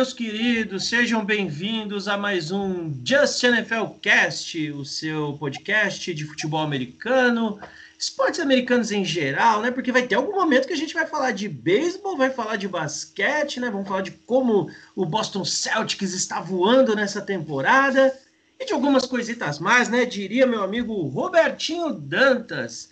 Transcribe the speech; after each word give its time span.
meus 0.00 0.14
queridos, 0.14 0.88
sejam 0.88 1.22
bem-vindos 1.22 2.08
a 2.08 2.16
mais 2.16 2.50
um 2.50 2.90
Just 3.04 3.44
NFL 3.44 3.84
Cast, 4.00 4.70
o 4.70 4.82
seu 4.82 5.34
podcast 5.34 6.14
de 6.14 6.24
futebol 6.24 6.62
americano, 6.62 7.60
esportes 7.98 8.40
americanos 8.40 8.90
em 8.90 9.04
geral, 9.04 9.60
né? 9.60 9.70
Porque 9.70 9.92
vai 9.92 10.06
ter 10.06 10.14
algum 10.14 10.32
momento 10.32 10.66
que 10.66 10.72
a 10.72 10.76
gente 10.76 10.94
vai 10.94 11.06
falar 11.06 11.32
de 11.32 11.50
beisebol, 11.50 12.16
vai 12.16 12.30
falar 12.30 12.56
de 12.56 12.66
basquete, 12.66 13.60
né? 13.60 13.68
Vamos 13.68 13.86
falar 13.86 14.00
de 14.00 14.12
como 14.12 14.70
o 14.96 15.04
Boston 15.04 15.44
Celtics 15.44 16.14
está 16.14 16.40
voando 16.40 16.96
nessa 16.96 17.20
temporada 17.20 18.18
e 18.58 18.64
de 18.64 18.72
algumas 18.72 19.04
coisitas 19.04 19.58
mais, 19.58 19.90
né? 19.90 20.06
Diria 20.06 20.46
meu 20.46 20.62
amigo 20.62 20.94
Robertinho 21.08 21.92
Dantas. 21.92 22.88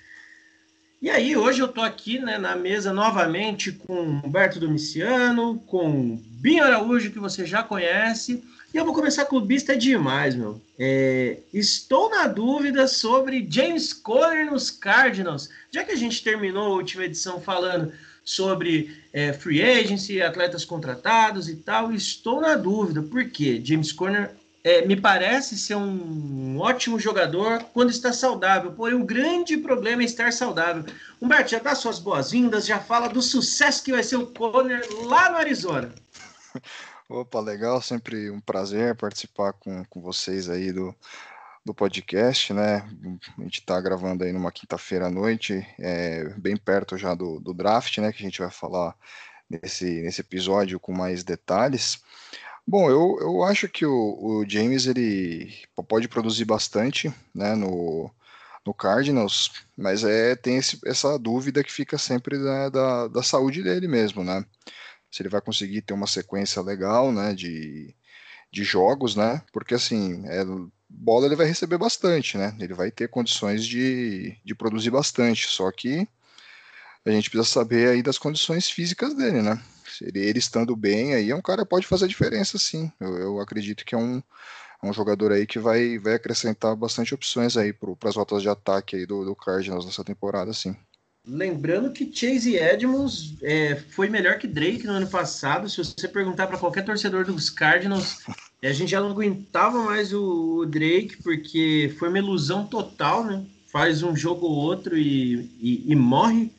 E 1.01 1.09
aí, 1.09 1.35
hoje 1.35 1.61
eu 1.61 1.69
tô 1.69 1.81
aqui 1.81 2.19
né, 2.19 2.37
na 2.37 2.55
mesa 2.55 2.93
novamente 2.93 3.73
com 3.73 4.21
Humberto 4.23 4.61
Domiciano, 4.61 5.59
com 5.61 6.21
Binho 6.39 6.63
Araújo, 6.63 7.11
que 7.11 7.19
você 7.19 7.45
já 7.45 7.65
conhece. 7.65 8.45
E 8.73 8.77
eu 8.77 8.85
vou 8.85 8.95
começar 8.95 9.25
clubista 9.25 9.77
demais, 9.77 10.37
meu. 10.37 10.61
É, 10.79 11.39
estou 11.53 12.09
na 12.11 12.29
dúvida 12.29 12.87
sobre 12.87 13.45
James 13.51 13.93
Conner 13.93 14.49
nos 14.49 14.71
Cardinals. 14.71 15.49
Já 15.73 15.83
que 15.83 15.91
a 15.91 15.97
gente 15.97 16.23
terminou 16.23 16.67
a 16.67 16.77
última 16.77 17.05
edição 17.05 17.41
falando 17.41 17.93
sobre 18.25 18.97
é, 19.13 19.33
free 19.33 19.63
agency, 19.63 20.23
atletas 20.23 20.65
contratados 20.65 21.49
e 21.49 21.57
tal, 21.57 21.93
estou 21.93 22.41
na 22.41 22.55
dúvida. 22.55 23.03
Por 23.03 23.29
quê? 23.31 23.61
James 23.65 23.91
Conner 23.91 24.31
é, 24.63 24.87
me 24.87 24.95
parece 24.95 25.59
ser 25.59 25.75
um 25.75 26.59
ótimo 26.61 27.01
jogador 27.01 27.65
quando 27.73 27.91
está 27.91 28.13
saudável, 28.13 28.73
porém 28.73 28.95
o 28.95 29.05
grande 29.05 29.57
problema 29.57 30.03
é 30.03 30.05
estar 30.05 30.33
saudável. 30.33 30.85
Humberto, 31.21 31.51
já 31.51 31.59
dá 31.59 31.75
suas 31.75 31.99
boas-vindas, 31.99 32.65
já 32.65 32.79
fala 32.79 33.09
do 33.09 33.23
sucesso 33.23 33.83
que 33.83 33.93
vai 33.93 34.05
ser 34.05 34.17
o 34.17 34.27
Conner 34.27 34.87
lá 35.05 35.31
no 35.31 35.37
Arizona. 35.39 35.91
Opa, 37.09 37.41
legal, 37.41 37.81
sempre 37.81 38.31
um 38.31 38.41
prazer 38.41 38.95
participar 38.97 39.53
com, 39.53 39.85
com 39.85 40.01
vocês 40.01 40.49
aí 40.49 40.73
do, 40.73 40.95
do 41.65 41.75
podcast, 41.75 42.53
né? 42.53 42.89
A 43.39 43.43
gente 43.43 43.61
está 43.61 43.81
gravando 43.81 44.25
aí 44.25 44.33
numa 44.33 44.53
quinta-feira 44.53 45.07
à 45.07 45.11
noite, 45.11 45.67
é, 45.79 46.25
bem 46.37 46.57
perto 46.57 46.97
já 46.97 47.15
do, 47.15 47.41
do 47.41 47.55
draft, 47.55 47.99
né? 47.99 48.13
Que 48.13 48.23
a 48.23 48.27
gente 48.27 48.41
vai 48.41 48.51
falar 48.51 48.95
nesse, 49.49 50.03
nesse 50.03 50.21
episódio 50.21 50.79
com 50.79 50.93
mais 50.93 51.25
detalhes. 51.25 52.03
Bom, 52.67 52.91
eu, 52.91 53.19
eu 53.21 53.45
acho 53.45 53.67
que 53.69 53.87
o, 53.87 53.93
o 53.93 54.45
James 54.47 54.87
ele 54.87 55.55
pode 55.89 56.07
produzir 56.09 56.45
bastante 56.45 57.13
né, 57.35 57.55
no, 57.55 58.11
no 58.67 58.75
Cardinals, 58.75 59.53
mas 59.75 60.05
é, 60.05 60.37
tem 60.37 60.59
esse, 60.59 60.79
essa 60.85 61.19
dúvida 61.19 61.65
que 61.65 61.73
fica 61.73 61.97
sempre 61.97 62.37
né, 62.37 62.69
da, 62.69 63.09
da 63.09 63.23
saúde 63.23 63.63
dele 63.63 63.89
mesmo, 63.89 64.23
né? 64.23 64.45
Se 65.11 65.23
ele 65.23 65.29
vai 65.29 65.41
conseguir 65.41 65.83
ter 65.83 65.95
uma 65.95 66.07
sequência 66.07 66.61
legal, 66.63 67.13
né, 67.13 67.35
de, 67.35 67.95
de 68.53 68.65
jogos, 68.65 69.17
né? 69.17 69.43
Porque 69.53 69.75
assim, 69.75 70.23
é, 70.27 70.45
bola 70.89 71.27
ele 71.27 71.37
vai 71.37 71.47
receber 71.47 71.79
bastante, 71.79 72.37
né? 72.39 72.57
Ele 72.61 72.75
vai 72.75 72.91
ter 72.91 73.09
condições 73.09 73.67
de, 73.67 74.37
de 74.45 74.55
produzir 74.55 74.91
bastante, 74.91 75.49
só 75.49 75.71
que 75.71 76.07
a 77.05 77.11
gente 77.11 77.31
precisa 77.31 77.49
saber 77.49 77.89
aí 77.89 78.03
das 78.03 78.19
condições 78.19 78.71
físicas 78.71 79.15
dele, 79.15 79.43
né? 79.43 79.63
Ele, 80.01 80.21
ele 80.21 80.39
estando 80.39 80.77
bem 80.77 81.15
aí 81.15 81.31
é 81.31 81.35
um 81.35 81.43
cara 81.43 81.63
que 81.63 81.69
pode 81.71 81.87
fazer 81.87 82.07
diferença, 82.09 82.59
sim. 82.59 82.91
Eu, 83.01 83.17
eu 83.17 83.41
acredito 83.41 83.85
que 83.85 83.95
é 83.95 83.99
um, 83.99 84.23
é 84.83 84.87
um 84.87 84.93
jogador 84.93 85.33
aí 85.33 85.47
que 85.47 85.59
vai, 85.59 85.99
vai 85.99 86.15
acrescentar 86.15 86.77
bastante 86.77 87.15
opções 87.15 87.57
aí 87.57 87.73
para 87.73 88.09
as 88.09 88.17
rotas 88.17 88.43
de 88.43 88.49
ataque 88.49 88.97
aí 88.97 89.07
do, 89.07 89.25
do 89.25 89.35
Cardinals 89.35 89.87
nessa 89.87 90.05
temporada, 90.05 90.53
sim. 90.53 90.77
Lembrando 91.29 91.91
que 91.91 92.11
Chase 92.11 92.57
Edmonds 92.57 93.35
é, 93.43 93.77
foi 93.91 94.09
melhor 94.09 94.39
que 94.39 94.47
Drake 94.47 94.87
no 94.87 94.95
ano 94.95 95.07
passado. 95.07 95.69
Se 95.69 95.77
você 95.77 96.09
perguntar 96.09 96.47
para 96.47 96.57
qualquer 96.57 96.85
torcedor 96.85 97.27
dos 97.27 97.51
Cardinals, 97.51 98.23
a 98.63 98.73
gente 98.73 98.91
já 98.91 99.01
não 99.01 99.11
aguentava 99.11 99.83
mais 99.83 100.13
o, 100.13 100.61
o, 100.61 100.67
Drake, 100.67 101.23
porque 101.23 101.95
foi 101.99 102.09
uma 102.09 102.19
ilusão 102.19 102.65
total, 102.65 103.25
né? 103.25 103.45
Faz 103.71 104.03
um 104.03 104.17
jogo 104.17 104.47
ou 104.47 104.57
outro 104.57 104.97
e, 104.97 105.51
e, 105.61 105.93
e 105.93 105.95
morre. 105.95 106.51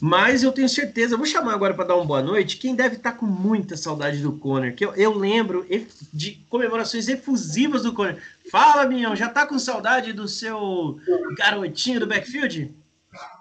Mas 0.00 0.42
eu 0.42 0.50
tenho 0.50 0.68
certeza, 0.68 1.16
vou 1.16 1.26
chamar 1.26 1.52
agora 1.52 1.74
para 1.74 1.84
dar 1.84 1.96
uma 1.96 2.04
boa 2.04 2.22
noite, 2.22 2.56
quem 2.56 2.74
deve 2.74 2.96
estar 2.96 3.12
tá 3.12 3.18
com 3.18 3.26
muita 3.26 3.76
saudade 3.76 4.22
do 4.22 4.32
Conor, 4.32 4.72
que 4.72 4.84
eu, 4.84 4.94
eu 4.94 5.14
lembro 5.14 5.66
de 6.12 6.44
comemorações 6.48 7.08
efusivas 7.08 7.82
do 7.82 7.92
Conor. 7.92 8.16
Fala, 8.50 8.86
Minhão, 8.86 9.14
já 9.14 9.28
tá 9.28 9.46
com 9.46 9.58
saudade 9.58 10.12
do 10.12 10.26
seu 10.26 10.98
garotinho 11.36 12.00
do 12.00 12.06
backfield? 12.06 12.74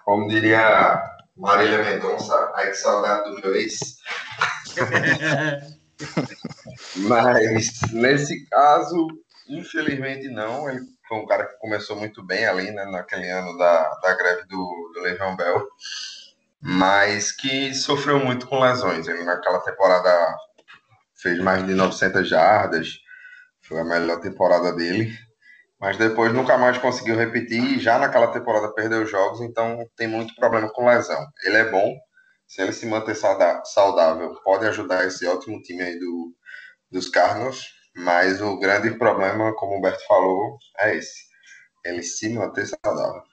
Como 0.06 0.28
diria 0.28 1.02
Marília 1.36 1.84
Mendonça, 1.84 2.52
ai 2.56 2.68
que 2.72 2.76
saudade 2.76 3.30
do 3.30 3.42
meu 3.42 3.56
ex. 3.56 3.98
Mas 7.08 7.82
nesse 7.92 8.46
caso, 8.48 9.08
infelizmente 9.48 10.28
não. 10.30 10.70
Ele 10.70 10.82
foi 11.08 11.18
um 11.18 11.26
cara 11.26 11.46
que 11.46 11.58
começou 11.58 11.96
muito 11.96 12.26
bem 12.26 12.46
ali, 12.46 12.72
né, 12.72 12.86
naquele 12.86 13.30
ano 13.30 13.58
da, 13.58 13.90
da 14.02 14.14
greve 14.16 14.44
do, 14.48 14.92
do 14.94 15.02
Legião 15.02 15.36
Bell 15.36 15.68
mas 16.62 17.32
que 17.32 17.74
sofreu 17.74 18.20
muito 18.20 18.48
com 18.48 18.60
lesões. 18.60 19.08
Ele 19.08 19.24
naquela 19.24 19.60
temporada 19.62 20.38
fez 21.16 21.40
mais 21.40 21.66
de 21.66 21.74
900 21.74 22.28
jardas, 22.30 23.00
foi 23.62 23.80
a 23.80 23.84
melhor 23.84 24.20
temporada 24.20 24.72
dele, 24.74 25.12
mas 25.82 25.98
depois 25.98 26.32
nunca 26.32 26.60
mais 26.60 26.78
conseguiu 26.78 27.18
repetir 27.18 27.64
e 27.64 27.80
já 27.80 27.98
naquela 27.98 28.28
temporada 28.28 28.72
perdeu 28.72 29.04
jogos, 29.04 29.42
então 29.42 29.84
tem 29.98 30.08
muito 30.08 30.36
problema 30.36 30.70
com 30.70 30.86
lesão. 30.86 31.26
Ele 31.44 31.58
é 31.58 31.72
bom, 31.72 31.98
se 32.48 32.62
ele 32.62 32.72
se 32.72 32.86
manter 32.86 33.16
saudável, 33.16 34.36
pode 34.44 34.68
ajudar 34.68 35.08
esse 35.08 35.26
ótimo 35.26 35.60
time 35.64 35.82
aí 35.82 36.00
do, 36.00 36.36
dos 36.92 37.10
Cardinals, 37.10 37.66
mas 37.96 38.40
o 38.42 38.60
grande 38.60 38.92
problema, 38.92 39.56
como 39.56 39.76
o 39.76 39.82
Berto 39.82 40.06
falou, 40.08 40.56
é 40.78 40.96
esse. 40.96 41.24
Ele 41.84 42.04
se 42.04 42.30
manter 42.30 42.68
saudável. 42.68 43.24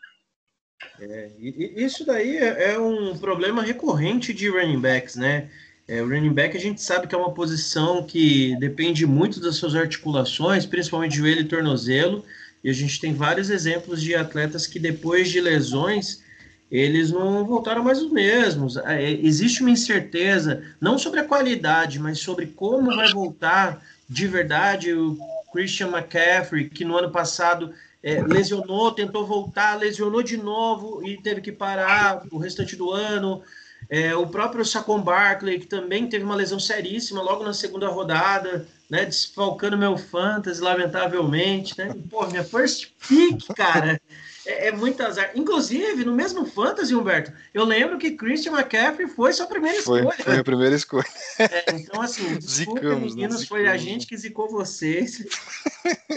É, 1.01 1.31
isso 1.39 2.07
daí 2.07 2.39
é, 2.39 2.73
é 2.73 2.79
um 2.79 3.19
problema 3.19 3.63
recorrente 3.63 4.33
de 4.33 4.49
running 4.49 4.81
backs, 4.81 5.17
né? 5.17 5.51
É, 5.87 6.03
o 6.03 6.09
running 6.09 6.33
back 6.33 6.57
a 6.57 6.61
gente 6.61 6.81
sabe 6.81 7.07
que 7.07 7.15
é 7.15 7.19
uma 7.19 7.33
posição 7.33 8.05
que 8.05 8.57
depende 8.59 9.07
muito 9.07 9.41
das 9.41 9.57
suas 9.57 9.75
articulações, 9.75 10.67
principalmente 10.67 11.17
joelho 11.17 11.41
e 11.41 11.49
tornozelo, 11.49 12.25
e 12.63 12.71
a 12.71 12.73
gente 12.73 13.01
tem 13.01 13.15
vários 13.15 13.51
exemplos 13.51 14.03
de 14.03 14.15
atletas 14.15 14.67
que 14.67 14.79
depois 14.79 15.31
de 15.31 15.41
lesões 15.41 16.23
eles 16.71 17.11
não 17.11 17.47
voltaram 17.47 17.83
mais 17.83 18.03
os 18.03 18.11
mesmos. 18.11 18.77
É, 18.77 19.11
existe 19.11 19.63
uma 19.63 19.71
incerteza, 19.71 20.63
não 20.81 20.99
sobre 20.99 21.21
a 21.21 21.25
qualidade, 21.25 21.99
mas 21.99 22.19
sobre 22.19 22.47
como 22.47 22.95
vai 22.95 23.11
voltar 23.11 23.83
de 24.09 24.27
verdade 24.27 24.93
o 24.93 25.19
Christian 25.53 25.89
McCaffrey, 25.89 26.69
que 26.69 26.85
no 26.85 26.97
ano 26.97 27.11
passado 27.11 27.73
é, 28.03 28.23
lesionou, 28.23 28.93
tentou 28.93 29.27
voltar, 29.27 29.79
lesionou 29.79 30.23
de 30.23 30.37
novo 30.37 31.03
e 31.07 31.21
teve 31.21 31.41
que 31.41 31.53
parar 31.53 32.23
o 32.31 32.39
restante 32.39 32.77
do 32.77 32.91
ano. 32.91 33.43
É, 33.91 34.15
o 34.15 34.27
próprio 34.27 34.65
Saquon 34.65 35.01
Barkley, 35.01 35.61
que 35.61 35.67
também 35.67 36.07
teve 36.07 36.25
uma 36.25 36.35
lesão 36.35 36.61
seríssima 36.61 37.23
logo 37.23 37.43
na 37.43 37.55
segunda 37.55 37.89
rodada, 37.89 38.67
né, 38.89 39.05
desfalcando 39.05 39.79
meu 39.79 39.97
fantasy, 39.97 40.61
lamentavelmente, 40.61 41.77
né? 41.79 41.95
Pô, 42.11 42.27
minha 42.27 42.45
first 42.45 42.91
pick, 43.07 43.47
cara, 43.55 44.01
é, 44.47 44.69
é 44.69 44.73
muito 44.73 45.03
azar. 45.03 45.31
Inclusive, 45.35 46.05
no 46.05 46.15
mesmo 46.15 46.47
fantasy, 46.47 46.95
Humberto, 46.95 47.33
eu 47.53 47.65
lembro 47.65 47.99
que 47.99 48.13
Christian 48.13 48.53
McCaffrey 48.53 49.07
foi 49.07 49.33
sua 49.33 49.47
primeira 49.47 49.83
foi, 49.83 50.01
escolha. 50.01 50.25
Foi 50.25 50.39
a 50.39 50.45
primeira 50.45 50.75
escolha. 50.75 51.07
É, 51.39 51.65
então, 51.73 52.01
assim, 52.01 52.37
desculpa, 52.41 52.81
Zicamos, 52.81 53.15
né? 53.15 53.23
meninos, 53.23 53.47
foi 53.47 53.69
a 53.69 53.77
gente 53.77 54.07
que 54.07 54.17
zicou 54.17 54.51
vocês. 54.51 55.25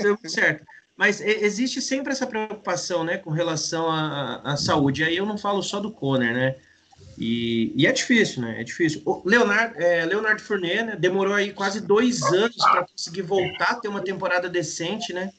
Deu 0.02 0.18
certo. 0.26 0.66
Mas 0.96 1.20
existe 1.20 1.82
sempre 1.82 2.12
essa 2.12 2.28
preocupação, 2.28 3.04
né, 3.04 3.18
com 3.18 3.32
relação 3.32 3.90
à, 3.90 4.42
à 4.44 4.58
saúde. 4.58 5.04
Aí 5.04 5.18
eu 5.18 5.26
não 5.26 5.38
falo 5.38 5.62
só 5.64 5.80
do 5.80 5.92
Conner, 5.92 6.34
né? 6.34 6.56
E, 7.24 7.72
e, 7.76 7.86
é 7.86 7.92
difícil, 7.92 8.42
né? 8.42 8.60
É 8.60 8.64
difícil. 8.64 9.04
O 9.06 9.22
Leonardo, 9.24 9.80
é, 9.80 10.04
Leonardo 10.06 10.42
Fournier 10.42 10.84
né, 10.84 10.96
demorou 10.96 11.36
aí 11.36 11.54
quase 11.54 11.80
dois 11.80 12.24
anos 12.24 12.56
para 12.56 12.88
conseguir 12.88 13.22
voltar 13.22 13.74
a 13.74 13.76
ter 13.76 13.90
uma 13.90 14.04
temporada 14.04 14.50
decente, 14.50 15.14
né? 15.14 15.32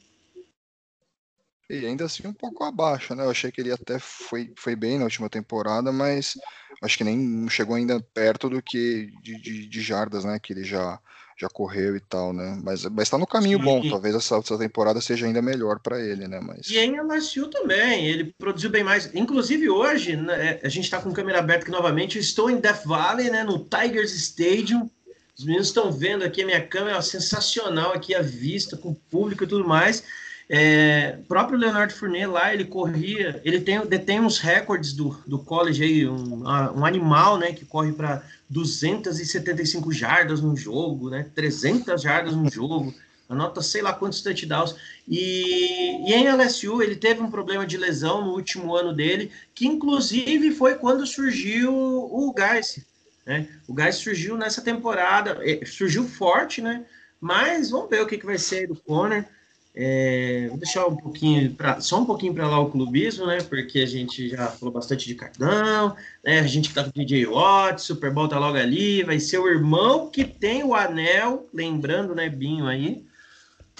E 1.69 1.85
ainda 1.85 2.05
assim 2.05 2.25
um 2.25 2.33
pouco 2.33 2.63
abaixo, 2.63 3.13
né? 3.13 3.25
Eu 3.25 3.31
achei 3.31 3.51
que 3.51 3.59
ele 3.59 3.73
até 3.73 3.99
foi, 3.99 4.53
foi 4.57 4.77
bem 4.77 4.97
na 4.97 5.03
última 5.03 5.29
temporada, 5.29 5.91
mas 5.91 6.35
acho 6.81 6.97
que 6.97 7.03
nem 7.03 7.49
chegou 7.49 7.75
ainda 7.75 7.99
perto 8.13 8.49
do 8.49 8.61
que 8.61 9.11
de, 9.21 9.41
de, 9.41 9.67
de 9.67 9.81
jardas, 9.81 10.23
né? 10.23 10.39
Que 10.41 10.53
ele 10.53 10.63
já 10.63 10.97
já 11.43 11.49
correu 11.49 11.95
e 11.95 11.99
tal, 11.99 12.33
né? 12.33 12.59
Mas, 12.63 12.85
mas 12.85 13.09
tá 13.09 13.17
no 13.17 13.27
caminho 13.27 13.59
Sim. 13.59 13.65
bom. 13.65 13.89
Talvez 13.89 14.15
essa, 14.15 14.37
essa 14.37 14.57
temporada 14.57 14.99
seja 15.01 15.25
ainda 15.25 15.41
melhor 15.41 15.79
para 15.79 15.99
ele, 16.01 16.27
né? 16.27 16.39
Mas... 16.41 16.69
E 16.69 16.77
em 16.77 16.99
LSU 16.99 17.47
também, 17.47 18.07
ele 18.07 18.33
produziu 18.37 18.69
bem 18.69 18.83
mais. 18.83 19.13
Inclusive 19.13 19.69
hoje, 19.69 20.15
né, 20.15 20.59
a 20.63 20.69
gente 20.69 20.89
tá 20.89 20.99
com 20.99 21.13
câmera 21.13 21.39
aberta 21.39 21.63
aqui 21.63 21.71
novamente. 21.71 22.15
Eu 22.15 22.21
estou 22.21 22.49
em 22.49 22.59
Death 22.59 22.85
Valley, 22.85 23.29
né? 23.29 23.43
No 23.43 23.59
Tigers 23.59 24.13
Stadium. 24.13 24.89
Os 25.37 25.43
meninos 25.43 25.67
estão 25.67 25.91
vendo 25.91 26.23
aqui 26.23 26.43
a 26.43 26.45
minha 26.45 26.65
câmera, 26.65 26.97
ó, 26.97 27.01
sensacional 27.01 27.91
aqui 27.91 28.13
a 28.13 28.21
vista, 28.21 28.77
com 28.77 28.89
o 28.89 28.95
público 28.95 29.43
e 29.43 29.47
tudo 29.47 29.67
mais. 29.67 30.03
É, 30.49 31.17
próprio 31.27 31.57
Leonardo 31.57 31.93
Fournier 31.93 32.29
lá, 32.29 32.53
ele 32.53 32.65
corria, 32.65 33.41
ele 33.43 33.61
tem, 33.61 33.83
detém 33.85 34.19
uns 34.19 34.37
recordes 34.37 34.93
do, 34.93 35.17
do 35.25 35.39
college 35.39 35.83
aí, 35.83 36.07
um, 36.07 36.43
um 36.43 36.85
animal, 36.85 37.37
né, 37.37 37.53
que 37.53 37.65
corre 37.65 37.91
para 37.93 38.21
275 38.53 39.91
jardas 39.91 40.39
no 40.39 40.55
jogo, 40.55 41.09
né, 41.09 41.25
300 41.33 41.99
jardas 41.99 42.35
no 42.35 42.49
jogo, 42.49 42.93
anota 43.27 43.63
sei 43.63 43.81
lá 43.81 43.91
quantos 43.93 44.21
touchdowns. 44.21 44.75
E, 45.07 46.07
e 46.07 46.13
em 46.13 46.27
LSU 46.31 46.81
ele 46.83 46.95
teve 46.95 47.21
um 47.21 47.31
problema 47.31 47.65
de 47.65 47.77
lesão 47.77 48.23
no 48.23 48.33
último 48.33 48.75
ano 48.75 48.93
dele, 48.93 49.31
que 49.55 49.65
inclusive 49.65 50.51
foi 50.51 50.75
quando 50.75 51.05
surgiu 51.07 51.73
o 51.73 52.31
Guys. 52.31 52.85
Né? 53.25 53.49
O 53.67 53.73
Guys 53.73 53.95
surgiu 53.95 54.37
nessa 54.37 54.61
temporada, 54.61 55.39
é, 55.41 55.65
surgiu 55.65 56.07
forte, 56.07 56.61
né? 56.61 56.85
Mas 57.19 57.71
vamos 57.71 57.89
ver 57.89 58.01
o 58.01 58.07
que, 58.07 58.17
que 58.17 58.25
vai 58.25 58.37
ser 58.37 58.67
do 58.67 58.75
Conner. 58.75 59.27
É, 59.75 60.45
vou 60.49 60.57
deixar 60.57 60.85
um 60.85 60.95
pouquinho 60.95 61.51
pra, 61.55 61.81
só 61.81 61.99
um 61.99 62.05
pouquinho 62.05 62.33
para 62.33 62.47
lá 62.47 62.59
o 62.59 62.69
clubismo, 62.69 63.25
né? 63.25 63.41
Porque 63.41 63.79
a 63.79 63.87
gente 63.87 64.29
já 64.29 64.47
falou 64.47 64.73
bastante 64.73 65.07
de 65.07 65.15
cartão, 65.15 65.95
né? 66.23 66.39
A 66.39 66.47
gente 66.47 66.69
que 66.69 66.75
tá 66.75 66.83
com 66.83 66.91
DJ 66.91 67.25
Watt, 67.25 67.81
Super 67.81 68.11
Bowl 68.11 68.27
tá 68.27 68.37
logo 68.37 68.57
ali, 68.57 69.03
vai 69.03 69.19
ser 69.19 69.39
o 69.39 69.47
irmão 69.47 70.11
que 70.11 70.23
tem 70.23 70.63
o 70.63 70.75
anel, 70.75 71.49
lembrando, 71.51 72.13
né, 72.13 72.29
Binho 72.29 72.67
aí. 72.67 73.03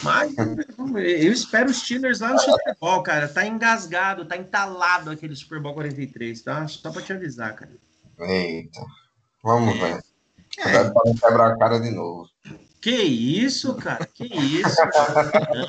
Mas 0.02 0.34
eu 0.38 1.32
espero 1.32 1.70
os 1.70 1.78
Steelers 1.78 2.20
lá 2.20 2.34
no 2.34 2.40
Super 2.40 2.76
Bowl, 2.82 3.04
cara. 3.04 3.28
Tá 3.28 3.46
engasgado, 3.46 4.26
tá 4.26 4.36
entalado 4.36 5.12
aquele 5.12 5.36
Super 5.36 5.60
Bowl 5.60 5.76
43, 5.76 6.42
tá? 6.42 6.68
Só 6.68 6.92
pra 6.92 7.04
te 7.04 7.14
avisar, 7.14 7.54
cara. 7.56 7.72
Eita. 8.20 8.82
Vamos, 9.44 9.78
velho. 9.78 10.02
É. 10.58 10.64
Cuidado 10.64 10.94
pra 10.94 11.02
não 11.06 11.14
quebrar 11.14 11.52
a 11.52 11.58
cara 11.58 11.80
de 11.80 11.92
novo. 11.92 12.28
Que 12.84 12.92
isso, 12.92 13.76
cara? 13.76 14.06
Que 14.06 14.26
isso? 14.26 14.76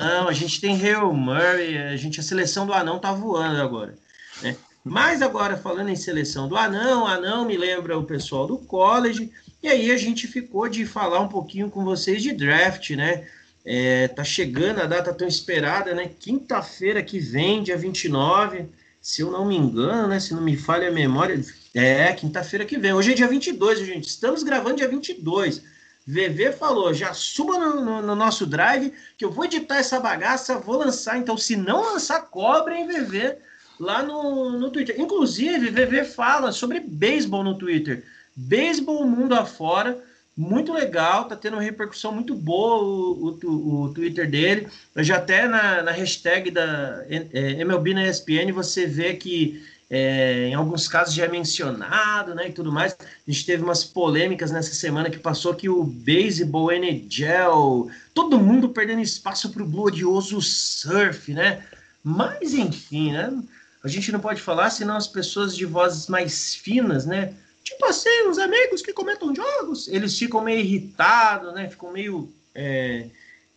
não, 0.01 0.27
a 0.27 0.33
gente 0.33 0.59
tem 0.59 0.75
Hail 0.75 1.13
Murray, 1.13 1.77
a 1.77 1.95
gente 1.95 2.19
a 2.19 2.23
seleção 2.23 2.67
do 2.67 2.73
anão 2.73 2.99
tá 2.99 3.13
voando 3.13 3.61
agora, 3.61 3.95
né? 4.41 4.57
Mas 4.83 5.21
agora 5.21 5.55
falando 5.55 5.87
em 5.87 5.95
seleção 5.95 6.49
do 6.49 6.57
anão, 6.57 7.07
anão 7.07 7.45
me 7.45 7.55
lembra 7.55 7.97
o 7.97 8.03
pessoal 8.03 8.45
do 8.45 8.57
college, 8.57 9.31
e 9.63 9.69
aí 9.69 9.91
a 9.91 9.97
gente 9.97 10.27
ficou 10.27 10.67
de 10.67 10.85
falar 10.85 11.21
um 11.21 11.29
pouquinho 11.29 11.69
com 11.69 11.85
vocês 11.85 12.21
de 12.21 12.33
draft, 12.33 12.89
né? 12.89 13.25
É, 13.63 14.09
tá 14.09 14.25
chegando 14.25 14.81
a 14.81 14.85
data 14.85 15.13
tão 15.13 15.25
esperada, 15.25 15.95
né? 15.95 16.11
Quinta-feira 16.19 17.01
que 17.01 17.17
vem, 17.17 17.63
dia 17.63 17.77
29, 17.77 18.65
se 18.99 19.21
eu 19.21 19.31
não 19.31 19.45
me 19.45 19.55
engano, 19.55 20.09
né? 20.09 20.19
Se 20.19 20.33
não 20.33 20.41
me 20.41 20.57
falha 20.57 20.89
a 20.89 20.91
memória, 20.91 21.39
é 21.73 22.11
quinta-feira 22.11 22.65
que 22.65 22.77
vem. 22.77 22.91
Hoje 22.91 23.13
é 23.13 23.15
dia 23.15 23.27
22, 23.29 23.79
gente. 23.79 24.09
Estamos 24.09 24.43
gravando 24.43 24.75
dia 24.75 24.89
22. 24.89 25.74
VV 26.07 26.51
falou, 26.51 26.93
já 26.93 27.13
suba 27.13 27.57
no, 27.57 27.83
no, 27.83 28.01
no, 28.01 28.15
nosso 28.15 28.45
drive, 28.45 28.93
que 29.17 29.25
eu 29.25 29.31
vou 29.31 29.45
editar 29.45 29.77
essa 29.77 29.99
bagaça, 29.99 30.59
vou 30.59 30.77
lançar. 30.77 31.17
Então, 31.17 31.37
se 31.37 31.55
não 31.55 31.81
lançar, 31.81 32.21
cobrem 32.21 32.87
VV 32.87 33.37
lá 33.79 34.03
no, 34.03 34.51
no 34.51 34.69
Twitter. 34.69 34.99
Inclusive, 34.99 35.71
VV 35.71 36.05
fala 36.05 36.51
sobre 36.51 36.79
beisebol 36.79 37.43
no 37.43 37.57
Twitter. 37.57 38.03
Beisebol 38.35 39.07
mundo 39.07 39.33
afora, 39.33 39.99
muito 40.37 40.73
legal, 40.73 41.25
tá 41.25 41.35
tendo 41.35 41.53
uma 41.53 41.61
repercussão 41.61 42.11
muito 42.11 42.35
boa 42.35 42.83
o, 42.83 43.39
o, 43.43 43.81
o 43.83 43.93
Twitter 43.93 44.29
dele. 44.29 44.67
Eu 44.93 45.03
já 45.03 45.15
até 45.15 45.47
na, 45.47 45.81
na 45.81 45.91
hashtag 45.91 46.51
da 46.51 47.03
é, 47.09 47.61
MLB 47.61 47.93
na 47.93 48.07
ESPN 48.07 48.51
você 48.53 48.85
vê 48.85 49.13
que 49.13 49.63
é, 49.97 50.49
em 50.49 50.53
alguns 50.53 50.89
casos 50.89 51.13
já 51.13 51.23
é 51.23 51.29
mencionado, 51.29 52.35
né, 52.35 52.49
e 52.49 52.51
tudo 52.51 52.69
mais. 52.69 52.97
A 52.99 53.31
gente 53.31 53.45
teve 53.45 53.63
umas 53.63 53.85
polêmicas 53.85 54.51
nessa 54.51 54.73
semana 54.73 55.09
que 55.09 55.17
passou 55.17 55.55
que 55.55 55.69
o 55.69 55.85
beisebol 55.85 56.69
NHL, 56.69 57.89
todo 58.13 58.37
mundo 58.37 58.67
perdendo 58.67 58.99
espaço 58.99 59.51
para 59.51 59.63
o 59.63 59.69
glorioso 59.69 60.41
surf, 60.41 61.33
né? 61.33 61.63
Mas 62.03 62.53
enfim, 62.53 63.13
né? 63.13 63.41
A 63.81 63.87
gente 63.87 64.11
não 64.11 64.19
pode 64.19 64.41
falar 64.41 64.69
senão 64.69 64.97
as 64.97 65.07
pessoas 65.07 65.55
de 65.55 65.65
vozes 65.65 66.07
mais 66.07 66.53
finas, 66.53 67.05
né? 67.05 67.33
Tipo 67.63 67.85
assim, 67.85 68.27
os 68.27 68.37
amigos 68.37 68.81
que 68.81 68.91
comentam 68.91 69.33
jogos, 69.33 69.87
eles 69.87 70.19
ficam 70.19 70.43
meio 70.43 70.59
irritados, 70.59 71.53
né? 71.53 71.69
Ficam 71.69 71.93
meio 71.93 72.29
é, 72.53 73.07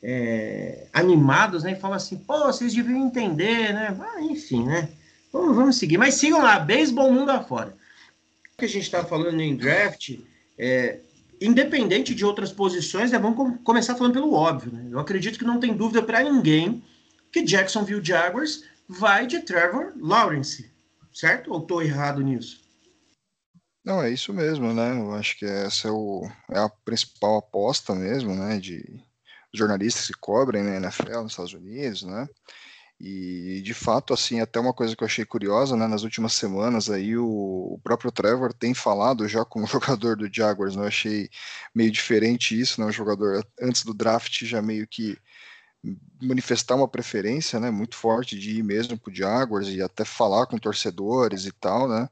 é, 0.00 0.86
animados, 0.92 1.64
né? 1.64 1.72
E 1.72 1.80
falam 1.80 1.96
assim, 1.96 2.16
pô, 2.16 2.44
vocês 2.44 2.72
deviam 2.72 3.04
entender, 3.04 3.74
né? 3.74 3.96
Ah, 4.00 4.22
enfim, 4.22 4.64
né? 4.64 4.88
Vamos, 5.32 5.56
vamos 5.56 5.76
seguir. 5.76 5.98
Mas 5.98 6.14
sigam 6.14 6.42
lá, 6.42 6.58
beisebol 6.58 7.12
mundo 7.12 7.30
afora. 7.30 7.76
O 8.54 8.58
que 8.58 8.64
a 8.64 8.68
gente 8.68 8.84
está 8.84 9.04
falando 9.04 9.40
em 9.40 9.56
draft, 9.56 10.18
é, 10.58 11.00
independente 11.40 12.14
de 12.14 12.24
outras 12.24 12.52
posições, 12.52 13.10
né, 13.10 13.18
vamos 13.18 13.58
começar 13.62 13.94
falando 13.94 14.14
pelo 14.14 14.32
óbvio. 14.32 14.72
Né? 14.72 14.88
Eu 14.90 14.98
acredito 14.98 15.38
que 15.38 15.44
não 15.44 15.60
tem 15.60 15.76
dúvida 15.76 16.02
para 16.02 16.22
ninguém 16.22 16.82
que 17.30 17.42
Jacksonville 17.42 18.04
Jaguars 18.04 18.64
vai 18.88 19.26
de 19.26 19.40
Trevor 19.40 19.92
Lawrence, 19.96 20.70
certo? 21.12 21.52
Ou 21.52 21.60
estou 21.60 21.82
errado 21.82 22.22
nisso? 22.22 22.60
Não, 23.84 24.02
é 24.02 24.10
isso 24.10 24.32
mesmo, 24.32 24.72
né? 24.72 24.92
Eu 24.98 25.12
acho 25.14 25.38
que 25.38 25.44
essa 25.44 25.88
é, 25.88 25.90
o, 25.90 26.28
é 26.50 26.58
a 26.58 26.68
principal 26.68 27.38
aposta 27.38 27.94
mesmo, 27.94 28.34
né? 28.34 28.58
De 28.58 29.02
jornalistas 29.52 30.06
que 30.06 30.14
cobrem 30.14 30.62
né, 30.62 30.76
NFL 30.76 31.22
nos 31.22 31.32
Estados 31.32 31.54
Unidos, 31.54 32.02
né? 32.02 32.28
E 33.00 33.60
de 33.62 33.74
fato, 33.74 34.12
assim, 34.12 34.40
até 34.40 34.58
uma 34.58 34.72
coisa 34.72 34.96
que 34.96 35.04
eu 35.04 35.06
achei 35.06 35.24
curiosa, 35.24 35.76
né, 35.76 35.86
nas 35.86 36.02
últimas 36.02 36.32
semanas 36.32 36.90
aí 36.90 37.16
o, 37.16 37.24
o 37.26 37.80
próprio 37.82 38.10
Trevor 38.10 38.52
tem 38.52 38.74
falado 38.74 39.28
já 39.28 39.44
com 39.44 39.62
o 39.62 39.66
jogador 39.68 40.16
do 40.16 40.28
Jaguars, 40.32 40.74
né, 40.74 40.82
eu 40.82 40.88
achei 40.88 41.30
meio 41.72 41.92
diferente 41.92 42.58
isso, 42.58 42.80
né, 42.80 42.86
o 42.88 42.92
jogador 42.92 43.46
antes 43.60 43.84
do 43.84 43.94
draft 43.94 44.44
já 44.44 44.60
meio 44.60 44.84
que 44.86 45.16
manifestar 46.20 46.74
uma 46.74 46.88
preferência, 46.88 47.60
né, 47.60 47.70
muito 47.70 47.94
forte 47.94 48.36
de 48.36 48.58
ir 48.58 48.64
mesmo 48.64 48.98
pro 48.98 49.14
Jaguars 49.14 49.68
e 49.68 49.80
até 49.80 50.04
falar 50.04 50.46
com 50.46 50.58
torcedores 50.58 51.46
e 51.46 51.52
tal, 51.52 51.88
né, 51.88 52.08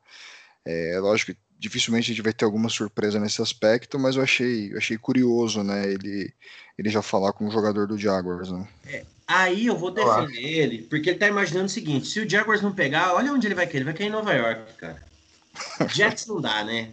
é 0.65 1.00
lógico 1.00 1.33
que 1.33 1.38
dificilmente 1.59 2.12
a 2.12 2.15
gente 2.15 2.23
vai 2.23 2.33
ter 2.33 2.44
alguma 2.44 2.69
surpresa 2.69 3.19
nesse 3.19 3.43
aspecto, 3.43 3.99
mas 3.99 4.15
eu 4.15 4.23
achei, 4.23 4.73
eu 4.73 4.79
achei 4.79 4.97
curioso, 4.97 5.65
né, 5.65 5.91
ele, 5.91 6.33
ele 6.79 6.91
já 6.91 7.03
falar 7.03 7.33
com 7.33 7.49
o 7.49 7.50
jogador 7.50 7.88
do 7.88 7.99
Jaguars, 7.99 8.53
né. 8.53 8.69
É, 8.85 9.05
Aí 9.26 9.67
eu 9.67 9.76
vou 9.76 9.90
defender 9.90 10.40
ele, 10.40 10.82
porque 10.82 11.11
ele 11.11 11.19
tá 11.19 11.26
imaginando 11.26 11.67
o 11.67 11.70
seguinte: 11.70 12.06
se 12.06 12.20
o 12.20 12.31
Jaguars 12.31 12.62
não 12.62 12.73
pegar, 12.73 13.14
olha 13.14 13.32
onde 13.32 13.46
ele 13.46 13.55
vai 13.55 13.67
cair. 13.67 13.76
Ele 13.76 13.84
vai 13.84 13.94
cair 13.94 14.06
em 14.06 14.11
Nova 14.11 14.32
York, 14.32 14.75
cara. 14.75 15.02
Jets 15.93 16.26
não 16.26 16.40
dá, 16.40 16.62
né? 16.62 16.90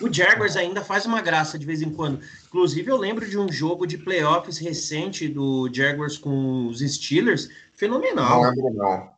O 0.00 0.12
Jaguars 0.12 0.56
ainda 0.56 0.84
faz 0.84 1.06
uma 1.06 1.20
graça 1.20 1.58
de 1.58 1.66
vez 1.66 1.82
em 1.82 1.90
quando. 1.90 2.20
Inclusive, 2.46 2.90
eu 2.90 2.96
lembro 2.96 3.28
de 3.28 3.38
um 3.38 3.50
jogo 3.50 3.86
de 3.86 3.98
playoffs 3.98 4.58
recente 4.58 5.28
do 5.28 5.68
Jaguars 5.72 6.18
com 6.18 6.66
os 6.66 6.80
Steelers, 6.80 7.48
fenomenal. 7.74 8.42
Não 8.42 8.50
lembro, 8.50 8.74
não. 8.74 9.14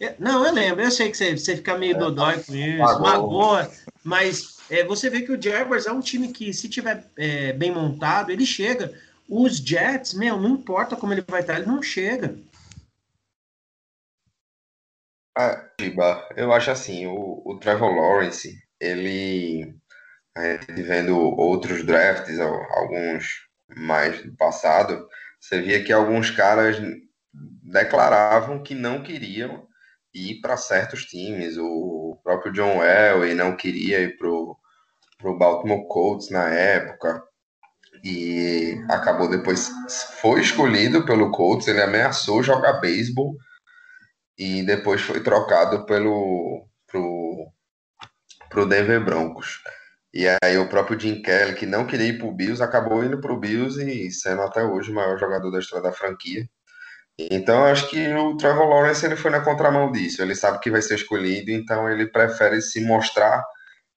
É, 0.00 0.14
não, 0.18 0.46
eu 0.46 0.52
lembro. 0.52 0.82
Eu 0.82 0.90
sei 0.90 1.10
que 1.10 1.16
você, 1.16 1.36
você 1.36 1.56
fica 1.56 1.76
meio 1.76 1.96
é, 1.96 1.98
dodói 1.98 2.38
com 2.40 2.54
isso, 2.54 3.00
magoa, 3.00 3.70
mas 4.04 4.58
é, 4.70 4.84
você 4.84 5.10
vê 5.10 5.22
que 5.22 5.32
o 5.32 5.42
Jaguars 5.42 5.86
é 5.86 5.92
um 5.92 6.00
time 6.00 6.28
que, 6.28 6.52
se 6.52 6.68
tiver 6.68 7.04
é, 7.16 7.52
bem 7.52 7.72
montado, 7.72 8.30
ele 8.30 8.46
chega. 8.46 8.92
Os 9.28 9.58
Jets, 9.58 10.14
meu, 10.14 10.40
não 10.40 10.50
importa 10.50 10.96
como 10.96 11.12
ele 11.12 11.22
vai 11.28 11.42
estar, 11.42 11.56
ele 11.56 11.66
não 11.66 11.82
chega. 11.82 12.34
Ah, 15.36 15.70
eu 16.34 16.52
acho 16.52 16.70
assim, 16.70 17.06
o, 17.06 17.42
o 17.44 17.58
Trevor 17.60 17.94
Lawrence, 17.94 18.58
ele, 18.80 19.76
a 20.34 20.52
gente 20.52 20.82
vendo 20.82 21.16
outros 21.16 21.84
drafts, 21.84 22.40
alguns 22.40 23.46
mais 23.76 24.24
do 24.24 24.34
passado, 24.34 25.06
você 25.38 25.60
via 25.60 25.84
que 25.84 25.92
alguns 25.92 26.30
caras 26.30 26.78
declaravam 27.32 28.62
que 28.62 28.74
não 28.74 29.02
queriam 29.02 29.68
ir 30.12 30.40
para 30.40 30.56
certos 30.56 31.04
times. 31.04 31.58
O 31.58 32.18
próprio 32.24 32.52
John 32.52 32.82
Elway 32.82 33.34
não 33.34 33.54
queria 33.54 34.00
ir 34.00 34.16
para 34.16 34.28
o 34.28 34.58
Baltimore 35.38 35.86
Colts 35.86 36.30
na 36.30 36.48
época 36.48 37.27
e 38.04 38.84
acabou 38.88 39.28
depois 39.28 39.70
foi 40.20 40.40
escolhido 40.40 41.04
pelo 41.04 41.30
Colts, 41.30 41.68
ele 41.68 41.82
ameaçou 41.82 42.42
jogar 42.42 42.74
beisebol 42.74 43.36
e 44.38 44.62
depois 44.62 45.00
foi 45.00 45.20
trocado 45.20 45.84
pelo 45.84 46.66
pro, 46.86 47.52
pro 48.48 48.66
Denver 48.66 49.04
Broncos. 49.04 49.60
E 50.12 50.26
aí 50.42 50.56
o 50.58 50.68
próprio 50.68 50.98
Jim 50.98 51.20
Kelly, 51.20 51.54
que 51.54 51.66
não 51.66 51.86
queria 51.86 52.06
ir 52.08 52.18
pro 52.18 52.32
Bills, 52.32 52.62
acabou 52.62 53.04
indo 53.04 53.20
pro 53.20 53.38
Bills 53.38 53.82
e 53.82 54.10
sendo 54.10 54.42
até 54.42 54.64
hoje 54.64 54.90
o 54.90 54.94
maior 54.94 55.18
jogador 55.18 55.50
da 55.50 55.58
história 55.58 55.82
da 55.82 55.92
franquia. 55.92 56.48
Então 57.18 57.64
acho 57.64 57.90
que 57.90 58.14
o 58.14 58.36
Trevor 58.36 58.68
Lawrence 58.68 59.04
ele 59.04 59.16
foi 59.16 59.30
na 59.30 59.40
contramão 59.40 59.90
disso. 59.90 60.22
Ele 60.22 60.34
sabe 60.34 60.60
que 60.60 60.70
vai 60.70 60.80
ser 60.80 60.94
escolhido, 60.94 61.50
então 61.50 61.90
ele 61.90 62.06
prefere 62.06 62.62
se 62.62 62.80
mostrar 62.80 63.42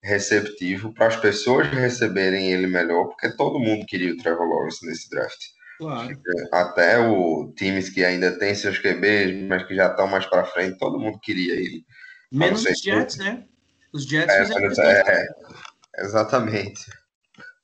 receptivo 0.02 0.92
para 0.92 1.06
as 1.06 1.16
pessoas 1.16 1.68
receberem 1.68 2.52
ele 2.52 2.66
melhor, 2.66 3.04
porque 3.08 3.34
todo 3.36 3.60
mundo 3.60 3.86
queria 3.86 4.12
o 4.12 4.16
Trevor 4.16 4.48
Lawrence 4.48 4.84
nesse 4.86 5.08
draft. 5.08 5.40
Claro. 5.78 6.20
Até 6.52 6.98
o 6.98 7.52
times 7.56 7.88
que 7.88 8.04
ainda 8.04 8.38
tem 8.38 8.54
seus 8.54 8.78
QBs, 8.78 9.48
mas 9.48 9.66
que 9.66 9.74
já 9.74 9.88
estão 9.88 10.06
mais 10.06 10.26
para 10.26 10.44
frente, 10.44 10.78
todo 10.78 10.98
mundo 10.98 11.18
queria 11.20 11.54
ele. 11.54 11.84
Menos 12.30 12.64
os 12.64 12.80
Jets, 12.80 13.16
né? 13.16 13.44
Os 13.92 14.04
Jets 14.04 14.34
é, 14.34 14.44
fizeram 14.44 15.10
é, 15.10 15.26
Exatamente. 15.98 16.90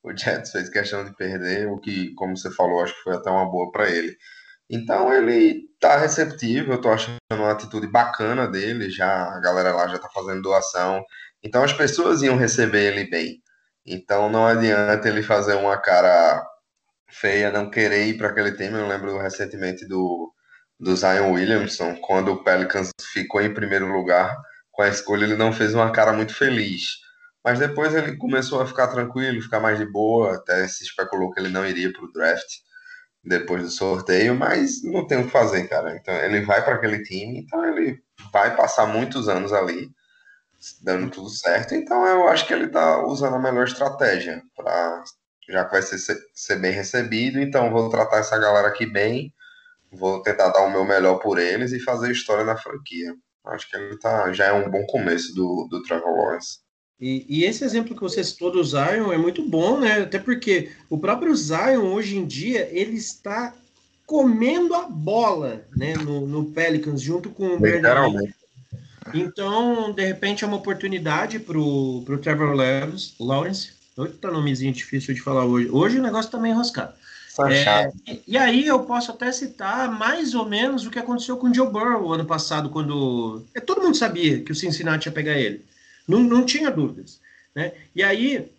O 0.02 0.16
Jets 0.16 0.52
fez 0.52 0.68
questão 0.68 1.04
de 1.04 1.14
perder, 1.16 1.68
o 1.68 1.78
que, 1.78 2.14
como 2.14 2.36
você 2.36 2.50
falou, 2.50 2.82
acho 2.82 2.94
que 2.94 3.02
foi 3.02 3.14
até 3.14 3.30
uma 3.30 3.50
boa 3.50 3.70
para 3.72 3.90
ele. 3.90 4.16
Então 4.70 5.12
ele 5.12 5.68
tá 5.80 5.96
receptivo, 5.96 6.72
eu 6.72 6.80
tô 6.80 6.90
achando 6.90 7.16
uma 7.32 7.52
atitude 7.52 7.86
bacana 7.86 8.46
dele, 8.46 8.90
já 8.90 9.34
a 9.34 9.40
galera 9.40 9.72
lá 9.72 9.88
já 9.88 9.98
tá 9.98 10.08
fazendo 10.12 10.42
doação. 10.42 11.02
Então 11.42 11.62
as 11.62 11.72
pessoas 11.72 12.22
iam 12.22 12.36
receber 12.36 12.92
ele 12.92 13.08
bem. 13.08 13.42
Então 13.86 14.28
não 14.30 14.46
adianta 14.46 15.08
ele 15.08 15.22
fazer 15.22 15.54
uma 15.54 15.76
cara 15.78 16.44
feia, 17.10 17.50
não 17.50 17.70
querer 17.70 18.06
ir 18.06 18.18
para 18.18 18.28
aquele 18.28 18.52
time. 18.52 18.78
Eu 18.78 18.88
lembro 18.88 19.18
recentemente 19.18 19.86
do, 19.86 20.32
do 20.78 20.94
Zion 20.96 21.32
Williamson, 21.32 21.96
quando 21.96 22.32
o 22.32 22.44
Pelicans 22.44 22.90
ficou 23.12 23.40
em 23.40 23.52
primeiro 23.54 23.90
lugar 23.90 24.36
com 24.70 24.82
a 24.82 24.88
escolha, 24.88 25.24
ele 25.24 25.36
não 25.36 25.52
fez 25.52 25.74
uma 25.74 25.90
cara 25.90 26.12
muito 26.12 26.34
feliz. 26.34 26.98
Mas 27.44 27.58
depois 27.58 27.94
ele 27.94 28.16
começou 28.16 28.60
a 28.60 28.66
ficar 28.66 28.88
tranquilo, 28.88 29.42
ficar 29.42 29.60
mais 29.60 29.78
de 29.78 29.86
boa, 29.86 30.36
até 30.36 30.66
se 30.68 30.84
especulou 30.84 31.32
que 31.32 31.40
ele 31.40 31.48
não 31.48 31.66
iria 31.66 31.92
para 31.92 32.04
o 32.04 32.12
draft 32.12 32.46
depois 33.24 33.62
do 33.62 33.70
sorteio, 33.70 34.34
mas 34.34 34.82
não 34.84 35.06
tem 35.06 35.18
o 35.18 35.24
que 35.24 35.30
fazer, 35.30 35.68
cara. 35.68 35.96
Então 35.96 36.14
ele 36.14 36.42
vai 36.42 36.64
para 36.64 36.74
aquele 36.74 37.02
time, 37.02 37.40
então 37.40 37.64
ele 37.64 38.00
vai 38.32 38.56
passar 38.56 38.86
muitos 38.86 39.28
anos 39.28 39.52
ali, 39.52 39.90
dando 40.82 41.10
tudo 41.10 41.30
certo. 41.30 41.74
Então 41.74 42.06
eu 42.06 42.28
acho 42.28 42.46
que 42.46 42.52
ele 42.52 42.66
está 42.66 43.04
usando 43.06 43.36
a 43.36 43.38
melhor 43.38 43.66
estratégia 43.66 44.42
para 44.56 45.04
já 45.48 45.64
que 45.64 45.72
vai 45.72 45.82
ser, 45.82 45.98
ser 46.34 46.56
bem 46.56 46.72
recebido, 46.72 47.40
então 47.40 47.70
vou 47.70 47.88
tratar 47.88 48.18
essa 48.18 48.38
galera 48.38 48.68
aqui 48.68 48.84
bem, 48.84 49.32
vou 49.90 50.22
tentar 50.22 50.48
dar 50.48 50.66
o 50.66 50.70
meu 50.70 50.84
melhor 50.84 51.18
por 51.20 51.38
eles 51.38 51.72
e 51.72 51.80
fazer 51.80 52.12
história 52.12 52.44
na 52.44 52.56
franquia. 52.56 53.14
Acho 53.46 53.68
que 53.70 53.76
ele 53.76 53.98
tá, 53.98 54.30
já 54.32 54.46
é 54.46 54.52
um 54.52 54.70
bom 54.70 54.84
começo 54.86 55.34
do, 55.34 55.66
do 55.70 55.82
Trevor 55.82 56.14
Lawrence. 56.14 56.58
E, 57.00 57.24
e, 57.28 57.44
esse 57.44 57.64
exemplo 57.64 57.94
que 57.94 58.00
você 58.00 58.22
citou 58.24 58.50
do 58.50 58.62
Zion 58.62 59.12
é 59.12 59.16
muito 59.16 59.48
bom, 59.48 59.78
né? 59.78 60.02
Até 60.02 60.18
porque 60.18 60.72
o 60.90 60.98
próprio 60.98 61.34
Zion, 61.34 61.94
hoje 61.94 62.18
em 62.18 62.26
dia, 62.26 62.68
ele 62.72 62.96
está 62.96 63.54
comendo 64.04 64.74
a 64.74 64.88
bola 64.88 65.64
né? 65.76 65.94
no, 65.94 66.26
no 66.26 66.46
Pelicans, 66.46 67.00
junto 67.00 67.30
com 67.30 67.54
o 67.54 67.60
Bernard. 67.60 68.34
Então, 69.14 69.92
de 69.92 70.04
repente, 70.04 70.44
é 70.44 70.46
uma 70.46 70.56
oportunidade 70.56 71.38
para 71.38 71.58
o 71.58 72.04
Trevor 72.22 72.54
Lawrence. 73.18 73.72
Eita, 73.98 74.30
nomezinho 74.30 74.72
difícil 74.72 75.14
de 75.14 75.20
falar 75.20 75.44
hoje. 75.44 75.68
Hoje 75.70 75.98
o 75.98 76.02
negócio 76.02 76.28
está 76.28 76.38
meio 76.38 76.54
enroscado. 76.54 76.94
É, 77.46 77.92
e, 78.06 78.22
e, 78.26 78.36
aí 78.36 78.66
eu 78.66 78.80
posso 78.80 79.12
até 79.12 79.30
citar 79.30 79.88
mais 79.92 80.34
ou 80.34 80.44
menos 80.44 80.84
o 80.84 80.90
que 80.90 80.98
aconteceu 80.98 81.36
com 81.36 81.48
o 81.48 81.54
Joe 81.54 81.70
Burrow 81.70 82.12
ano 82.12 82.24
passado, 82.24 82.68
quando 82.68 83.44
é, 83.54 83.60
todo 83.60 83.80
mundo 83.80 83.96
sabia 83.96 84.42
que 84.42 84.50
o 84.50 84.54
Cincinnati 84.56 85.06
ia 85.06 85.12
pegar 85.12 85.38
ele. 85.38 85.64
Não, 86.06 86.20
não 86.20 86.44
tinha 86.44 86.68
dúvidas. 86.68 87.20
Né? 87.54 87.72
E 87.94 88.02
aí 88.02 88.50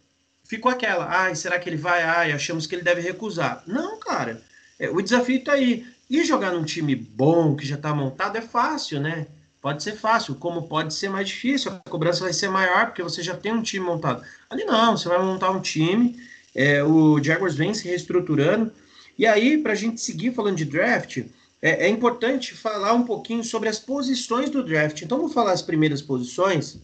ficou 0.45 0.71
aquela, 0.71 1.05
ai, 1.09 1.35
será 1.35 1.59
que 1.59 1.69
ele 1.69 1.75
vai? 1.75 2.03
Ai, 2.03 2.31
achamos 2.31 2.65
que 2.65 2.75
ele 2.75 2.81
deve 2.81 3.01
recusar. 3.01 3.63
Não, 3.67 3.99
cara, 3.99 4.41
é, 4.79 4.89
o 4.89 5.01
desafio 5.01 5.37
está 5.37 5.53
aí. 5.53 5.85
E 6.09 6.23
jogar 6.23 6.51
num 6.51 6.63
time 6.63 6.95
bom, 6.95 7.55
que 7.55 7.67
já 7.67 7.75
está 7.75 7.93
montado, 7.93 8.37
é 8.37 8.41
fácil, 8.41 8.99
né? 8.99 9.27
Pode 9.61 9.83
ser 9.83 9.97
fácil, 9.97 10.35
como 10.35 10.67
pode 10.67 10.93
ser 10.93 11.09
mais 11.09 11.27
difícil, 11.27 11.71
a 11.71 11.89
cobrança 11.89 12.23
vai 12.23 12.31
ser 12.31 12.49
maior, 12.49 12.87
porque 12.87 13.03
você 13.03 13.21
já 13.21 13.35
tem 13.35 13.53
um 13.53 13.61
time 13.61 13.85
montado. 13.85 14.23
Ali 14.49 14.63
não, 14.63 14.95
você 14.95 15.09
vai 15.09 15.19
montar 15.19 15.51
um 15.51 15.59
time, 15.59 16.17
é, 16.55 16.83
o 16.83 17.21
Jaguars 17.21 17.55
vem 17.55 17.73
se 17.73 17.87
reestruturando, 17.87 18.71
e 19.17 19.25
aí, 19.25 19.57
para 19.57 19.73
a 19.73 19.75
gente 19.75 19.99
seguir 19.99 20.33
falando 20.33 20.55
de 20.55 20.63
draft, 20.63 21.17
é, 21.61 21.87
é, 21.87 21.89
importante 21.89 22.53
falar 22.53 22.93
um 22.93 23.03
pouquinho 23.03 23.43
sobre 23.43 23.67
as 23.67 23.77
posições 23.77 24.49
do 24.49 24.63
draft. 24.63 25.01
Então, 25.01 25.19
vou 25.19 25.27
falar 25.27 25.51
as 25.51 25.61
primeiras 25.61 26.01
posições, 26.01 26.79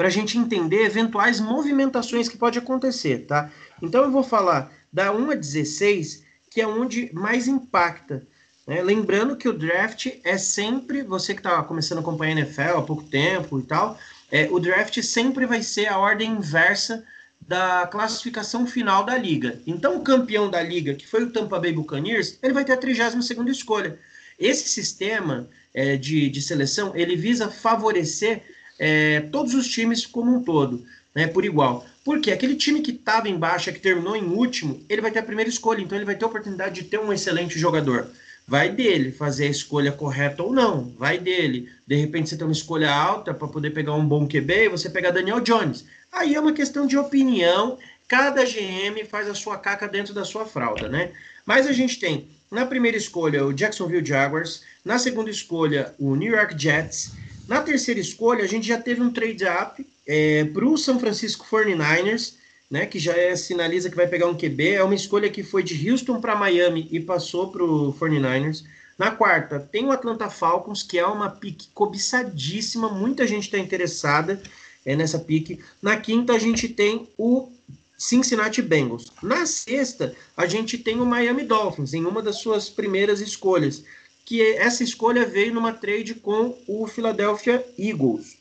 para 0.00 0.08
a 0.08 0.10
gente 0.10 0.38
entender 0.38 0.86
eventuais 0.86 1.38
movimentações 1.38 2.26
que 2.26 2.38
pode 2.38 2.58
acontecer, 2.58 3.26
tá? 3.26 3.50
Então 3.82 4.02
eu 4.02 4.10
vou 4.10 4.22
falar 4.22 4.72
da 4.90 5.12
1 5.12 5.30
a 5.30 5.34
16, 5.34 6.24
que 6.50 6.60
é 6.60 6.66
onde 6.66 7.10
mais 7.12 7.46
impacta. 7.46 8.26
Né? 8.70 8.80
Lembrando 8.84 9.34
que 9.34 9.48
o 9.48 9.52
draft 9.52 10.06
é 10.22 10.38
sempre, 10.38 11.02
você 11.02 11.34
que 11.34 11.40
está 11.40 11.60
começando 11.64 11.98
a 11.98 12.00
acompanhar 12.02 12.36
a 12.36 12.38
NFL 12.38 12.78
há 12.78 12.82
pouco 12.82 13.02
tempo 13.02 13.58
e 13.58 13.64
tal, 13.64 13.98
é, 14.30 14.46
o 14.48 14.60
draft 14.60 14.96
sempre 15.02 15.44
vai 15.44 15.60
ser 15.60 15.88
a 15.88 15.98
ordem 15.98 16.30
inversa 16.30 17.04
da 17.40 17.84
classificação 17.90 18.64
final 18.68 19.04
da 19.04 19.18
liga. 19.18 19.60
Então, 19.66 19.96
o 19.96 20.04
campeão 20.04 20.48
da 20.48 20.62
liga, 20.62 20.94
que 20.94 21.04
foi 21.04 21.24
o 21.24 21.32
Tampa 21.32 21.58
Bay 21.58 21.72
Buccaneers, 21.72 22.38
ele 22.40 22.52
vai 22.52 22.64
ter 22.64 22.74
a 22.74 22.76
32ª 22.76 23.48
escolha. 23.48 23.98
Esse 24.38 24.68
sistema 24.68 25.48
é, 25.74 25.96
de, 25.96 26.28
de 26.28 26.40
seleção, 26.40 26.92
ele 26.94 27.16
visa 27.16 27.50
favorecer 27.50 28.44
é, 28.78 29.18
todos 29.32 29.52
os 29.52 29.66
times 29.66 30.06
como 30.06 30.32
um 30.32 30.44
todo, 30.44 30.86
né, 31.12 31.26
por 31.26 31.44
igual. 31.44 31.84
Porque 32.04 32.30
aquele 32.30 32.54
time 32.54 32.82
que 32.82 32.92
estava 32.92 33.28
em 33.28 33.36
baixa, 33.36 33.72
que 33.72 33.80
terminou 33.80 34.14
em 34.14 34.26
último, 34.26 34.80
ele 34.88 35.02
vai 35.02 35.10
ter 35.10 35.18
a 35.18 35.24
primeira 35.24 35.50
escolha, 35.50 35.80
então 35.80 35.98
ele 35.98 36.04
vai 36.04 36.14
ter 36.14 36.24
a 36.24 36.28
oportunidade 36.28 36.82
de 36.82 36.88
ter 36.88 37.00
um 37.00 37.12
excelente 37.12 37.58
jogador. 37.58 38.08
Vai 38.50 38.68
dele 38.68 39.12
fazer 39.12 39.46
a 39.46 39.50
escolha 39.50 39.92
correta 39.92 40.42
ou 40.42 40.52
não, 40.52 40.92
vai 40.98 41.18
dele. 41.18 41.70
De 41.86 41.94
repente 41.94 42.28
você 42.28 42.36
tem 42.36 42.44
uma 42.44 42.52
escolha 42.52 42.92
alta 42.92 43.32
para 43.32 43.46
poder 43.46 43.70
pegar 43.70 43.94
um 43.94 44.04
bom 44.04 44.26
QB 44.26 44.70
você 44.70 44.90
pega 44.90 45.12
Daniel 45.12 45.38
Jones. 45.38 45.84
Aí 46.10 46.34
é 46.34 46.40
uma 46.40 46.52
questão 46.52 46.84
de 46.84 46.98
opinião, 46.98 47.78
cada 48.08 48.44
GM 48.44 49.04
faz 49.08 49.28
a 49.28 49.36
sua 49.36 49.56
caca 49.56 49.86
dentro 49.86 50.12
da 50.12 50.24
sua 50.24 50.44
fralda, 50.44 50.88
né? 50.88 51.12
Mas 51.46 51.68
a 51.68 51.72
gente 51.72 52.00
tem 52.00 52.28
na 52.50 52.66
primeira 52.66 52.96
escolha 52.96 53.46
o 53.46 53.52
Jacksonville 53.52 54.04
Jaguars, 54.04 54.64
na 54.84 54.98
segunda 54.98 55.30
escolha 55.30 55.94
o 55.96 56.16
New 56.16 56.32
York 56.32 56.60
Jets, 56.60 57.12
na 57.46 57.62
terceira 57.62 58.00
escolha, 58.00 58.42
a 58.42 58.48
gente 58.48 58.66
já 58.66 58.80
teve 58.80 59.00
um 59.00 59.12
trade-up 59.12 59.86
é, 60.04 60.42
para 60.46 60.64
o 60.64 60.76
São 60.76 60.98
Francisco 60.98 61.46
49ers, 61.48 62.34
né, 62.70 62.86
que 62.86 62.98
já 62.98 63.16
é, 63.16 63.34
sinaliza 63.34 63.90
que 63.90 63.96
vai 63.96 64.06
pegar 64.06 64.28
um 64.28 64.36
QB. 64.36 64.74
É 64.74 64.84
uma 64.84 64.94
escolha 64.94 65.28
que 65.28 65.42
foi 65.42 65.62
de 65.62 65.90
Houston 65.90 66.20
para 66.20 66.36
Miami 66.36 66.86
e 66.90 67.00
passou 67.00 67.50
para 67.50 67.64
o 67.64 67.92
49ers. 67.94 68.64
Na 68.96 69.10
quarta, 69.10 69.58
tem 69.58 69.86
o 69.86 69.92
Atlanta 69.92 70.30
Falcons, 70.30 70.82
que 70.82 70.98
é 70.98 71.06
uma 71.06 71.30
pique 71.30 71.68
cobiçadíssima, 71.74 72.88
muita 72.88 73.26
gente 73.26 73.44
está 73.44 73.58
interessada 73.58 74.40
é, 74.84 74.94
nessa 74.94 75.18
pique. 75.18 75.58
Na 75.82 75.96
quinta, 75.96 76.34
a 76.34 76.38
gente 76.38 76.68
tem 76.68 77.08
o 77.18 77.50
Cincinnati 77.96 78.62
Bengals. 78.62 79.10
Na 79.22 79.46
sexta, 79.46 80.14
a 80.36 80.46
gente 80.46 80.78
tem 80.78 81.00
o 81.00 81.06
Miami 81.06 81.44
Dolphins, 81.44 81.92
em 81.92 82.04
uma 82.04 82.22
das 82.22 82.36
suas 82.36 82.68
primeiras 82.68 83.20
escolhas 83.20 83.82
que 84.24 84.40
essa 84.52 84.84
escolha 84.84 85.26
veio 85.26 85.52
numa 85.52 85.72
trade 85.72 86.14
com 86.14 86.56
o 86.68 86.86
Philadelphia 86.86 87.66
Eagles. 87.76 88.39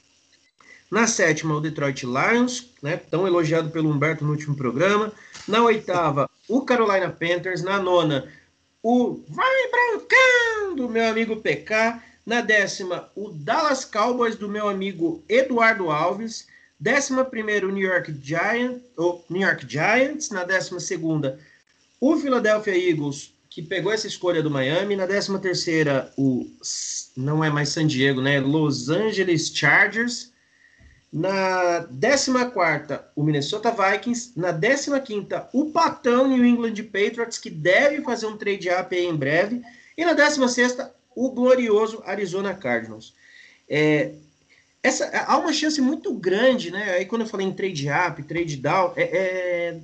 Na 0.89 1.05
sétima, 1.05 1.55
o 1.55 1.61
Detroit 1.61 2.03
Lions, 2.03 2.71
né, 2.81 2.97
tão 2.97 3.27
elogiado 3.27 3.69
pelo 3.69 3.89
Humberto 3.89 4.25
no 4.25 4.31
último 4.31 4.55
programa. 4.55 5.11
Na 5.47 5.63
oitava, 5.63 6.29
o 6.47 6.61
Carolina 6.61 7.09
Panthers. 7.09 7.61
Na 7.61 7.79
nona, 7.79 8.27
o 8.81 9.21
Vai 9.29 9.69
Brancão, 9.69 10.75
do 10.75 10.89
meu 10.89 11.07
amigo 11.07 11.37
PK. 11.37 12.01
Na 12.25 12.41
décima, 12.41 13.09
o 13.15 13.29
Dallas 13.29 13.85
Cowboys, 13.85 14.35
do 14.35 14.49
meu 14.49 14.67
amigo 14.67 15.23
Eduardo 15.29 15.91
Alves. 15.91 16.47
Décima 16.79 17.25
primeira, 17.25 17.67
o 17.67 17.71
New 17.71 17.87
York 17.87 18.15
Giants, 18.21 18.81
o 18.97 19.21
New 19.29 19.41
York 19.41 19.65
Giants. 19.67 20.29
Na 20.29 20.43
décima 20.43 20.79
segunda, 20.79 21.39
o 21.99 22.17
Philadelphia 22.17 22.77
Eagles, 22.77 23.33
que 23.49 23.61
pegou 23.61 23.91
essa 23.91 24.07
escolha 24.07 24.41
do 24.41 24.49
Miami. 24.49 24.95
Na 24.95 25.05
13 25.05 25.37
terceira, 25.39 26.11
o 26.17 26.49
não 27.15 27.43
é 27.43 27.49
mais 27.49 27.69
San 27.69 27.85
Diego, 27.85 28.21
né? 28.21 28.39
Los 28.39 28.89
Angeles 28.89 29.51
Chargers. 29.53 30.28
Na 31.11 31.87
14 31.89 32.31
quarta, 32.53 33.07
o 33.15 33.23
Minnesota 33.23 33.71
Vikings. 33.71 34.33
Na 34.35 34.53
15 34.53 35.01
quinta, 35.01 35.49
o 35.51 35.65
Patão 35.71 36.27
New 36.27 36.45
England 36.45 36.75
Patriots, 36.83 37.37
que 37.37 37.49
deve 37.49 38.03
fazer 38.03 38.27
um 38.27 38.37
trade 38.37 38.69
up 38.69 38.95
aí 38.95 39.05
em 39.05 39.15
breve. 39.15 39.61
E 39.97 40.05
na 40.05 40.13
16 40.13 40.51
sexta, 40.51 40.93
o 41.15 41.31
glorioso 41.31 42.03
Arizona 42.05 42.53
Cardinals. 42.53 43.13
É, 43.67 44.13
essa, 44.81 45.09
há 45.27 45.37
uma 45.37 45.51
chance 45.51 45.81
muito 45.81 46.13
grande, 46.13 46.71
né? 46.71 46.91
Aí 46.91 47.05
quando 47.05 47.21
eu 47.21 47.27
falei 47.27 47.47
em 47.47 47.53
trade 47.53 47.87
up, 47.89 48.23
trade 48.23 48.55
down, 48.55 48.93
é, 48.95 49.03
é 49.03 49.79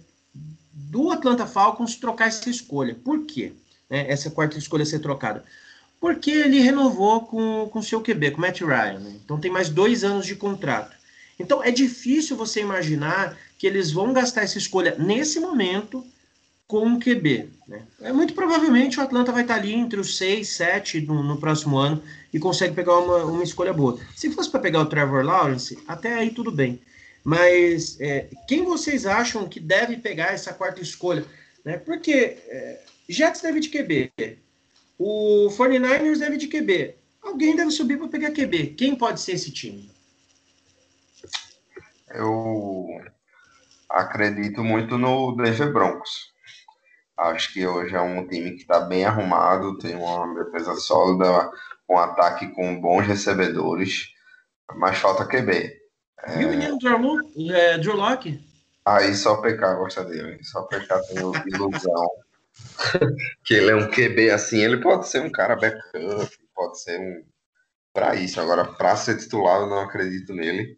do 0.74 1.12
Atlanta 1.12 1.46
Falcons 1.46 1.96
trocar 1.96 2.28
essa 2.28 2.50
escolha. 2.50 2.96
Por 2.96 3.26
quê? 3.26 3.52
Né, 3.90 4.06
essa 4.08 4.30
quarta 4.30 4.58
escolha 4.58 4.86
ser 4.86 5.00
trocada. 5.00 5.44
Porque 6.00 6.32
ele 6.32 6.60
renovou 6.60 7.22
com 7.22 7.70
o 7.74 7.84
seu 7.84 8.02
QB, 8.02 8.32
com 8.32 8.42
Matt 8.42 8.62
Ryan. 8.62 9.00
Né? 9.00 9.16
Então 9.24 9.40
tem 9.40 9.52
mais 9.52 9.70
dois 9.70 10.04
anos 10.04 10.26
de 10.26 10.36
contrato. 10.36 10.95
Então 11.40 11.64
é 11.64 11.72
difícil 11.72 12.38
você 12.38 12.62
imaginar 12.62 13.38
que 13.58 13.68
eles 13.68 13.92
vão 13.92 14.14
gastar 14.14 14.42
essa 14.42 14.58
escolha 14.58 14.96
nesse 14.98 15.40
momento 15.40 16.06
com 16.68 16.94
o 16.94 17.00
QB. 17.00 17.50
Né? 17.68 17.84
É 18.02 18.12
muito 18.12 18.34
provavelmente 18.34 19.00
o 19.00 19.04
Atlanta 19.04 19.32
vai 19.32 19.44
estar 19.44 19.56
ali 19.56 19.74
entre 19.74 20.00
os 20.00 20.18
6, 20.18 20.48
7 20.48 21.02
no, 21.02 21.22
no 21.22 21.38
próximo 21.38 21.78
ano 21.78 22.02
e 22.34 22.40
consegue 22.40 22.74
pegar 22.74 22.98
uma, 22.98 23.26
uma 23.26 23.44
escolha 23.44 23.74
boa. 23.74 24.00
Se 24.16 24.32
fosse 24.32 24.50
para 24.50 24.60
pegar 24.60 24.82
o 24.82 24.86
Trevor 24.86 25.24
Lawrence, 25.24 25.78
até 25.88 26.14
aí 26.14 26.32
tudo 26.32 26.52
bem. 26.52 26.80
Mas 27.24 28.00
é, 28.00 28.28
quem 28.48 28.64
vocês 28.64 29.06
acham 29.06 29.48
que 29.48 29.60
deve 29.60 29.98
pegar 29.98 30.34
essa 30.34 30.54
quarta 30.54 30.82
escolha? 30.82 31.26
Né? 31.64 31.78
Porque 31.78 32.38
é, 32.48 32.82
Jets 33.10 33.42
deve 33.42 33.60
de 33.60 33.70
QB, 33.70 34.12
o 34.98 35.50
49ers 35.50 36.20
deve 36.20 36.38
de 36.38 36.48
QB. 36.48 36.96
Alguém 37.22 37.56
deve 37.56 37.72
subir 37.72 37.98
para 37.98 38.08
pegar 38.08 38.32
QB. 38.32 38.76
Quem 38.78 38.96
pode 38.96 39.20
ser 39.20 39.34
esse 39.34 39.52
time? 39.52 39.90
Eu 42.16 42.88
acredito 43.90 44.64
muito 44.64 44.98
no 44.98 45.36
Denver 45.36 45.72
Broncos. 45.72 46.34
Acho 47.18 47.54
que 47.54 47.66
hoje 47.66 47.96
é 47.96 48.02
um 48.02 48.28
time 48.28 48.52
que 48.52 48.62
está 48.62 48.82
bem 48.82 49.06
arrumado, 49.06 49.78
tem 49.78 49.96
uma 49.96 50.44
defesa 50.44 50.76
sólida, 50.76 51.50
um 51.90 51.98
ataque 51.98 52.48
com 52.50 52.80
bons 52.80 53.08
recebedores, 53.08 54.10
mas 54.76 54.98
falta 54.98 55.26
QB. 55.26 55.74
É... 56.24 56.42
E 56.42 56.46
o 56.46 56.50
menino 56.50 56.78
Drew, 56.78 57.20
é, 57.54 57.78
Drew 57.78 57.96
Locke? 57.96 58.44
Aí 58.86 59.16
só 59.16 59.38
PK 59.38 59.76
gosta 59.76 60.04
dele, 60.04 60.44
só 60.44 60.64
PK 60.64 61.00
tem 61.08 61.18
ilusão. 61.48 62.10
que 63.44 63.54
ele 63.54 63.72
é 63.72 63.76
um 63.76 63.90
QB 63.90 64.30
assim, 64.30 64.60
ele 64.60 64.78
pode 64.78 65.08
ser 65.08 65.22
um 65.22 65.32
cara 65.32 65.56
backup, 65.56 66.38
pode 66.54 66.82
ser 66.82 67.00
um. 67.00 67.24
Pra 67.94 68.14
isso, 68.14 68.42
agora 68.42 68.66
pra 68.66 68.96
ser 68.98 69.18
titular 69.18 69.62
eu 69.62 69.68
não 69.68 69.80
acredito 69.80 70.34
nele. 70.34 70.78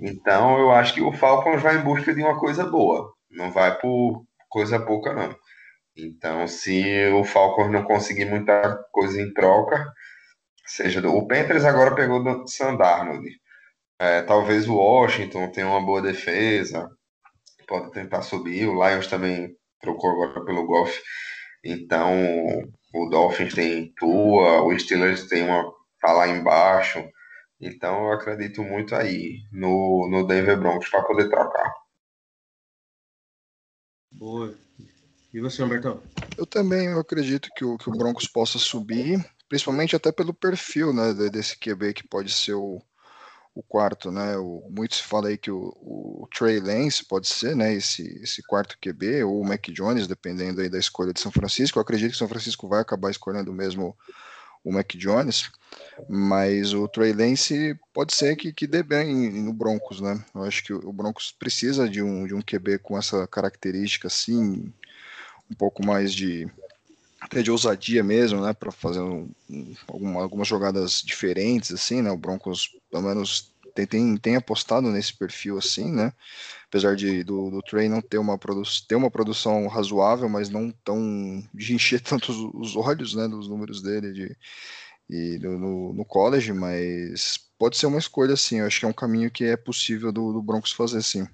Então 0.00 0.58
eu 0.58 0.70
acho 0.72 0.94
que 0.94 1.00
o 1.00 1.12
Falcons 1.12 1.62
vai 1.62 1.76
em 1.76 1.82
busca 1.82 2.14
de 2.14 2.22
uma 2.22 2.38
coisa 2.38 2.64
boa, 2.64 3.12
não 3.30 3.50
vai 3.52 3.78
por 3.78 4.24
coisa 4.48 4.78
pouca 4.80 5.12
não. 5.12 5.34
Então, 5.96 6.46
se 6.48 7.06
o 7.12 7.24
Falcons 7.24 7.70
não 7.70 7.84
conseguir 7.84 8.24
muita 8.24 8.76
coisa 8.92 9.20
em 9.20 9.32
troca, 9.32 9.92
seja 10.66 11.06
o 11.08 11.26
Panthers 11.28 11.64
agora 11.64 11.94
pegou 11.94 12.22
do 12.22 12.48
Sandarnold. 12.48 13.28
É, 13.98 14.22
talvez 14.22 14.68
o 14.68 14.76
Washington 14.76 15.50
tenha 15.50 15.68
uma 15.68 15.84
boa 15.84 16.02
defesa, 16.02 16.90
pode 17.68 17.92
tentar 17.92 18.22
subir. 18.22 18.66
O 18.68 18.74
Lions 18.84 19.06
também 19.06 19.56
trocou 19.80 20.10
agora 20.10 20.44
pelo 20.44 20.66
Golf. 20.66 20.96
Então, 21.64 22.12
o 22.94 23.08
Dolphins 23.08 23.54
tem 23.54 23.92
Tua, 23.96 24.62
o 24.62 24.78
Steelers 24.78 25.28
tem 25.28 25.44
uma 25.44 25.64
tá 26.00 26.12
lá 26.12 26.28
embaixo. 26.28 27.04
Então, 27.60 28.06
eu 28.06 28.12
acredito 28.12 28.62
muito 28.62 28.94
aí 28.94 29.42
no, 29.52 30.08
no 30.10 30.26
Denver 30.26 30.58
Broncos 30.58 30.88
para 30.88 31.02
poder 31.02 31.28
trocar. 31.28 31.72
Boa. 34.10 34.54
E 35.32 35.40
você, 35.40 35.62
Humberto? 35.62 36.00
Eu 36.38 36.46
também 36.46 36.86
eu 36.86 37.00
acredito 37.00 37.48
que 37.56 37.64
o, 37.64 37.76
que 37.76 37.88
o 37.88 37.92
Broncos 37.92 38.28
possa 38.28 38.58
subir, 38.58 39.24
principalmente 39.48 39.96
até 39.96 40.12
pelo 40.12 40.32
perfil 40.32 40.92
né, 40.92 41.12
desse 41.30 41.58
QB 41.58 41.94
que 41.94 42.06
pode 42.06 42.32
ser 42.32 42.54
o, 42.54 42.80
o 43.54 43.62
quarto, 43.62 44.12
né? 44.12 44.36
O, 44.36 44.68
muito 44.70 44.94
se 44.94 45.02
fala 45.02 45.28
aí 45.28 45.38
que 45.38 45.50
o, 45.50 45.72
o 45.80 46.28
Trey 46.32 46.60
Lance 46.60 47.04
pode 47.04 47.28
ser, 47.28 47.56
né? 47.56 47.74
Esse, 47.74 48.02
esse 48.22 48.42
quarto 48.42 48.78
QB, 48.80 49.24
ou 49.24 49.40
o 49.40 49.44
Mac 49.44 49.66
Jones, 49.70 50.06
dependendo 50.06 50.60
aí 50.60 50.68
da 50.68 50.78
escolha 50.78 51.12
de 51.12 51.20
São 51.20 51.32
Francisco. 51.32 51.78
Eu 51.78 51.82
acredito 51.82 52.12
que 52.12 52.18
São 52.18 52.28
Francisco 52.28 52.68
vai 52.68 52.80
acabar 52.80 53.10
escolhendo 53.10 53.52
mesmo 53.52 53.96
o 54.64 54.72
Mac 54.72 54.94
Jones, 54.96 55.50
mas 56.08 56.72
o 56.72 56.88
Trey 56.88 57.12
Lance 57.12 57.78
pode 57.92 58.14
ser 58.14 58.34
que, 58.36 58.52
que 58.52 58.66
dê 58.66 58.82
bem 58.82 59.30
no 59.42 59.52
Broncos, 59.52 60.00
né? 60.00 60.24
Eu 60.34 60.42
acho 60.44 60.64
que 60.64 60.72
o 60.72 60.92
Broncos 60.92 61.30
precisa 61.30 61.88
de 61.88 62.02
um, 62.02 62.26
de 62.26 62.34
um 62.34 62.40
QB 62.40 62.78
com 62.78 62.98
essa 62.98 63.26
característica 63.26 64.08
assim, 64.08 64.72
um 65.50 65.54
pouco 65.54 65.84
mais 65.84 66.12
de 66.12 66.48
até 67.20 67.42
de 67.42 67.50
ousadia 67.50 68.04
mesmo, 68.04 68.42
né, 68.42 68.52
para 68.52 68.70
fazer 68.70 69.00
um, 69.00 69.30
um, 69.48 70.18
algumas 70.18 70.46
jogadas 70.46 71.02
diferentes, 71.02 71.72
assim, 71.72 72.02
né, 72.02 72.10
o 72.10 72.18
Broncos, 72.18 72.76
pelo 72.90 73.02
menos, 73.02 73.50
tem, 73.74 73.86
tem, 73.86 74.16
tem 74.16 74.36
apostado 74.36 74.90
nesse 74.90 75.16
perfil, 75.16 75.58
assim, 75.58 75.92
né, 75.92 76.12
apesar 76.68 76.94
de 76.94 77.24
do, 77.24 77.50
do 77.50 77.62
Trey 77.62 77.88
não 77.88 78.00
ter 78.00 78.18
uma, 78.18 78.38
produ 78.38 78.62
ter 78.88 78.94
uma 78.94 79.10
produção 79.10 79.66
razoável, 79.66 80.28
mas 80.28 80.48
não 80.48 80.70
tão, 80.84 81.42
de 81.52 81.74
encher 81.74 82.00
tanto 82.02 82.30
os, 82.30 82.72
os 82.72 82.76
olhos, 82.76 83.14
né, 83.14 83.26
dos 83.28 83.48
números 83.48 83.82
dele 83.82 84.12
de, 84.12 84.36
e 85.08 85.38
do, 85.38 85.58
no, 85.58 85.92
no 85.92 86.04
college, 86.04 86.52
mas 86.52 87.38
pode 87.58 87.76
ser 87.76 87.86
uma 87.86 87.98
escolha, 87.98 88.34
assim, 88.34 88.60
eu 88.60 88.66
acho 88.66 88.80
que 88.80 88.86
é 88.86 88.88
um 88.88 88.92
caminho 88.92 89.30
que 89.30 89.44
é 89.44 89.56
possível 89.56 90.12
do, 90.12 90.32
do 90.32 90.42
Broncos 90.42 90.72
fazer, 90.72 91.02
sim. 91.02 91.26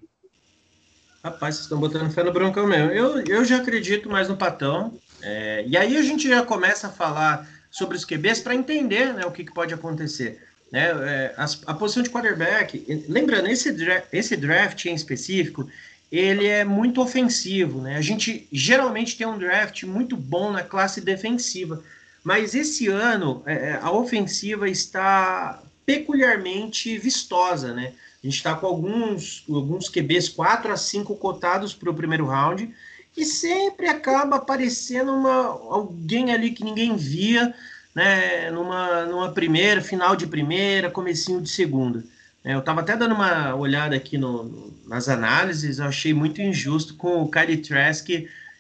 Rapaz, 1.23 1.57
vocês 1.57 1.65
estão 1.67 1.79
botando 1.79 2.11
fé 2.11 2.23
no 2.23 2.33
Broncão 2.33 2.67
mesmo. 2.67 2.91
Eu, 2.91 3.23
eu 3.27 3.45
já 3.45 3.59
acredito 3.59 4.09
mais 4.09 4.29
no 4.29 4.37
Patão. 4.37 4.99
É, 5.23 5.65
e 5.67 5.77
aí 5.77 5.97
a 5.97 6.03
gente 6.03 6.27
já 6.27 6.43
começa 6.43 6.87
a 6.87 6.91
falar 6.91 7.47
sobre 7.71 7.97
os 7.97 8.05
QBs 8.05 8.41
para 8.41 8.55
entender 8.55 9.13
né, 9.13 9.27
o 9.27 9.31
que, 9.31 9.45
que, 9.45 9.53
pode 9.53 9.75
acontecer. 9.75 10.43
Né? 10.71 10.89
É, 10.89 11.35
a, 11.37 11.47
a, 11.67 11.75
posição 11.75 12.03
de 12.03 12.11
quarterback, 12.11 13.05
lembrando, 13.09 13.49
esse, 13.49 13.75
esse 14.13 14.37
draft 14.37 14.85
em 14.85 14.95
específico, 14.95 15.69
ele 16.11 16.47
é 16.47 16.65
muito 16.65 17.01
ofensivo. 17.01 17.81
Né? 17.81 17.97
A 17.97 18.01
gente 18.01 18.47
geralmente 18.53 19.17
tem 19.17 19.27
um 19.27 19.39
draft 19.39 19.83
muito 19.85 20.17
bom 20.17 20.51
na 20.53 20.63
classe 20.63 21.01
defensiva, 21.01 21.83
mas 22.23 22.55
esse 22.55 22.89
ano 22.89 23.43
é, 23.47 23.71
é 23.71 23.79
a 23.81 23.91
ofensiva 23.91 24.69
está 24.69 25.63
peculiarmente 25.85 26.97
vistosa. 26.99 27.73
Né? 27.73 27.93
A 28.23 28.27
gente 28.27 28.37
está 28.37 28.55
com 28.55 28.67
alguns, 28.67 29.45
alguns 29.49 29.89
QBs 29.89 30.29
4 30.29 30.73
a 30.73 30.77
5 30.77 31.17
cotados 31.17 31.75
para 31.75 31.91
o 31.91 31.95
primeiro 31.95 32.27
round, 32.27 32.73
e 33.17 33.25
sempre 33.25 33.89
acaba 33.89 34.37
aparecendo 34.37 35.13
uma, 35.13 35.47
alguém 35.47 36.33
ali 36.33 36.53
que 36.53 36.63
ninguém 36.63 36.97
via, 36.97 37.53
né, 37.95 38.51
numa, 38.51 39.05
numa 39.07 39.33
primeira, 39.33 39.81
final 39.81 40.15
de 40.15 40.27
primeira, 40.27 40.91
comecinho 40.91 41.41
de 41.41 41.49
segunda. 41.49 42.05
É, 42.45 42.55
eu 42.55 42.61
estava 42.61 42.81
até 42.81 42.97
dando 42.97 43.15
uma 43.15 43.55
olhada 43.55 43.95
aqui 43.95 44.17
no, 44.17 44.73
nas 44.87 45.09
análises, 45.09 45.79
eu 45.79 45.87
achei 45.87 46.15
muito 46.15 46.41
injusto 46.41 46.95
com 46.95 47.23
o 47.23 47.31
Kylie 47.31 47.59
Trask 47.59 48.09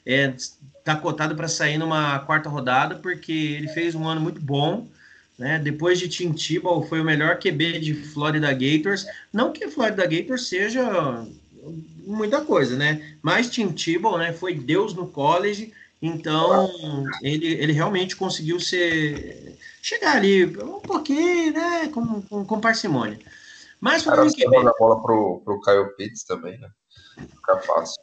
é, 0.04 0.34
tá 0.84 0.96
cotado 0.96 1.34
para 1.34 1.48
sair 1.48 1.78
numa 1.78 2.18
quarta 2.20 2.48
rodada, 2.48 2.96
porque 2.96 3.32
ele 3.32 3.68
fez 3.68 3.94
um 3.94 4.06
ano 4.06 4.20
muito 4.20 4.40
bom, 4.40 4.88
né? 5.38 5.58
Depois 5.58 5.98
de 5.98 6.08
Tim 6.08 6.32
Tebow, 6.32 6.86
foi 6.86 7.00
o 7.00 7.04
melhor 7.04 7.38
QB 7.38 7.80
de 7.80 7.94
Florida 7.94 8.52
Gators. 8.52 9.06
Não 9.32 9.52
que 9.52 9.68
Florida 9.68 10.06
Gators 10.06 10.48
seja 10.48 11.24
muita 12.06 12.40
coisa, 12.40 12.76
né? 12.76 13.14
Mas 13.22 13.48
Tim 13.48 13.68
Tebow, 13.68 14.18
né, 14.18 14.32
foi 14.32 14.54
Deus 14.54 14.94
no 14.94 15.06
college, 15.06 15.72
então 16.02 17.04
ele, 17.22 17.46
ele 17.46 17.72
realmente 17.72 18.16
conseguiu 18.16 18.58
ser 18.58 19.58
chegar 19.82 20.16
ali 20.16 20.46
um 20.46 20.80
pouquinho, 20.80 21.52
né, 21.52 21.88
com, 21.88 22.22
com, 22.22 22.44
com 22.44 22.60
parcimônia. 22.60 23.18
Mas 23.80 24.02
falando 24.02 24.30
em 24.30 24.34
QB... 24.34 24.56
a 24.56 24.72
bola 24.78 25.02
pro, 25.02 25.40
pro 25.44 25.60
Kyle 25.60 25.96
Pitts 25.96 26.24
também, 26.24 26.58
né? 26.58 26.68
Fica 27.16 27.58
fácil. 27.58 28.02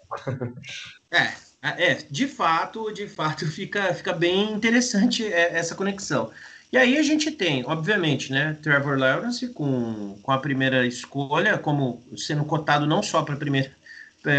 é, 1.11 1.33
é, 1.61 1.93
de 2.09 2.27
fato, 2.27 2.91
de 2.91 3.07
fato 3.07 3.45
fica, 3.47 3.93
fica 3.93 4.13
bem 4.13 4.53
interessante 4.53 5.25
é, 5.25 5.57
essa 5.57 5.75
conexão. 5.75 6.31
E 6.71 6.77
aí 6.77 6.97
a 6.97 7.03
gente 7.03 7.31
tem, 7.31 7.63
obviamente, 7.65 8.31
né, 8.31 8.57
Trevor 8.61 8.97
Lawrence 8.97 9.47
com, 9.49 10.19
com 10.21 10.31
a 10.31 10.37
primeira 10.37 10.85
escolha, 10.85 11.57
como 11.57 12.03
sendo 12.17 12.43
cotado 12.43 12.85
não 12.85 13.01
só 13.01 13.23
para 13.23 13.35
primeira 13.37 13.71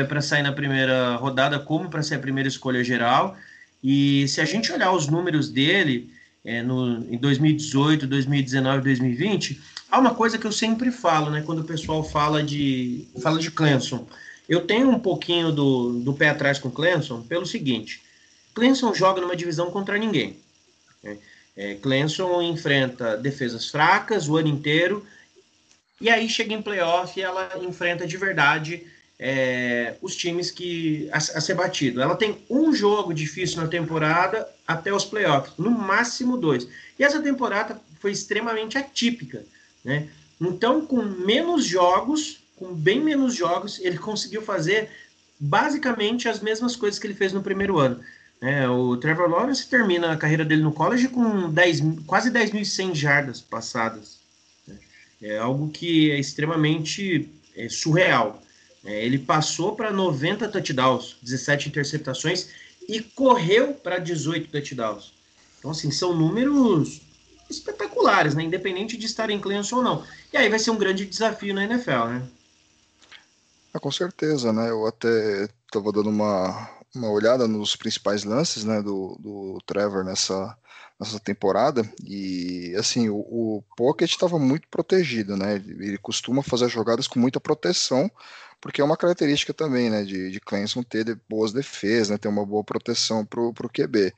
para 0.06 0.20
sair 0.20 0.42
na 0.42 0.52
primeira 0.52 1.16
rodada, 1.16 1.58
como 1.58 1.88
para 1.88 2.02
ser 2.02 2.16
a 2.16 2.18
primeira 2.18 2.48
escolha 2.48 2.84
geral. 2.84 3.34
E 3.82 4.26
se 4.28 4.40
a 4.40 4.44
gente 4.44 4.72
olhar 4.72 4.92
os 4.92 5.06
números 5.06 5.48
dele 5.48 6.12
é, 6.44 6.62
no, 6.62 7.04
em 7.12 7.16
2018, 7.16 8.06
2019, 8.06 8.82
2020, 8.82 9.60
há 9.90 9.98
uma 9.98 10.14
coisa 10.14 10.38
que 10.38 10.46
eu 10.46 10.52
sempre 10.52 10.90
falo, 10.90 11.30
né, 11.30 11.42
quando 11.44 11.60
o 11.60 11.64
pessoal 11.64 12.02
fala 12.02 12.42
de 12.42 13.06
fala 13.22 13.38
de 13.38 13.50
Clemson. 13.50 14.06
Eu 14.48 14.62
tenho 14.62 14.88
um 14.88 14.98
pouquinho 14.98 15.52
do, 15.52 16.00
do 16.00 16.14
pé 16.14 16.30
atrás 16.30 16.58
com 16.58 16.70
Clemson 16.70 17.22
pelo 17.22 17.46
seguinte: 17.46 18.02
Clemson 18.54 18.94
joga 18.94 19.20
numa 19.20 19.36
divisão 19.36 19.70
contra 19.70 19.98
ninguém. 19.98 20.36
Né? 21.02 21.18
É, 21.56 21.74
Clemson 21.74 22.40
enfrenta 22.42 23.16
defesas 23.16 23.68
fracas 23.68 24.28
o 24.28 24.36
ano 24.36 24.48
inteiro, 24.48 25.04
e 26.00 26.08
aí 26.08 26.28
chega 26.28 26.54
em 26.54 26.62
playoff 26.62 27.18
e 27.18 27.22
ela 27.22 27.50
enfrenta 27.62 28.06
de 28.06 28.16
verdade 28.16 28.86
é, 29.18 29.96
os 30.00 30.14
times 30.14 30.50
que 30.50 31.08
a, 31.12 31.16
a, 31.16 31.40
ser 31.40 31.54
batido. 31.54 32.00
Ela 32.00 32.14
tem 32.14 32.38
um 32.48 32.72
jogo 32.72 33.12
difícil 33.12 33.60
na 33.60 33.68
temporada 33.68 34.48
até 34.66 34.92
os 34.92 35.04
playoffs, 35.04 35.54
no 35.58 35.70
máximo 35.70 36.36
dois. 36.36 36.68
E 36.98 37.02
essa 37.02 37.20
temporada 37.20 37.80
foi 38.00 38.12
extremamente 38.12 38.78
atípica, 38.78 39.44
né? 39.84 40.08
Então, 40.40 40.86
com 40.86 41.02
menos 41.02 41.64
jogos, 41.64 42.40
com 42.56 42.72
bem 42.72 43.00
menos 43.00 43.34
jogos, 43.34 43.80
ele 43.80 43.98
conseguiu 43.98 44.40
fazer 44.40 44.88
basicamente 45.38 46.28
as 46.28 46.40
mesmas 46.40 46.76
coisas 46.76 46.98
que 46.98 47.06
ele 47.06 47.14
fez 47.14 47.32
no 47.32 47.42
primeiro 47.42 47.78
ano. 47.78 48.00
É, 48.40 48.68
o 48.68 48.96
Trevor 48.96 49.28
Lawrence 49.28 49.68
termina 49.68 50.12
a 50.12 50.16
carreira 50.16 50.44
dele 50.44 50.62
no 50.62 50.72
college 50.72 51.08
com 51.08 51.50
10, 51.50 51.82
quase 52.06 52.30
10.100 52.30 52.94
jardas 52.94 53.40
passadas. 53.40 54.18
Né? 54.66 54.76
É 55.20 55.38
algo 55.38 55.70
que 55.70 56.12
é 56.12 56.20
extremamente 56.20 57.28
é, 57.56 57.68
surreal. 57.68 58.40
É, 58.84 59.04
ele 59.04 59.18
passou 59.18 59.74
para 59.74 59.92
90 59.92 60.48
touchdowns, 60.48 61.16
17 61.22 61.68
interceptações 61.68 62.48
e 62.88 63.00
correu 63.00 63.74
para 63.74 63.98
18 63.98 64.50
touchdowns. 64.50 65.12
Então, 65.58 65.70
assim, 65.70 65.90
são 65.90 66.14
números 66.14 67.00
espetaculares, 67.50 68.34
né? 68.34 68.42
Independente 68.42 68.96
de 68.96 69.06
estar 69.06 69.30
em 69.30 69.40
Clemson 69.40 69.76
ou 69.76 69.82
não. 69.82 70.04
E 70.32 70.36
aí 70.36 70.48
vai 70.48 70.58
ser 70.58 70.70
um 70.70 70.78
grande 70.78 71.04
desafio 71.04 71.54
na 71.54 71.64
NFL, 71.64 72.04
né? 72.08 72.22
Ah, 73.72 73.80
com 73.80 73.90
certeza, 73.90 74.52
né? 74.52 74.70
Eu 74.70 74.86
até 74.86 75.48
estava 75.66 75.92
dando 75.92 76.10
uma, 76.10 76.70
uma 76.94 77.10
olhada 77.10 77.46
nos 77.46 77.76
principais 77.76 78.24
lances 78.24 78.64
né, 78.64 78.80
do, 78.82 79.16
do 79.20 79.58
Trevor 79.66 80.04
nessa, 80.04 80.56
nessa 80.98 81.20
temporada 81.20 81.82
e 82.04 82.74
assim 82.76 83.08
o, 83.08 83.18
o 83.18 83.62
Pocket 83.76 84.10
estava 84.10 84.38
muito 84.38 84.66
protegido, 84.68 85.36
né? 85.36 85.56
Ele 85.56 85.98
costuma 85.98 86.42
fazer 86.42 86.68
jogadas 86.68 87.06
com 87.06 87.20
muita 87.20 87.40
proteção, 87.40 88.10
porque 88.60 88.80
é 88.80 88.84
uma 88.84 88.96
característica 88.96 89.54
também, 89.54 89.90
né, 89.90 90.04
de, 90.04 90.30
de 90.30 90.40
Clemson 90.40 90.82
ter 90.82 91.18
boas 91.28 91.52
defesas, 91.52 92.10
né, 92.10 92.18
ter 92.18 92.28
uma 92.28 92.44
boa 92.44 92.64
proteção 92.64 93.24
para 93.24 93.40
o 93.40 93.52
QB. 93.52 94.12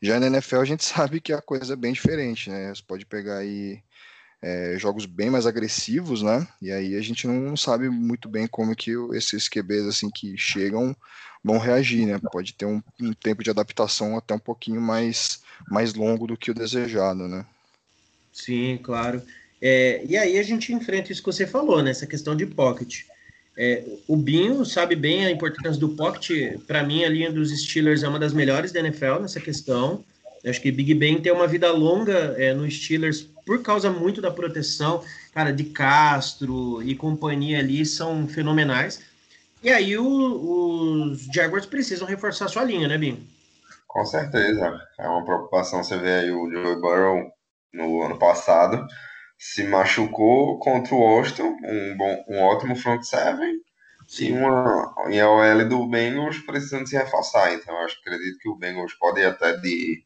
Já 0.00 0.20
na 0.20 0.26
NFL 0.26 0.60
a 0.60 0.64
gente 0.64 0.84
sabe 0.84 1.20
que 1.20 1.32
a 1.32 1.40
coisa 1.40 1.74
é 1.74 1.76
bem 1.76 1.92
diferente, 1.92 2.50
né? 2.50 2.74
Você 2.74 2.82
pode 2.86 3.06
pegar 3.06 3.38
aí 3.38 3.82
é, 4.42 4.76
jogos 4.78 5.06
bem 5.06 5.30
mais 5.30 5.46
agressivos, 5.46 6.22
né? 6.22 6.46
E 6.60 6.70
aí 6.70 6.94
a 6.96 7.00
gente 7.00 7.26
não 7.26 7.56
sabe 7.56 7.88
muito 7.88 8.28
bem 8.28 8.46
como 8.46 8.76
que 8.76 8.92
esses 9.14 9.48
QBs 9.48 9.86
assim 9.86 10.10
que 10.10 10.36
chegam 10.36 10.94
vão 11.42 11.58
reagir, 11.58 12.06
né? 12.06 12.18
Pode 12.30 12.52
ter 12.52 12.66
um, 12.66 12.82
um 13.00 13.12
tempo 13.12 13.42
de 13.42 13.48
adaptação 13.48 14.16
até 14.16 14.34
um 14.34 14.38
pouquinho 14.38 14.80
mais, 14.80 15.42
mais 15.68 15.94
longo 15.94 16.26
do 16.26 16.36
que 16.36 16.50
o 16.50 16.54
desejado, 16.54 17.26
né? 17.26 17.46
Sim, 18.30 18.78
claro. 18.82 19.22
É, 19.62 20.04
e 20.06 20.16
aí 20.16 20.38
a 20.38 20.42
gente 20.42 20.74
enfrenta 20.74 21.10
isso 21.10 21.22
que 21.22 21.32
você 21.32 21.46
falou, 21.46 21.82
né? 21.82 21.90
Essa 21.90 22.06
questão 22.06 22.36
de 22.36 22.44
pocket. 22.44 23.04
É, 23.56 23.84
o 24.08 24.16
Binho 24.16 24.64
sabe 24.64 24.96
bem 24.96 25.26
a 25.26 25.30
importância 25.30 25.80
do 25.80 25.90
pocket. 25.90 26.58
Para 26.66 26.82
mim, 26.82 27.04
a 27.04 27.08
linha 27.08 27.30
dos 27.30 27.50
Steelers 27.50 28.02
é 28.02 28.08
uma 28.08 28.18
das 28.18 28.32
melhores 28.32 28.72
da 28.72 28.80
NFL 28.80 29.20
nessa 29.20 29.40
questão. 29.40 30.04
Eu 30.42 30.50
acho 30.50 30.60
que 30.60 30.70
Big 30.70 30.92
Ben 30.94 31.20
tem 31.20 31.32
uma 31.32 31.46
vida 31.46 31.70
longa 31.72 32.34
é, 32.36 32.52
no 32.52 32.70
Steelers 32.70 33.22
por 33.46 33.62
causa 33.62 33.90
muito 33.90 34.20
da 34.20 34.30
proteção. 34.30 35.02
Cara, 35.32 35.52
de 35.52 35.64
Castro 35.64 36.82
e 36.82 36.94
companhia 36.94 37.60
ali 37.60 37.86
são 37.86 38.26
fenomenais. 38.26 39.00
E 39.62 39.70
aí 39.70 39.96
o, 39.96 40.04
os 40.04 41.26
Jaguars 41.32 41.64
precisam 41.64 42.06
reforçar 42.06 42.48
sua 42.48 42.64
linha, 42.64 42.86
né, 42.86 42.98
Binho? 42.98 43.24
Com 43.86 44.04
certeza. 44.04 44.80
É 44.98 45.08
uma 45.08 45.24
preocupação 45.24 45.82
você 45.82 45.96
vê 45.96 46.12
aí 46.14 46.30
o 46.30 46.50
Joe 46.50 46.80
Burrow 46.80 47.30
no 47.72 48.02
ano 48.02 48.18
passado 48.18 48.86
se 49.44 49.62
machucou 49.62 50.58
contra 50.58 50.94
o 50.94 51.00
Washington, 51.00 51.58
um, 51.62 51.96
bom, 51.98 52.24
um 52.28 52.40
ótimo 52.40 52.74
front 52.74 53.02
seven, 53.02 53.60
Sim. 54.08 54.28
e, 54.28 54.32
uma, 54.32 54.94
e 55.10 55.20
a 55.20 55.28
OL 55.28 55.68
do 55.68 55.86
Bengals 55.86 56.38
precisando 56.38 56.88
se 56.88 56.96
reforçar. 56.96 57.52
Então, 57.52 57.78
eu 57.78 57.86
acredito 57.86 58.38
que 58.38 58.48
o 58.48 58.56
Bengals 58.56 58.94
pode 58.94 59.20
ir 59.20 59.26
até 59.26 59.54
de, 59.58 60.02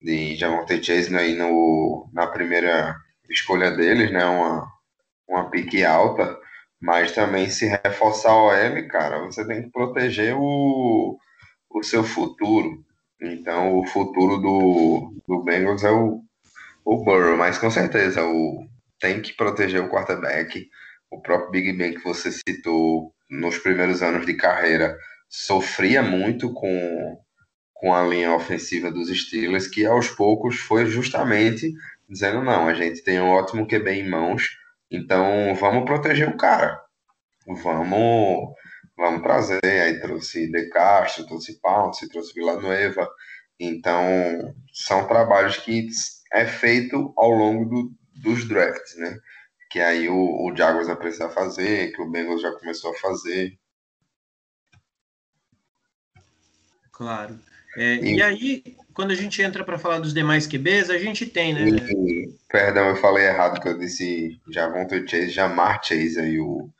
de 0.00 0.36
Javonte 0.36 0.84
Chase 0.84 1.16
aí 1.16 1.34
no, 1.34 2.06
na 2.12 2.26
primeira 2.26 2.94
escolha 3.30 3.70
deles, 3.70 4.12
né? 4.12 4.26
Uma, 4.26 4.68
uma 5.26 5.50
pique 5.50 5.82
alta, 5.82 6.38
mas 6.78 7.12
também 7.12 7.48
se 7.48 7.66
reforçar 7.66 8.30
a 8.30 8.44
OL, 8.44 8.88
cara, 8.88 9.24
você 9.24 9.46
tem 9.46 9.62
que 9.62 9.70
proteger 9.70 10.36
o, 10.36 11.18
o 11.70 11.82
seu 11.82 12.04
futuro. 12.04 12.84
Então, 13.22 13.78
o 13.78 13.86
futuro 13.86 14.36
do, 14.36 15.14
do 15.26 15.42
Bengals 15.42 15.82
é 15.82 15.90
o 15.90 16.23
o 16.84 17.02
Burrow, 17.02 17.36
mas 17.36 17.58
com 17.58 17.70
certeza 17.70 18.22
o, 18.24 18.66
tem 19.00 19.22
que 19.22 19.32
proteger 19.32 19.80
o 19.82 19.88
quarterback. 19.88 20.68
O 21.10 21.20
próprio 21.20 21.50
Big 21.50 21.72
Ben 21.72 21.94
que 21.94 22.04
você 22.04 22.30
citou 22.30 23.14
nos 23.30 23.58
primeiros 23.58 24.02
anos 24.02 24.26
de 24.26 24.34
carreira 24.34 24.96
sofria 25.28 26.02
muito 26.02 26.52
com, 26.52 27.18
com 27.72 27.94
a 27.94 28.04
linha 28.04 28.32
ofensiva 28.34 28.90
dos 28.90 29.08
Steelers, 29.08 29.66
que 29.66 29.86
aos 29.86 30.08
poucos 30.08 30.56
foi 30.56 30.86
justamente 30.86 31.72
dizendo: 32.08 32.42
não, 32.42 32.68
a 32.68 32.74
gente 32.74 33.02
tem 33.02 33.20
um 33.20 33.30
ótimo 33.30 33.66
QB 33.66 33.90
em 33.90 34.08
mãos, 34.08 34.58
então 34.90 35.54
vamos 35.54 35.84
proteger 35.84 36.28
o 36.28 36.36
cara. 36.36 36.80
Vamos, 37.46 38.54
vamos 38.96 39.22
trazer. 39.22 39.60
Aí 39.64 40.00
trouxe 40.00 40.50
De 40.50 40.68
Castro, 40.70 41.26
trouxe 41.26 41.60
Pounce, 41.60 42.08
trouxe 42.08 42.34
Villanueva. 42.34 43.08
Então, 43.58 44.54
são 44.72 45.06
trabalhos 45.06 45.58
que 45.58 45.88
é 46.32 46.46
feito 46.46 47.12
ao 47.16 47.30
longo 47.30 47.64
do, 47.64 47.94
dos 48.14 48.46
drafts, 48.46 48.96
né? 48.96 49.18
Que 49.70 49.80
aí 49.80 50.08
o, 50.08 50.14
o 50.14 50.56
Jaguars 50.56 50.86
vai 50.86 50.96
precisar 50.96 51.30
fazer, 51.30 51.92
que 51.92 52.00
o 52.00 52.08
Bengals 52.10 52.42
já 52.42 52.52
começou 52.52 52.92
a 52.92 52.98
fazer. 52.98 53.58
Claro. 56.92 57.38
É, 57.76 57.96
e, 57.96 58.16
e, 58.16 58.22
aí, 58.22 58.62
quando 58.92 59.10
a 59.10 59.16
gente 59.16 59.42
entra 59.42 59.64
para 59.64 59.78
falar 59.78 59.98
dos 59.98 60.14
demais 60.14 60.46
QBs, 60.46 60.90
a 60.90 60.98
gente 60.98 61.26
tem, 61.26 61.52
né? 61.52 61.68
E, 61.68 62.28
perdão, 62.48 62.88
eu 62.88 62.96
falei 62.96 63.26
errado, 63.26 63.60
que 63.60 63.68
eu 63.68 63.76
disse 63.76 64.40
Javonte 64.48 65.04
Chase, 65.08 65.30
Jamar 65.30 65.82
Chase, 65.82 66.20
aí 66.20 66.38
o, 66.38 66.70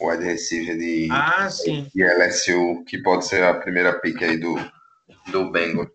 o 0.00 0.10
wide 0.10 0.24
receiver 0.24 0.76
de, 0.76 1.08
ah, 1.12 1.48
sim. 1.48 1.88
de 1.94 2.02
LSU, 2.02 2.84
que 2.84 2.98
pode 2.98 3.26
ser 3.26 3.44
a 3.44 3.54
primeira 3.54 3.92
pick 4.00 4.20
aí 4.22 4.36
do, 4.38 4.56
do 5.30 5.52
Bengals. 5.52 5.88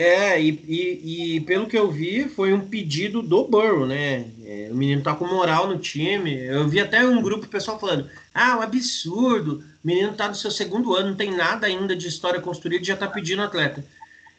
É, 0.00 0.40
e, 0.40 0.50
e, 0.68 1.34
e, 1.34 1.40
pelo 1.40 1.66
que 1.66 1.76
eu 1.76 1.90
vi, 1.90 2.28
foi 2.28 2.52
um 2.52 2.60
pedido 2.60 3.20
do 3.20 3.42
Burrow, 3.48 3.84
né? 3.84 4.26
É, 4.44 4.68
o 4.70 4.74
menino 4.76 5.02
tá 5.02 5.12
com 5.12 5.26
moral 5.26 5.66
no 5.66 5.76
time. 5.76 6.36
Eu 6.36 6.68
vi 6.68 6.78
até 6.78 7.04
um 7.04 7.20
grupo 7.20 7.48
pessoal 7.48 7.80
falando: 7.80 8.08
ah, 8.32 8.58
um 8.58 8.60
absurdo, 8.60 9.56
o 9.82 9.86
menino 9.86 10.12
tá 10.12 10.28
no 10.28 10.36
seu 10.36 10.52
segundo 10.52 10.94
ano, 10.94 11.08
não 11.08 11.16
tem 11.16 11.36
nada 11.36 11.66
ainda 11.66 11.96
de 11.96 12.06
história 12.06 12.40
construída 12.40 12.84
já 12.84 12.96
tá 12.96 13.08
pedindo 13.08 13.42
atleta. 13.42 13.84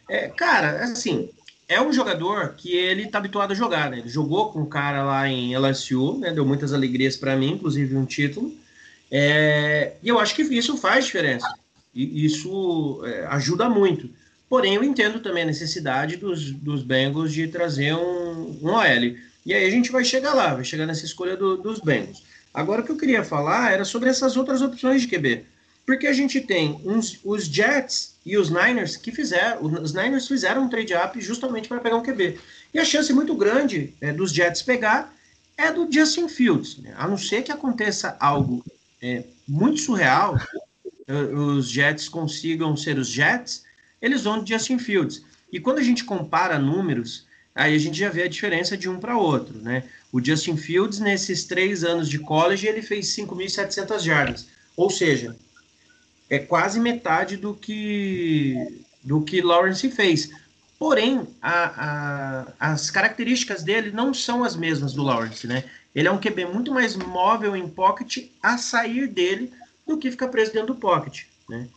É, 0.08 0.30
cara, 0.30 0.82
assim, 0.82 1.30
é 1.68 1.82
um 1.82 1.92
jogador 1.92 2.54
que 2.56 2.74
ele 2.74 3.08
tá 3.08 3.18
habituado 3.18 3.52
a 3.52 3.56
jogar, 3.56 3.92
né? 3.92 4.00
Ele 4.00 4.08
jogou 4.08 4.54
com 4.54 4.62
o 4.62 4.68
cara 4.68 5.04
lá 5.04 5.28
em 5.28 5.58
LSU, 5.58 6.20
né? 6.20 6.32
Deu 6.32 6.46
muitas 6.46 6.72
alegrias 6.72 7.18
para 7.18 7.36
mim, 7.36 7.52
inclusive 7.52 7.98
um 7.98 8.06
título. 8.06 8.56
É, 9.12 9.96
e 10.02 10.08
eu 10.08 10.20
acho 10.20 10.34
que 10.34 10.42
isso 10.42 10.78
faz 10.78 11.04
diferença. 11.04 11.54
E 11.94 12.24
isso 12.24 13.02
é, 13.04 13.26
ajuda 13.26 13.70
muito. 13.70 14.10
Porém, 14.50 14.74
eu 14.74 14.84
entendo 14.84 15.20
também 15.20 15.44
a 15.44 15.48
necessidade 15.48 16.18
dos, 16.18 16.52
dos 16.52 16.82
Bengals 16.82 17.32
de 17.32 17.48
trazer 17.48 17.94
um, 17.94 18.58
um 18.62 18.70
OL. 18.70 19.16
E 19.46 19.54
aí 19.54 19.66
a 19.66 19.70
gente 19.70 19.92
vai 19.92 20.04
chegar 20.04 20.34
lá, 20.34 20.56
vai 20.56 20.64
chegar 20.64 20.86
nessa 20.86 21.06
escolha 21.06 21.38
do, 21.38 21.56
dos 21.56 21.80
Bengals. 21.80 22.24
Agora, 22.54 22.82
o 22.82 22.84
que 22.84 22.92
eu 22.92 22.98
queria 22.98 23.24
falar 23.24 23.72
era 23.72 23.86
sobre 23.86 24.10
essas 24.10 24.36
outras 24.36 24.62
opções 24.62 25.04
de 25.04 25.08
QB. 25.08 25.46
Porque 25.86 26.08
a 26.08 26.14
gente 26.14 26.42
tem 26.42 26.80
uns, 26.84 27.20
os 27.24 27.46
Jets 27.46 28.16
e 28.26 28.38
os 28.38 28.50
Niners 28.50 28.96
que 28.96 29.12
fizeram, 29.12 29.64
os 29.82 29.94
Niners 29.94 30.28
fizeram 30.28 30.64
um 30.64 30.70
trade-up 30.70 31.20
justamente 31.22 31.68
para 31.68 31.80
pegar 31.80 31.98
um 31.98 32.04
QB. 32.04 32.38
E 32.74 32.80
a 32.80 32.86
chance 32.86 33.12
muito 33.14 33.34
grande 33.36 33.94
é, 34.02 34.12
dos 34.12 34.32
Jets 34.32 34.62
pegar 34.62 35.14
é 35.58 35.72
do 35.72 35.92
Justin 35.92 36.28
Fields. 36.28 36.78
Né? 36.78 36.94
A 36.98 37.08
não 37.08 37.18
ser 37.18 37.44
que 37.44 37.52
aconteça 37.52 38.16
algo 38.20 38.64
é, 39.02 39.24
muito 39.48 39.80
surreal, 39.80 40.38
é, 41.08 41.14
os 41.14 41.70
Jets 41.70 42.08
consigam 42.08 42.78
ser 42.78 42.98
os 43.00 43.08
Jets, 43.08 43.64
eles 44.02 44.24
vão 44.24 44.44
de 44.44 44.54
Justin 44.54 44.80
Fields. 44.80 45.24
E 45.52 45.60
quando 45.60 45.80
a 45.80 45.84
gente 45.84 46.04
compara 46.04 46.60
números, 46.60 47.26
aí 47.54 47.76
a 47.76 47.80
gente 47.80 47.98
já 47.98 48.10
vê 48.10 48.24
a 48.24 48.30
diferença 48.30 48.78
de 48.78 48.88
um 48.88 49.00
para 49.00 49.18
outro, 49.18 49.58
né? 49.60 49.84
O 50.12 50.24
Justin 50.24 50.58
Fields, 50.58 51.00
nesses 51.00 51.46
três 51.46 51.84
anos 51.84 52.10
de 52.10 52.20
college, 52.20 52.68
ele 52.68 52.82
fez 52.82 53.08
5.700 53.16 54.00
jardas. 54.00 54.48
Ou 54.76 54.90
seja, 54.90 55.36
é 56.30 56.40
quase 56.40 56.80
metade 56.80 57.38
do 57.38 57.54
que, 57.54 58.84
do 59.04 59.22
que 59.22 59.42
Lawrence 59.42 59.90
fez. 59.90 60.30
Porém, 60.78 61.28
a, 61.42 62.46
a, 62.60 62.72
as 62.72 62.90
características 62.90 63.64
dele 63.64 63.92
não 63.92 64.14
são 64.14 64.44
as 64.44 64.56
mesmas 64.56 64.94
do 64.94 65.04
Lawrence, 65.04 65.46
né? 65.46 65.66
Ele 65.94 66.08
é 66.08 66.12
um 66.12 66.20
QB 66.20 66.46
muito 66.46 66.72
mais 66.72 66.96
móvel 66.96 67.56
em 67.56 67.68
pocket 67.68 68.30
a 68.42 68.58
sair 68.58 69.08
dele 69.08 69.52
do 69.86 69.98
que 69.98 70.12
ficar 70.12 70.30
preso 70.30 70.54
dentro 70.54 70.74
do 70.74 70.80
pocket, 70.80 71.24
né? 71.50 71.68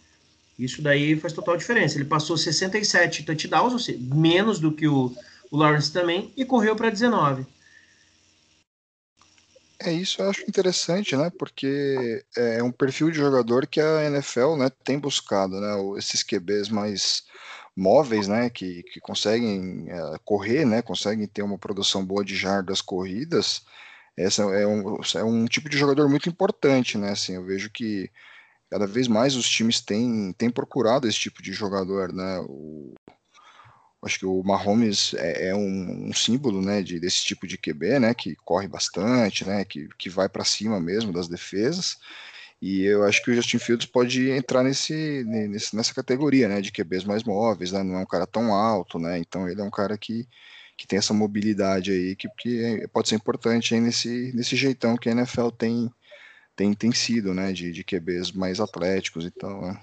Isso 0.64 0.80
daí 0.80 1.16
faz 1.16 1.32
total 1.32 1.56
diferença. 1.56 1.96
Ele 1.96 2.04
passou 2.04 2.36
67 2.36 3.24
touchdowns, 3.24 3.72
ou 3.72 3.78
seja, 3.78 3.98
menos 4.00 4.58
do 4.58 4.72
que 4.72 4.86
o, 4.86 5.14
o 5.50 5.56
Lawrence 5.56 5.92
também, 5.92 6.32
e 6.36 6.44
correu 6.44 6.76
para 6.76 6.90
19. 6.90 7.46
É 9.84 9.92
isso, 9.92 10.22
eu 10.22 10.30
acho 10.30 10.42
interessante, 10.42 11.16
né? 11.16 11.30
Porque 11.36 12.24
é 12.36 12.62
um 12.62 12.70
perfil 12.70 13.10
de 13.10 13.18
jogador 13.18 13.66
que 13.66 13.80
a 13.80 14.04
NFL, 14.04 14.56
né, 14.56 14.70
tem 14.84 14.98
buscado, 14.98 15.60
né? 15.60 15.74
Esses 15.98 16.22
QBs 16.22 16.68
mais 16.68 17.24
móveis, 17.76 18.28
né? 18.28 18.48
Que, 18.48 18.84
que 18.84 19.00
conseguem 19.00 19.86
é, 19.88 20.18
correr, 20.24 20.64
né? 20.64 20.82
Conseguem 20.82 21.26
ter 21.26 21.42
uma 21.42 21.58
produção 21.58 22.04
boa 22.04 22.24
de 22.24 22.36
jardas 22.36 22.80
corridas. 22.80 23.62
Essa 24.16 24.42
é 24.42 24.66
um, 24.66 25.00
é 25.16 25.24
um 25.24 25.46
tipo 25.46 25.68
de 25.68 25.76
jogador 25.76 26.08
muito 26.08 26.28
importante, 26.28 26.96
né? 26.96 27.10
Assim, 27.10 27.34
eu 27.34 27.44
vejo 27.44 27.68
que 27.70 28.08
cada 28.72 28.86
vez 28.86 29.06
mais 29.06 29.36
os 29.36 29.46
times 29.46 29.82
têm, 29.82 30.32
têm 30.32 30.48
procurado 30.48 31.06
esse 31.06 31.18
tipo 31.18 31.42
de 31.42 31.52
jogador, 31.52 32.10
né? 32.10 32.38
O, 32.48 32.94
acho 34.02 34.18
que 34.18 34.24
o 34.24 34.42
Mahomes 34.42 35.12
é, 35.12 35.48
é 35.48 35.54
um, 35.54 36.08
um, 36.08 36.12
símbolo, 36.14 36.62
né, 36.62 36.80
de, 36.80 36.98
desse 36.98 37.22
tipo 37.22 37.46
de 37.46 37.58
QB, 37.58 38.00
né, 38.00 38.14
que 38.14 38.34
corre 38.36 38.66
bastante, 38.66 39.44
né, 39.44 39.62
que, 39.64 39.88
que 39.98 40.08
vai 40.08 40.26
para 40.26 40.42
cima 40.42 40.80
mesmo 40.80 41.12
das 41.12 41.28
defesas. 41.28 41.98
E 42.62 42.82
eu 42.84 43.04
acho 43.04 43.22
que 43.22 43.30
o 43.30 43.34
Justin 43.34 43.58
Fields 43.58 43.86
pode 43.86 44.30
entrar 44.30 44.62
nesse, 44.64 45.22
nesse, 45.24 45.76
nessa 45.76 45.94
categoria, 45.94 46.48
né, 46.48 46.62
de 46.62 46.72
QBs 46.72 47.04
mais 47.04 47.22
móveis, 47.24 47.72
né, 47.72 47.82
não 47.82 47.96
é 47.96 47.98
um 47.98 48.06
cara 48.06 48.26
tão 48.26 48.54
alto, 48.54 48.98
né, 48.98 49.18
então 49.18 49.48
ele 49.48 49.60
é 49.60 49.64
um 49.64 49.70
cara 49.70 49.98
que, 49.98 50.26
que 50.78 50.86
tem 50.86 50.98
essa 50.98 51.12
mobilidade 51.12 51.92
aí 51.92 52.16
que, 52.16 52.26
que 52.38 52.88
pode 52.88 53.10
ser 53.10 53.16
importante 53.16 53.74
aí 53.74 53.80
nesse, 53.80 54.32
nesse 54.34 54.56
jeitão 54.56 54.96
que 54.96 55.10
a 55.10 55.12
NFL 55.12 55.50
tem 55.50 55.92
tem, 56.62 56.74
tem 56.74 56.92
sido, 56.92 57.34
né, 57.34 57.52
de, 57.52 57.72
de 57.72 57.82
QBs 57.82 58.30
mais 58.30 58.60
atléticos 58.60 59.26
e 59.26 59.30
tal, 59.30 59.62
né? 59.62 59.80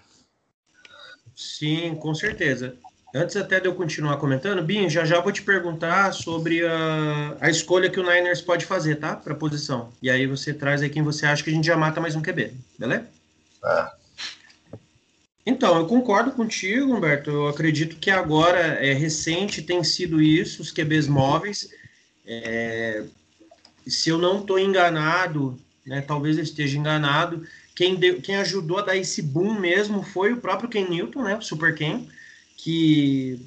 Sim, 1.35 1.95
com 1.95 2.15
certeza. 2.15 2.75
Antes 3.13 3.35
até 3.35 3.59
de 3.59 3.67
eu 3.67 3.75
continuar 3.75 4.17
comentando, 4.17 4.63
Binho, 4.63 4.89
já 4.89 5.03
já 5.03 5.19
vou 5.19 5.31
te 5.31 5.41
perguntar 5.41 6.13
sobre 6.13 6.65
a, 6.65 7.37
a 7.41 7.49
escolha 7.49 7.89
que 7.89 7.99
o 7.99 8.03
Niners 8.03 8.41
pode 8.41 8.65
fazer, 8.65 8.97
tá? 8.97 9.15
Para 9.15 9.35
posição. 9.35 9.91
E 10.01 10.09
aí 10.09 10.27
você 10.27 10.53
traz 10.53 10.81
aí 10.81 10.89
quem 10.89 11.01
você 11.01 11.25
acha 11.25 11.43
que 11.43 11.49
a 11.49 11.53
gente 11.53 11.65
já 11.65 11.75
mata 11.75 11.99
mais 11.99 12.15
um 12.15 12.21
QB, 12.21 12.53
beleza? 12.77 13.07
É. 13.65 13.91
Então, 15.45 15.77
eu 15.77 15.87
concordo 15.87 16.31
contigo, 16.31 16.93
Humberto. 16.93 17.31
Eu 17.31 17.47
acredito 17.47 17.97
que 17.97 18.11
agora 18.11 18.59
é 18.59 18.93
recente 18.93 19.63
tem 19.63 19.83
sido 19.83 20.21
isso, 20.21 20.61
os 20.61 20.71
QBs 20.71 21.07
móveis. 21.07 21.69
É, 22.25 23.03
se 23.87 24.09
eu 24.09 24.19
não 24.19 24.39
estou 24.39 24.59
enganado, 24.59 25.57
né, 25.89 26.01
talvez 26.01 26.37
eu 26.37 26.43
esteja 26.43 26.77
enganado, 26.77 27.43
quem, 27.75 27.95
deu, 27.95 28.21
quem 28.21 28.35
ajudou 28.35 28.77
a 28.77 28.83
dar 28.83 28.95
esse 28.95 29.23
boom 29.23 29.59
mesmo 29.59 30.03
foi 30.03 30.31
o 30.31 30.37
próprio 30.37 30.69
Ken 30.69 30.87
Newton, 30.87 31.23
né, 31.23 31.35
o 31.35 31.41
Super 31.41 31.73
Ken, 31.73 32.07
que 32.55 33.41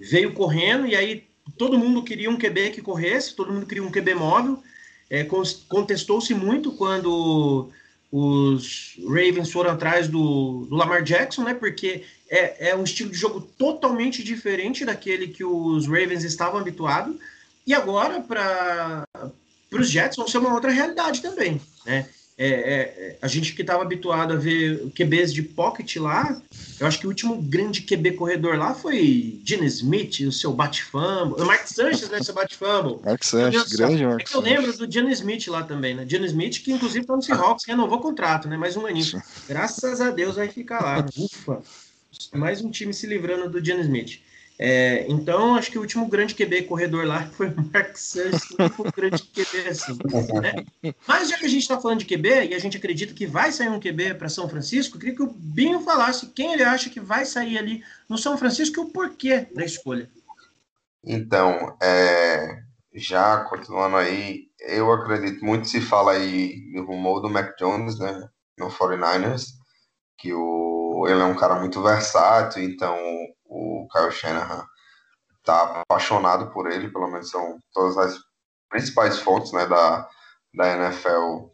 veio 0.00 0.32
correndo 0.32 0.88
e 0.88 0.96
aí 0.96 1.24
todo 1.56 1.78
mundo 1.78 2.02
queria 2.02 2.28
um 2.28 2.36
QB 2.36 2.70
que 2.70 2.82
corresse, 2.82 3.36
todo 3.36 3.52
mundo 3.52 3.66
queria 3.66 3.84
um 3.84 3.92
QB 3.92 4.14
móvel. 4.14 4.62
É, 5.08 5.24
Contestou-se 5.68 6.34
muito 6.34 6.72
quando 6.72 7.70
os 8.10 8.98
Ravens 9.04 9.52
foram 9.52 9.70
atrás 9.70 10.08
do, 10.08 10.66
do, 10.68 10.74
Lamar 10.74 11.02
Jackson, 11.02 11.44
né? 11.44 11.54
Porque 11.54 12.04
é, 12.28 12.70
é 12.70 12.76
um 12.76 12.82
estilo 12.82 13.10
de 13.10 13.18
jogo 13.18 13.40
totalmente 13.40 14.24
diferente 14.24 14.84
daquele 14.84 15.28
que 15.28 15.44
os 15.44 15.86
Ravens 15.86 16.24
estavam 16.24 16.58
habituados. 16.58 17.14
E 17.66 17.74
agora, 17.74 18.20
para 18.20 19.04
os 19.80 19.90
Jets, 19.90 20.16
vão 20.16 20.28
ser 20.28 20.38
uma 20.38 20.54
outra 20.54 20.70
realidade 20.70 21.22
também, 21.22 21.60
né? 21.86 22.06
É, 22.38 22.48
é, 22.48 22.80
é 22.80 23.18
a 23.20 23.28
gente 23.28 23.54
que 23.54 23.60
estava 23.60 23.82
habituado 23.82 24.32
a 24.32 24.36
ver 24.36 24.90
QBs 24.94 25.32
de 25.32 25.42
pocket 25.42 25.96
lá, 25.96 26.40
eu 26.80 26.86
acho 26.86 26.98
que 26.98 27.06
o 27.06 27.10
último 27.10 27.40
grande 27.40 27.82
QB 27.82 28.12
corredor 28.12 28.56
lá 28.56 28.74
foi 28.74 29.40
Gene 29.44 29.66
Smith, 29.66 30.20
o 30.20 30.32
seu 30.32 30.52
bat-fumble. 30.52 31.40
O 31.40 31.46
Mark 31.46 31.66
Sanchez, 31.66 32.08
né, 32.08 32.22
seu 32.22 32.34
bat-fumble. 32.34 32.98
Mark 33.04 33.22
Sanchez, 33.22 33.72
grande 33.72 34.04
Mark 34.04 34.20
é 34.20 34.36
Eu 34.36 34.40
lembro 34.40 34.76
do 34.76 34.90
Gene 34.90 35.12
Smith 35.12 35.46
lá 35.48 35.62
também, 35.62 35.94
né? 35.94 36.04
Gene 36.08 36.26
Smith, 36.26 36.62
que 36.62 36.72
inclusive 36.72 37.06
tá 37.06 37.14
no 37.14 37.22
Seahawks, 37.22 37.66
renovou 37.66 37.98
o 37.98 38.02
contrato, 38.02 38.48
né? 38.48 38.56
Mais 38.56 38.76
um 38.76 38.86
aninho. 38.86 39.22
Graças 39.46 40.00
a 40.00 40.10
Deus 40.10 40.36
vai 40.36 40.48
ficar 40.48 40.82
lá. 40.82 41.06
Ufa! 41.16 41.62
Mais 42.34 42.60
um 42.62 42.70
time 42.70 42.92
se 42.92 43.06
livrando 43.06 43.48
do 43.48 43.64
Gene 43.64 43.82
Smith. 43.82 44.20
É, 44.64 45.06
então, 45.08 45.56
acho 45.56 45.72
que 45.72 45.78
o 45.78 45.80
último 45.80 46.06
grande 46.06 46.36
QB 46.36 46.62
corredor 46.68 47.04
lá 47.04 47.24
foi 47.34 47.48
o 47.48 47.70
Mark 47.72 47.96
Sanchez, 47.96 48.46
grande 48.94 49.24
QB 49.24 49.68
assim. 49.68 49.98
Né? 50.40 50.92
Mas 51.04 51.30
já 51.30 51.36
que 51.36 51.46
a 51.46 51.48
gente 51.48 51.62
está 51.62 51.80
falando 51.80 51.98
de 51.98 52.06
QB 52.06 52.28
e 52.44 52.54
a 52.54 52.58
gente 52.60 52.76
acredita 52.76 53.12
que 53.12 53.26
vai 53.26 53.50
sair 53.50 53.68
um 53.68 53.80
QB 53.80 54.14
para 54.14 54.28
São 54.28 54.48
Francisco, 54.48 55.00
queria 55.00 55.16
que 55.16 55.22
o 55.22 55.34
Binho 55.34 55.80
falasse 55.80 56.28
quem 56.28 56.52
ele 56.52 56.62
acha 56.62 56.88
que 56.88 57.00
vai 57.00 57.24
sair 57.24 57.58
ali 57.58 57.82
no 58.08 58.16
São 58.16 58.38
Francisco 58.38 58.78
e 58.78 58.84
o 58.84 58.90
porquê 58.90 59.48
da 59.52 59.64
escolha. 59.64 60.08
Então, 61.02 61.76
é, 61.82 62.62
já 62.94 63.38
continuando 63.38 63.96
aí, 63.96 64.44
eu 64.60 64.92
acredito 64.92 65.44
muito 65.44 65.66
se 65.66 65.80
fala 65.80 66.12
aí 66.12 66.70
no 66.72 66.86
rumor 66.86 67.20
do 67.20 67.28
Mac 67.28 67.58
Jones, 67.58 67.98
né, 67.98 68.28
no 68.56 68.68
49ers, 68.68 69.54
que 70.16 70.32
o, 70.32 71.04
ele 71.08 71.20
é 71.20 71.24
um 71.24 71.34
cara 71.34 71.58
muito 71.58 71.82
versátil, 71.82 72.62
então 72.62 72.96
o 73.52 73.88
Kyle 73.88 74.10
Shanahan 74.10 74.64
tá 75.44 75.82
apaixonado 75.82 76.50
por 76.52 76.70
ele, 76.70 76.90
pelo 76.90 77.10
menos 77.10 77.30
são 77.30 77.58
todas 77.72 77.98
as 77.98 78.18
principais 78.70 79.18
fontes 79.18 79.52
né, 79.52 79.66
da, 79.66 80.08
da 80.54 80.76
NFL 80.76 81.50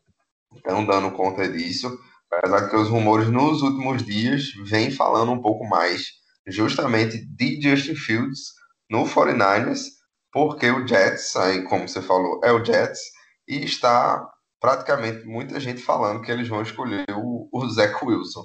estão 0.55 0.85
dando 0.85 1.11
conta 1.13 1.49
disso, 1.49 1.99
apesar 2.31 2.69
que 2.69 2.77
os 2.77 2.89
rumores 2.89 3.29
nos 3.29 3.63
últimos 3.63 4.03
dias 4.05 4.53
vêm 4.65 4.91
falando 4.91 5.33
um 5.33 5.41
pouco 5.41 5.67
mais 5.67 6.07
justamente 6.47 7.19
de 7.19 7.61
Justin 7.61 7.95
Fields 7.95 8.53
no 8.91 9.05
49ers, 9.05 9.85
porque 10.33 10.71
o 10.71 10.87
Jets, 10.87 11.37
aí 11.37 11.63
como 11.65 11.89
você 11.89 12.01
falou, 12.01 12.41
é 12.45 12.53
o 12.53 12.65
Jets, 12.65 13.01
e 13.47 13.65
está 13.65 14.27
praticamente 14.61 15.27
muita 15.27 15.61
gente 15.61 15.81
falando 15.81 16.23
que 16.23 16.31
eles 16.31 16.49
vão 16.49 16.63
escolher 16.63 17.05
o, 17.15 17.49
o 17.53 17.69
Zach 17.69 17.95
Wilson. 18.05 18.45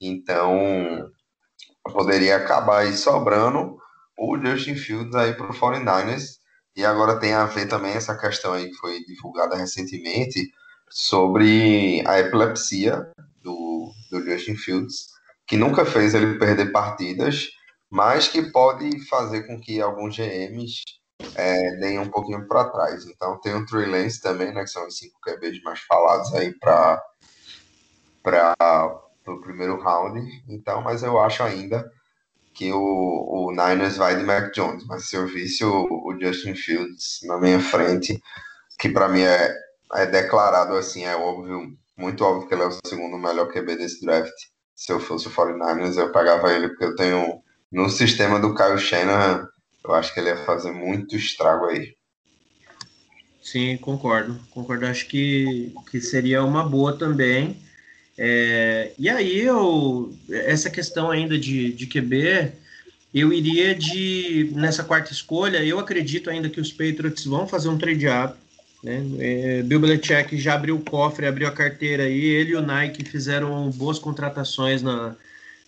Então, 0.00 1.10
poderia 1.92 2.36
acabar 2.36 2.80
aí 2.80 2.96
sobrando 2.96 3.78
o 4.16 4.38
Justin 4.38 4.76
Fields 4.76 5.14
aí 5.14 5.34
para 5.34 5.50
o 5.50 5.54
49ers. 5.54 6.38
E 6.76 6.84
agora 6.84 7.18
tem 7.18 7.32
a 7.32 7.46
ver 7.46 7.66
também 7.66 7.92
essa 7.92 8.16
questão 8.16 8.52
aí 8.52 8.68
que 8.68 8.76
foi 8.76 9.02
divulgada 9.04 9.56
recentemente 9.56 10.52
sobre 10.88 12.02
a 12.06 12.18
epilepsia 12.18 13.10
do, 13.42 13.92
do 14.10 14.22
Justin 14.22 14.56
Fields, 14.56 15.06
que 15.46 15.56
nunca 15.56 15.84
fez 15.84 16.14
ele 16.14 16.38
perder 16.38 16.72
partidas, 16.72 17.48
mas 17.88 18.28
que 18.28 18.50
pode 18.50 19.04
fazer 19.06 19.46
com 19.46 19.60
que 19.60 19.80
alguns 19.80 20.16
GMs 20.16 20.82
é, 21.34 21.76
deem 21.76 21.98
um 21.98 22.08
pouquinho 22.08 22.46
para 22.46 22.70
trás. 22.70 23.04
Então 23.06 23.40
tem 23.40 23.54
o 23.54 23.66
Trey 23.66 23.86
Lance 23.86 24.20
também, 24.20 24.52
né, 24.52 24.62
que 24.62 24.70
são 24.70 24.86
os 24.86 24.96
cinco 24.96 25.18
QBs 25.20 25.62
mais 25.62 25.80
falados 25.80 26.32
aí 26.34 26.52
para 26.58 27.02
no 29.26 29.40
primeiro 29.40 29.80
round. 29.80 30.20
Então, 30.48 30.82
mas 30.82 31.02
eu 31.02 31.18
acho 31.20 31.42
ainda 31.42 31.90
que 32.54 32.72
o, 32.72 32.78
o 32.78 33.50
Niners 33.50 33.96
vai 33.96 34.16
de 34.16 34.24
Mac 34.24 34.52
Jones. 34.52 34.84
Mas 34.86 35.08
se 35.08 35.16
eu 35.16 35.26
visse 35.26 35.64
o, 35.64 35.84
o 36.04 36.16
Justin 36.20 36.54
Fields 36.54 37.20
na 37.24 37.38
minha 37.38 37.60
frente, 37.60 38.20
que 38.78 38.88
para 38.88 39.08
mim 39.08 39.22
é, 39.22 39.54
é 39.94 40.06
declarado 40.06 40.74
assim, 40.74 41.04
é 41.04 41.14
óbvio, 41.16 41.76
muito 41.96 42.24
óbvio 42.24 42.48
que 42.48 42.54
ele 42.54 42.62
é 42.62 42.66
o 42.66 42.78
segundo 42.86 43.18
melhor 43.18 43.52
QB 43.52 43.76
desse 43.76 44.04
draft. 44.04 44.34
Se 44.74 44.92
eu 44.92 45.00
fosse 45.00 45.28
o 45.28 45.30
49ers, 45.30 45.98
eu 45.98 46.10
pegava 46.10 46.52
ele, 46.52 46.68
porque 46.68 46.84
eu 46.84 46.96
tenho 46.96 47.42
no 47.70 47.88
sistema 47.88 48.40
do 48.40 48.54
Kyle 48.54 48.78
Shanahan, 48.78 49.46
eu 49.84 49.94
acho 49.94 50.12
que 50.12 50.20
ele 50.20 50.30
ia 50.30 50.44
fazer 50.44 50.72
muito 50.72 51.14
estrago 51.16 51.66
aí. 51.66 51.94
Sim, 53.42 53.76
concordo. 53.78 54.38
Concordo. 54.50 54.86
Acho 54.86 55.06
que, 55.06 55.72
que 55.90 56.00
seria 56.00 56.44
uma 56.44 56.68
boa 56.68 56.96
também. 56.96 57.60
É, 58.22 58.92
e 58.98 59.08
aí, 59.08 59.40
eu, 59.40 60.12
essa 60.30 60.68
questão 60.68 61.10
ainda 61.10 61.38
de, 61.38 61.72
de 61.72 61.86
QB, 61.86 62.52
eu 63.14 63.32
iria 63.32 63.74
de, 63.74 64.52
nessa 64.54 64.84
quarta 64.84 65.10
escolha, 65.10 65.64
eu 65.64 65.78
acredito 65.78 66.28
ainda 66.28 66.50
que 66.50 66.60
os 66.60 66.70
Patriots 66.70 67.24
vão 67.24 67.48
fazer 67.48 67.70
um 67.70 67.78
trade-up, 67.78 68.36
né? 68.84 69.02
É, 69.18 69.62
Bill 69.62 69.80
Belichick 69.80 70.36
já 70.36 70.52
abriu 70.52 70.76
o 70.76 70.84
cofre, 70.84 71.26
abriu 71.26 71.48
a 71.48 71.50
carteira 71.50 72.02
aí, 72.02 72.22
ele 72.22 72.50
e 72.50 72.56
o 72.56 72.60
Nike 72.60 73.04
fizeram 73.04 73.70
boas 73.70 73.98
contratações 73.98 74.82
na, 74.82 75.16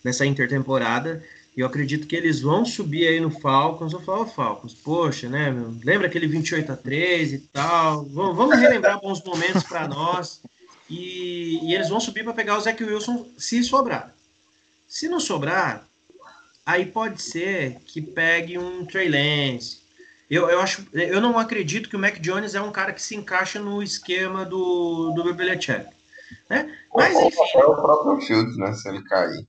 nessa 0.03 0.23
intertemporada, 0.23 1.23
e 1.57 1.61
eu 1.61 1.65
acredito 1.65 2.05
que 2.05 2.15
eles 2.15 2.41
vão 2.41 2.63
subir 2.65 3.07
aí 3.07 3.19
no 3.19 3.31
Falcons, 3.31 3.93
eu 3.93 4.01
falo 4.01 4.27
Falcons, 4.27 4.75
poxa, 4.75 5.27
né, 5.27 5.49
meu? 5.49 5.73
lembra 5.83 6.05
aquele 6.05 6.27
28 6.27 6.71
a 6.71 6.75
3 6.75 7.33
e 7.33 7.39
tal, 7.51 8.05
vamos, 8.05 8.37
vamos 8.37 8.59
relembrar 8.59 9.01
bons 9.01 9.23
momentos 9.23 9.63
para 9.63 9.87
nós, 9.87 10.39
e, 10.93 11.59
e 11.63 11.73
eles 11.73 11.89
vão 11.89 11.99
subir 11.99 12.23
para 12.23 12.33
pegar 12.33 12.57
o 12.57 12.61
Zach 12.61 12.81
Wilson 12.83 13.27
se 13.37 13.63
sobrar. 13.63 14.13
Se 14.87 15.09
não 15.09 15.19
sobrar, 15.19 15.87
aí 16.65 16.85
pode 16.85 17.21
ser 17.21 17.77
que 17.85 18.01
pegue 18.01 18.59
um 18.59 18.85
Trey 18.85 19.09
Lance. 19.09 19.81
Eu, 20.29 20.49
eu, 20.49 20.59
acho, 20.61 20.87
eu 20.93 21.19
não 21.19 21.37
acredito 21.37 21.89
que 21.89 21.95
o 21.95 21.99
Mac 21.99 22.19
Jones 22.19 22.55
é 22.55 22.61
um 22.61 22.71
cara 22.71 22.93
que 22.93 23.01
se 23.01 23.15
encaixa 23.15 23.59
no 23.59 23.81
esquema 23.81 24.45
do, 24.45 25.11
do 25.11 25.33
Belichick. 25.33 25.85
Né? 26.49 26.75
Mas, 26.95 27.15
enfim. 27.15 27.57
É 27.57 27.65
o 27.65 27.75
próprio 27.75 28.21
Fields, 28.25 28.57
né? 28.57 28.73
Se 28.73 28.89
ele 28.89 29.03
cair. 29.03 29.45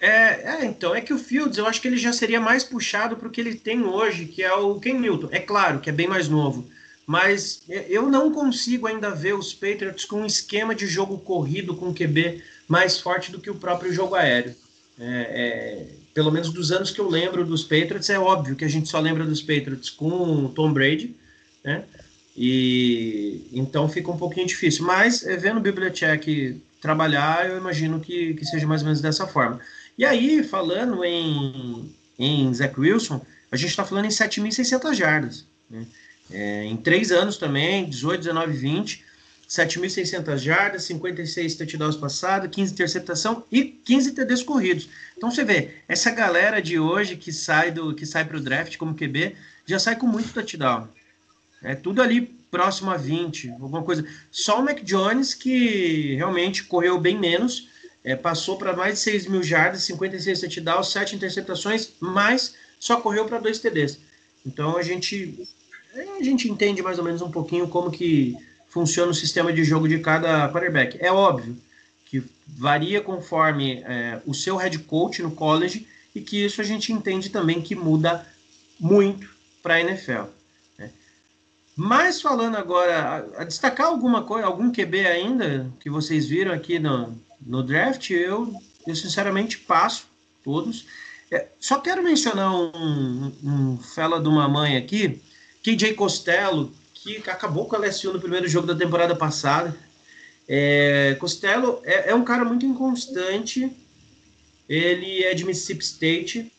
É, 0.00 0.56
é, 0.56 0.64
então, 0.64 0.94
é 0.94 1.00
que 1.00 1.14
o 1.14 1.18
Fields, 1.18 1.58
eu 1.58 1.66
acho 1.66 1.80
que 1.80 1.86
ele 1.86 1.96
já 1.96 2.12
seria 2.12 2.40
mais 2.40 2.64
puxado 2.64 3.16
para 3.16 3.28
o 3.28 3.30
que 3.30 3.40
ele 3.40 3.54
tem 3.54 3.84
hoje, 3.84 4.26
que 4.26 4.42
é 4.42 4.52
o 4.52 4.80
Ken 4.80 4.94
Newton. 4.94 5.28
É 5.30 5.38
claro 5.38 5.80
que 5.80 5.88
é 5.88 5.92
bem 5.92 6.08
mais 6.08 6.28
novo 6.28 6.68
mas 7.12 7.60
eu 7.68 8.08
não 8.08 8.32
consigo 8.32 8.86
ainda 8.86 9.10
ver 9.10 9.34
os 9.34 9.52
Patriots 9.52 10.06
com 10.06 10.22
um 10.22 10.26
esquema 10.26 10.74
de 10.74 10.86
jogo 10.86 11.18
corrido 11.18 11.76
com 11.76 11.92
QB 11.92 12.42
mais 12.66 12.98
forte 12.98 13.30
do 13.30 13.38
que 13.38 13.50
o 13.50 13.54
próprio 13.54 13.92
jogo 13.92 14.14
aéreo. 14.14 14.54
É, 14.98 15.04
é, 15.04 15.86
pelo 16.14 16.32
menos 16.32 16.48
dos 16.48 16.72
anos 16.72 16.90
que 16.90 16.98
eu 16.98 17.06
lembro 17.06 17.44
dos 17.44 17.64
Patriots, 17.64 18.08
é 18.08 18.18
óbvio 18.18 18.56
que 18.56 18.64
a 18.64 18.68
gente 18.68 18.88
só 18.88 18.98
lembra 18.98 19.26
dos 19.26 19.42
Patriots 19.42 19.90
com 19.90 20.48
Tom 20.54 20.72
Brady, 20.72 21.14
né? 21.62 21.84
E 22.34 23.46
então 23.52 23.90
fica 23.90 24.10
um 24.10 24.16
pouquinho 24.16 24.46
difícil. 24.46 24.86
Mas 24.86 25.22
é, 25.26 25.36
vendo 25.36 25.58
o 25.58 25.60
Bibliotech 25.60 26.62
trabalhar, 26.80 27.46
eu 27.46 27.58
imagino 27.58 28.00
que, 28.00 28.32
que 28.32 28.46
seja 28.46 28.66
mais 28.66 28.80
ou 28.80 28.86
menos 28.86 29.02
dessa 29.02 29.26
forma. 29.26 29.60
E 29.98 30.06
aí, 30.06 30.42
falando 30.42 31.04
em, 31.04 31.94
em 32.18 32.54
Zach 32.54 32.80
Wilson, 32.80 33.20
a 33.50 33.56
gente 33.58 33.68
está 33.68 33.84
falando 33.84 34.06
em 34.06 34.08
7.600 34.08 34.94
jardas. 34.94 35.44
Né? 35.68 35.86
É, 36.32 36.64
em 36.64 36.76
três 36.76 37.12
anos 37.12 37.36
também, 37.36 37.88
18, 37.88 38.20
19, 38.20 38.52
20, 38.52 39.04
7.600 39.48 40.38
jardas, 40.38 40.84
56 40.84 41.54
touchdowns 41.56 41.96
passados, 41.96 42.48
15 42.50 42.72
interceptação 42.72 43.44
e 43.52 43.64
15 43.64 44.12
TDs 44.12 44.42
corridos. 44.42 44.88
Então 45.16 45.30
você 45.30 45.44
vê, 45.44 45.74
essa 45.86 46.10
galera 46.10 46.62
de 46.62 46.78
hoje 46.78 47.16
que 47.16 47.32
sai 47.32 47.70
do 47.70 47.94
que 47.94 48.06
sai 48.06 48.24
para 48.24 48.38
o 48.38 48.40
draft 48.40 48.76
como 48.78 48.94
QB 48.94 49.36
já 49.66 49.78
sai 49.78 49.96
com 49.96 50.06
muito 50.06 50.32
touchdown. 50.32 50.88
É 51.62 51.74
tudo 51.74 52.00
ali 52.00 52.22
próximo 52.50 52.90
a 52.90 52.96
20, 52.96 53.50
alguma 53.50 53.82
coisa. 53.82 54.06
Só 54.30 54.60
o 54.60 54.64
Mac 54.64 54.82
Jones 54.82 55.34
que 55.34 56.14
realmente 56.14 56.64
correu 56.64 56.98
bem 56.98 57.18
menos 57.18 57.68
é, 58.04 58.16
passou 58.16 58.56
para 58.56 58.74
mais 58.74 58.94
de 58.94 59.00
6 59.00 59.26
mil 59.26 59.42
jardas, 59.42 59.82
56 59.82 60.40
touchdowns, 60.40 60.92
7 60.92 61.16
interceptações, 61.16 61.92
mas 62.00 62.54
só 62.80 63.00
correu 63.00 63.26
para 63.26 63.38
dois 63.38 63.58
TDs. 63.58 63.98
Então 64.44 64.76
a 64.76 64.82
gente, 64.82 65.48
a 65.94 66.22
gente 66.22 66.48
entende 66.48 66.82
mais 66.82 66.98
ou 66.98 67.04
menos 67.04 67.20
um 67.20 67.30
pouquinho 67.30 67.68
como 67.68 67.90
que 67.90 68.36
funciona 68.68 69.10
o 69.10 69.14
sistema 69.14 69.52
de 69.52 69.64
jogo 69.64 69.86
de 69.86 69.98
cada 69.98 70.48
quarterback. 70.50 70.96
É 71.00 71.12
óbvio 71.12 71.56
que 72.06 72.22
varia 72.46 73.00
conforme 73.00 73.82
é, 73.84 74.20
o 74.26 74.32
seu 74.32 74.56
head 74.56 74.78
coach 74.80 75.22
no 75.22 75.30
college 75.30 75.86
e 76.14 76.20
que 76.20 76.44
isso 76.44 76.60
a 76.60 76.64
gente 76.64 76.92
entende 76.92 77.30
também 77.30 77.60
que 77.60 77.74
muda 77.74 78.26
muito 78.80 79.28
para 79.62 79.74
a 79.74 79.80
NFL. 79.80 80.24
Né? 80.78 80.90
Mas 81.76 82.20
falando 82.20 82.56
agora, 82.56 83.26
a, 83.36 83.42
a 83.42 83.44
destacar 83.44 83.86
alguma 83.86 84.22
coisa, 84.22 84.46
algum 84.46 84.72
QB 84.72 85.06
ainda 85.06 85.70
que 85.80 85.90
vocês 85.90 86.26
viram 86.26 86.52
aqui 86.52 86.78
no, 86.78 87.18
no 87.40 87.62
draft, 87.62 88.10
eu, 88.10 88.54
eu 88.86 88.96
sinceramente 88.96 89.58
passo 89.58 90.06
todos. 90.42 90.86
É, 91.30 91.48
só 91.58 91.78
quero 91.78 92.02
mencionar 92.02 92.54
um, 92.54 93.32
um 93.42 93.78
fela 93.78 94.20
de 94.20 94.28
uma 94.28 94.48
mãe 94.48 94.76
aqui, 94.76 95.20
KJ 95.62 95.94
Costello, 95.94 96.72
que 96.94 97.18
acabou 97.28 97.66
com 97.66 97.76
a 97.76 97.78
LSU 97.78 98.12
no 98.12 98.20
primeiro 98.20 98.48
jogo 98.48 98.66
da 98.66 98.74
temporada 98.74 99.14
passada. 99.14 99.76
É, 100.48 101.16
Costello 101.20 101.80
é, 101.84 102.10
é, 102.10 102.14
um 102.14 102.24
cara 102.24 102.44
muito 102.44 102.66
inconstante, 102.66 103.70
ele 104.68 105.22
é 105.22 105.34
de 105.34 105.44
Mississippi 105.44 105.84
State, 105.84 106.52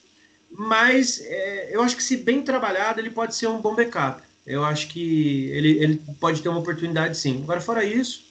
mas 0.52 1.22
é, 1.22 1.70
eu 1.72 1.82
acho 1.82 1.96
que 1.96 2.04
se 2.04 2.18
bem 2.18 2.42
trabalhado, 2.42 3.00
ele 3.00 3.10
pode 3.10 3.36
ser 3.36 3.48
um 3.48 3.60
bom 3.60 3.76
backup. 3.76 4.22
Eu 4.46 4.64
acho 4.64 4.88
que 4.88 5.50
ele, 5.52 5.72
ele 5.80 6.02
pode 6.20 6.42
ter 6.42 6.50
uma 6.50 6.60
oportunidade 6.60 7.18
sim. 7.18 7.42
Agora, 7.44 7.62
fora 7.62 7.84
isso, 7.84 8.24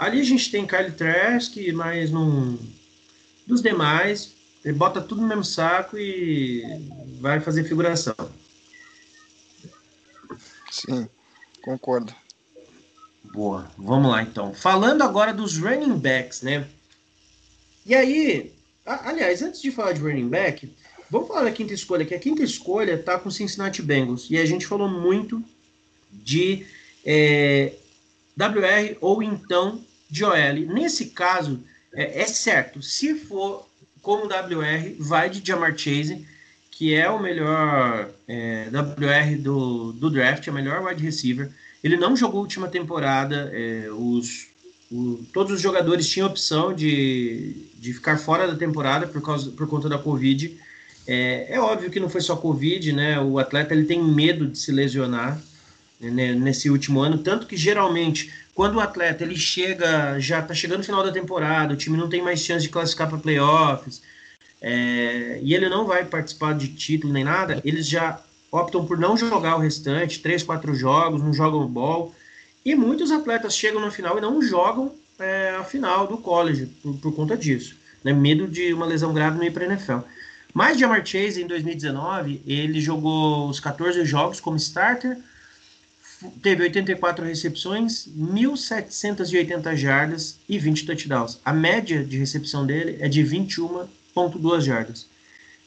Ali 0.00 0.18
a 0.18 0.24
gente 0.24 0.50
tem 0.50 0.66
Kyle 0.66 0.90
Trask, 0.92 1.54
mas 1.74 2.10
não. 2.10 2.58
Dos 3.46 3.60
demais, 3.60 4.32
ele 4.64 4.72
bota 4.72 4.98
tudo 4.98 5.20
no 5.20 5.28
mesmo 5.28 5.44
saco 5.44 5.98
e 5.98 6.64
vai 7.20 7.38
fazer 7.38 7.64
figuração. 7.64 8.14
Sim, 10.70 11.08
concordo. 11.62 12.14
Boa, 13.32 13.70
vamos 13.76 14.10
lá 14.10 14.22
então. 14.22 14.54
Falando 14.54 15.02
agora 15.02 15.32
dos 15.32 15.58
running 15.58 15.98
backs, 15.98 16.42
né? 16.42 16.66
E 17.84 17.94
aí, 17.94 18.52
aliás, 18.84 19.42
antes 19.42 19.60
de 19.60 19.70
falar 19.70 19.92
de 19.92 20.00
running 20.00 20.28
back, 20.28 20.72
vamos 21.10 21.28
falar 21.28 21.44
da 21.44 21.52
quinta 21.52 21.74
escolha, 21.74 22.04
que 22.04 22.14
a 22.14 22.18
quinta 22.18 22.42
escolha 22.42 22.98
tá 22.98 23.18
com 23.18 23.30
Cincinnati 23.30 23.82
Bengals. 23.82 24.28
E 24.30 24.38
a 24.38 24.46
gente 24.46 24.66
falou 24.66 24.88
muito 24.88 25.42
de 26.10 26.66
é, 27.04 27.74
WR 28.36 28.96
ou 29.00 29.22
então 29.22 29.84
de 30.08 30.24
OL. 30.24 30.66
Nesse 30.72 31.06
caso, 31.06 31.62
é, 31.92 32.22
é, 32.22 32.26
certo, 32.26 32.82
se 32.82 33.14
for 33.14 33.68
como 34.02 34.24
WR, 34.24 34.96
vai 34.98 35.28
de 35.28 35.46
Jamar 35.46 35.76
Chase, 35.76 36.26
que 36.80 36.94
é 36.94 37.10
o 37.10 37.20
melhor 37.20 38.08
é, 38.26 38.68
WR 38.72 39.36
do, 39.38 39.92
do 39.92 40.08
draft, 40.08 40.48
é 40.48 40.50
o 40.50 40.54
melhor 40.54 40.82
wide 40.82 41.04
receiver. 41.04 41.50
Ele 41.84 41.94
não 41.94 42.16
jogou 42.16 42.38
a 42.38 42.40
última 42.40 42.68
temporada, 42.68 43.50
é, 43.52 43.90
os, 43.90 44.46
o, 44.90 45.22
todos 45.30 45.52
os 45.52 45.60
jogadores 45.60 46.08
tinham 46.08 46.26
opção 46.26 46.72
de, 46.72 47.66
de 47.78 47.92
ficar 47.92 48.16
fora 48.16 48.46
da 48.46 48.56
temporada 48.56 49.06
por, 49.06 49.20
causa, 49.20 49.50
por 49.50 49.68
conta 49.68 49.90
da 49.90 49.98
Covid. 49.98 50.58
É, 51.06 51.48
é 51.50 51.60
óbvio 51.60 51.90
que 51.90 52.00
não 52.00 52.08
foi 52.08 52.22
só 52.22 52.34
Covid, 52.34 52.94
né? 52.94 53.20
O 53.20 53.38
atleta 53.38 53.74
ele 53.74 53.84
tem 53.84 54.02
medo 54.02 54.46
de 54.46 54.58
se 54.58 54.72
lesionar 54.72 55.38
né, 56.00 56.32
nesse 56.32 56.70
último 56.70 57.00
ano, 57.00 57.18
tanto 57.18 57.46
que 57.46 57.58
geralmente 57.58 58.32
quando 58.54 58.76
o 58.76 58.80
atleta 58.80 59.22
ele 59.22 59.36
chega, 59.36 60.18
já 60.18 60.40
está 60.40 60.54
chegando 60.54 60.78
no 60.78 60.84
final 60.84 61.04
da 61.04 61.12
temporada, 61.12 61.74
o 61.74 61.76
time 61.76 61.98
não 61.98 62.08
tem 62.08 62.22
mais 62.22 62.40
chance 62.40 62.62
de 62.62 62.70
classificar 62.70 63.06
para 63.06 63.18
playoffs, 63.18 64.00
é, 64.60 65.40
e 65.42 65.54
ele 65.54 65.68
não 65.68 65.86
vai 65.86 66.04
participar 66.04 66.54
de 66.54 66.68
título 66.68 67.12
nem 67.12 67.24
nada, 67.24 67.60
eles 67.64 67.86
já 67.88 68.20
optam 68.52 68.84
por 68.84 68.98
não 68.98 69.16
jogar 69.16 69.56
o 69.56 69.60
restante, 69.60 70.20
três, 70.20 70.42
quatro 70.42 70.74
jogos, 70.74 71.22
não 71.22 71.32
jogam 71.32 71.66
ball, 71.66 72.14
e 72.64 72.74
muitos 72.74 73.10
atletas 73.10 73.56
chegam 73.56 73.80
no 73.80 73.90
final 73.90 74.18
e 74.18 74.20
não 74.20 74.42
jogam 74.42 74.92
é, 75.18 75.56
a 75.58 75.64
final 75.64 76.06
do 76.06 76.18
college 76.18 76.66
por, 76.82 76.94
por 76.98 77.14
conta 77.14 77.36
disso, 77.36 77.76
né, 78.04 78.12
medo 78.12 78.46
de 78.46 78.72
uma 78.74 78.86
lesão 78.86 79.14
grave 79.14 79.38
no 79.38 79.44
ir 79.44 79.52
para 79.52 79.64
NFL. 79.64 79.98
Mas 80.52 80.78
Jamar 80.78 81.06
Chase, 81.06 81.42
em 81.42 81.46
2019, 81.46 82.42
ele 82.44 82.80
jogou 82.80 83.48
os 83.48 83.60
14 83.60 84.04
jogos 84.04 84.40
como 84.40 84.56
starter, 84.56 85.16
teve 86.42 86.64
84 86.64 87.24
recepções, 87.24 88.08
1.780 88.08 89.76
jardas 89.76 90.38
e 90.48 90.58
20 90.58 90.86
touchdowns. 90.86 91.38
A 91.44 91.52
média 91.52 92.04
de 92.04 92.18
recepção 92.18 92.66
dele 92.66 92.98
é 93.00 93.08
de 93.08 93.22
21,2 94.28 94.60
jardas. 94.60 95.08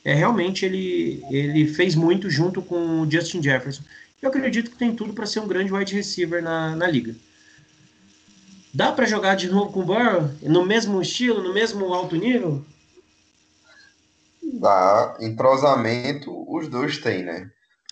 É, 0.03 0.13
realmente 0.13 0.65
ele, 0.65 1.23
ele 1.29 1.65
fez 1.67 1.95
muito 1.95 2.29
junto 2.29 2.61
com 2.61 3.01
o 3.01 3.09
Justin 3.09 3.41
Jefferson. 3.41 3.83
Eu 4.21 4.29
acredito 4.29 4.71
que 4.71 4.77
tem 4.77 4.95
tudo 4.95 5.13
para 5.13 5.25
ser 5.25 5.39
um 5.39 5.47
grande 5.47 5.73
wide 5.73 5.95
receiver 5.95 6.43
na, 6.43 6.75
na 6.75 6.87
liga. 6.87 7.15
Dá 8.73 8.91
para 8.91 9.05
jogar 9.05 9.35
de 9.35 9.49
novo 9.49 9.71
com 9.71 9.81
o 9.81 9.85
Burrow? 9.85 10.29
No 10.41 10.65
mesmo 10.65 11.01
estilo, 11.01 11.43
no 11.43 11.53
mesmo 11.53 11.93
alto 11.93 12.15
nível? 12.15 12.65
Dá. 14.41 15.15
Entrosamento, 15.19 16.31
os 16.51 16.67
dois 16.67 16.97
têm, 16.97 17.23
né? 17.23 17.49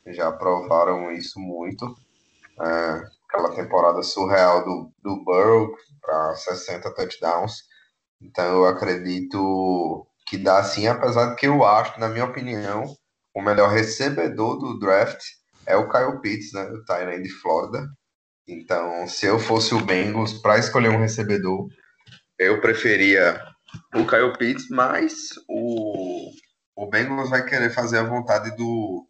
Já 0.07 0.31
provaram 0.31 1.11
isso 1.11 1.39
muito. 1.39 1.85
É, 2.59 3.03
aquela 3.29 3.55
temporada 3.55 4.01
surreal 4.01 4.65
do, 4.65 4.91
do 5.03 5.23
Burrow 5.23 5.75
para 6.01 6.35
60 6.35 6.91
touchdowns. 6.95 7.63
Então 8.21 8.45
eu 8.45 8.65
acredito 8.65 10.07
que 10.31 10.37
dá 10.37 10.63
sim, 10.63 10.87
apesar 10.87 11.31
de 11.31 11.35
que 11.35 11.45
eu 11.45 11.65
acho, 11.65 11.99
na 11.99 12.07
minha 12.07 12.23
opinião, 12.23 12.85
o 13.35 13.41
melhor 13.41 13.69
recebedor 13.69 14.57
do 14.57 14.79
draft 14.79 15.21
é 15.65 15.75
o 15.75 15.89
Kyle 15.89 16.21
Pitts, 16.21 16.53
né, 16.53 16.63
do 16.67 16.85
Tyrant 16.85 17.21
de 17.21 17.27
Florida. 17.27 17.85
Então, 18.47 19.05
se 19.09 19.25
eu 19.25 19.37
fosse 19.37 19.75
o 19.75 19.83
Bengals 19.83 20.31
para 20.41 20.57
escolher 20.57 20.87
um 20.87 21.01
recebedor, 21.01 21.67
eu 22.39 22.61
preferia 22.61 23.41
o 23.93 24.07
Kyle 24.07 24.31
Pitts, 24.37 24.69
mas 24.69 25.31
o, 25.49 26.31
o 26.77 26.89
Bengals 26.89 27.29
vai 27.29 27.43
querer 27.43 27.69
fazer 27.69 27.97
a 27.97 28.07
vontade 28.07 28.55
do, 28.55 29.05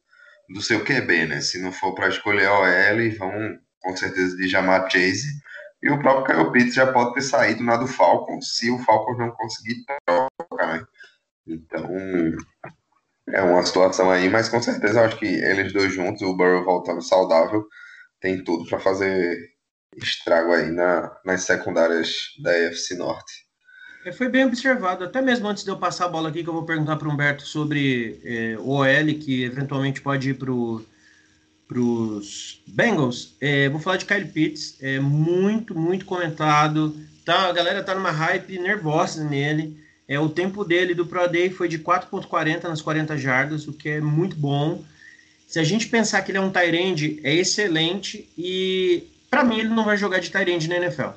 do 0.49 0.59
seu 0.59 0.83
QB, 0.83 1.27
né? 1.27 1.39
Se 1.39 1.61
não 1.61 1.71
for 1.71 1.93
para 1.93 2.09
escolher 2.09 2.47
a 2.47 2.59
OL, 2.61 3.17
vão 3.19 3.59
com 3.79 3.95
certeza 3.95 4.35
de 4.35 4.47
Jamar 4.47 4.89
Chase. 4.89 5.27
E 5.83 5.89
o 5.91 5.99
próprio 5.99 6.35
Kyle 6.35 6.51
Pitts 6.51 6.73
já 6.73 6.91
pode 6.91 7.13
ter 7.13 7.21
saído 7.21 7.63
na 7.63 7.77
do 7.77 7.85
Falcons, 7.85 8.57
se 8.57 8.71
o 8.71 8.79
Falcons 8.79 9.19
não 9.19 9.29
conseguir 9.29 9.85
troca, 9.85 10.65
né? 10.65 10.83
Então, 11.53 11.87
é 13.29 13.41
uma 13.41 13.63
situação 13.63 14.09
aí, 14.09 14.29
mas 14.29 14.49
com 14.49 14.61
certeza 14.61 14.99
eu 14.99 15.05
acho 15.05 15.17
que 15.17 15.25
eles 15.25 15.73
dois 15.73 15.93
juntos, 15.93 16.21
o 16.21 16.35
Burrow 16.35 16.63
voltando 16.63 17.01
saudável, 17.01 17.65
tem 18.19 18.43
tudo 18.43 18.67
para 18.67 18.79
fazer 18.79 19.37
estrago 19.97 20.53
aí 20.53 20.71
na, 20.71 21.11
nas 21.25 21.43
secundárias 21.43 22.33
da 22.41 22.57
EFC 22.57 22.95
Norte. 22.95 23.51
É, 24.05 24.11
foi 24.11 24.29
bem 24.29 24.45
observado, 24.45 25.03
até 25.03 25.21
mesmo 25.21 25.47
antes 25.47 25.63
de 25.63 25.69
eu 25.69 25.77
passar 25.77 26.05
a 26.05 26.09
bola 26.09 26.29
aqui, 26.29 26.43
que 26.43 26.49
eu 26.49 26.53
vou 26.53 26.65
perguntar 26.65 26.95
para 26.95 27.07
o 27.07 27.11
Humberto 27.11 27.43
sobre 27.45 28.19
é, 28.23 28.57
o 28.57 28.69
OL, 28.69 29.19
que 29.19 29.43
eventualmente 29.43 30.01
pode 30.01 30.31
ir 30.31 30.33
para 30.33 30.51
os 31.79 32.63
Bengals. 32.67 33.35
É, 33.39 33.69
vou 33.69 33.79
falar 33.79 33.97
de 33.97 34.05
Kyle 34.05 34.25
Pitts, 34.25 34.77
é 34.81 34.99
muito, 34.99 35.77
muito 35.77 36.05
comentado. 36.05 36.95
Tá, 37.23 37.47
a 37.47 37.51
galera 37.51 37.83
tá 37.83 37.93
numa 37.93 38.09
hype 38.09 38.57
nervosa 38.57 39.23
nele. 39.23 39.79
É, 40.11 40.19
o 40.19 40.27
tempo 40.27 40.65
dele 40.65 40.93
do 40.93 41.05
Pro 41.05 41.25
Day 41.25 41.49
foi 41.49 41.69
de 41.69 41.79
4.40 41.79 42.63
nas 42.63 42.81
40 42.81 43.17
jardas, 43.17 43.65
o 43.65 43.71
que 43.71 43.87
é 43.87 44.01
muito 44.01 44.35
bom. 44.35 44.83
Se 45.47 45.57
a 45.57 45.63
gente 45.63 45.87
pensar 45.87 46.21
que 46.21 46.31
ele 46.31 46.37
é 46.37 46.41
um 46.41 46.51
Tyrande, 46.51 47.21
é 47.23 47.33
excelente. 47.33 48.27
E 48.37 49.03
para 49.29 49.41
mim 49.41 49.59
ele 49.59 49.69
não 49.69 49.85
vai 49.85 49.95
jogar 49.95 50.19
de 50.19 50.29
Tyrande 50.29 50.67
na 50.67 50.75
NFL. 50.75 51.11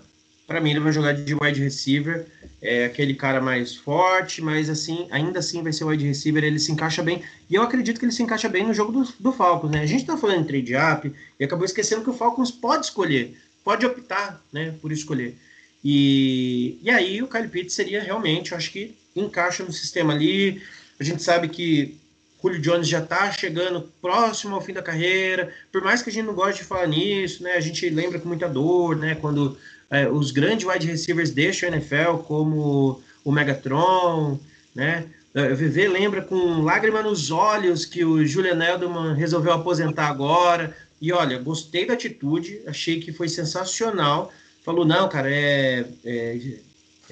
Para 0.46 0.60
mim 0.60 0.70
ele 0.70 0.78
vai 0.78 0.92
jogar 0.92 1.12
de 1.12 1.34
wide 1.34 1.60
receiver 1.60 2.24
é 2.62 2.84
aquele 2.84 3.14
cara 3.14 3.40
mais 3.40 3.74
forte, 3.74 4.40
mas 4.40 4.70
assim, 4.70 5.08
ainda 5.10 5.40
assim 5.40 5.60
vai 5.60 5.72
ser 5.72 5.82
wide 5.82 6.06
receiver, 6.06 6.44
ele 6.44 6.60
se 6.60 6.70
encaixa 6.70 7.02
bem. 7.02 7.20
E 7.50 7.56
eu 7.56 7.62
acredito 7.62 7.98
que 7.98 8.04
ele 8.04 8.12
se 8.12 8.22
encaixa 8.22 8.48
bem 8.48 8.64
no 8.64 8.72
jogo 8.72 8.92
do, 8.92 9.12
do 9.18 9.32
Falcons, 9.32 9.72
né? 9.72 9.80
A 9.80 9.86
gente 9.86 10.06
tá 10.06 10.16
falando 10.16 10.42
em 10.42 10.44
trade 10.44 10.72
up 10.76 11.12
e 11.40 11.44
acabou 11.44 11.64
esquecendo 11.64 12.04
que 12.04 12.10
o 12.10 12.14
Falcons 12.14 12.52
pode 12.52 12.86
escolher, 12.86 13.36
pode 13.64 13.84
optar, 13.84 14.40
né, 14.52 14.72
por 14.80 14.92
escolher. 14.92 15.36
E, 15.84 16.78
e 16.82 16.90
aí 16.90 17.22
o 17.22 17.28
Kyle 17.28 17.48
Pitts 17.48 17.74
seria 17.74 18.02
realmente, 18.02 18.52
eu 18.52 18.58
acho 18.58 18.70
que 18.70 18.94
encaixa 19.14 19.62
no 19.62 19.72
sistema 19.72 20.14
ali. 20.14 20.62
A 20.98 21.04
gente 21.04 21.22
sabe 21.22 21.48
que 21.48 21.96
Julio 22.42 22.60
Jones 22.60 22.88
já 22.88 23.00
está 23.00 23.30
chegando 23.32 23.88
próximo 24.02 24.54
ao 24.54 24.60
fim 24.60 24.72
da 24.72 24.82
carreira, 24.82 25.52
por 25.72 25.82
mais 25.82 26.02
que 26.02 26.10
a 26.10 26.12
gente 26.12 26.26
não 26.26 26.34
goste 26.34 26.62
de 26.62 26.68
falar 26.68 26.86
nisso, 26.86 27.42
né? 27.42 27.52
A 27.52 27.60
gente 27.60 27.88
lembra 27.88 28.18
com 28.18 28.28
muita 28.28 28.48
dor, 28.48 28.96
né? 28.96 29.14
Quando 29.14 29.56
é, 29.90 30.08
os 30.08 30.30
grandes 30.30 30.66
wide 30.66 30.86
receivers 30.86 31.30
deixam 31.30 31.68
a 31.68 31.72
NFL, 31.72 32.18
como 32.26 33.02
o 33.24 33.32
Megatron, 33.32 34.38
né? 34.74 35.06
É, 35.34 35.52
o 35.52 35.56
VV 35.56 35.88
lembra 35.88 36.22
com 36.22 36.62
lágrima 36.62 37.02
nos 37.02 37.30
olhos 37.30 37.84
que 37.84 38.04
o 38.04 38.24
Julian 38.24 38.62
Edelman 38.62 39.14
resolveu 39.14 39.52
aposentar 39.52 40.08
agora. 40.08 40.76
E 41.00 41.12
olha, 41.12 41.38
gostei 41.38 41.86
da 41.86 41.94
atitude, 41.94 42.60
achei 42.66 43.00
que 43.00 43.12
foi 43.12 43.28
sensacional. 43.28 44.32
Falou, 44.64 44.84
não, 44.84 45.08
cara, 45.08 45.30
é, 45.30 45.84
é 46.04 46.38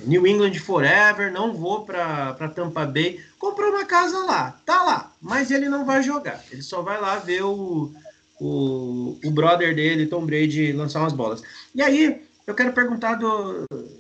New 0.05 0.27
England 0.27 0.55
Forever, 0.55 1.31
não 1.31 1.53
vou 1.53 1.85
para 1.85 2.49
Tampa 2.55 2.87
Bay. 2.87 3.21
Comprou 3.39 3.71
uma 3.71 3.85
casa 3.85 4.19
lá, 4.25 4.59
tá 4.65 4.83
lá, 4.83 5.13
mas 5.21 5.51
ele 5.51 5.69
não 5.69 5.85
vai 5.85 6.03
jogar. 6.03 6.43
Ele 6.51 6.63
só 6.63 6.81
vai 6.81 6.99
lá 6.99 7.19
ver 7.19 7.43
o, 7.43 7.93
o, 8.41 9.19
o 9.23 9.31
brother 9.31 9.75
dele, 9.75 10.07
Tom 10.07 10.25
Brady, 10.25 10.73
lançar 10.73 11.01
umas 11.01 11.13
bolas. 11.13 11.43
E 11.75 11.83
aí, 11.83 12.23
eu 12.47 12.55
quero 12.55 12.73
perguntar 12.73 13.19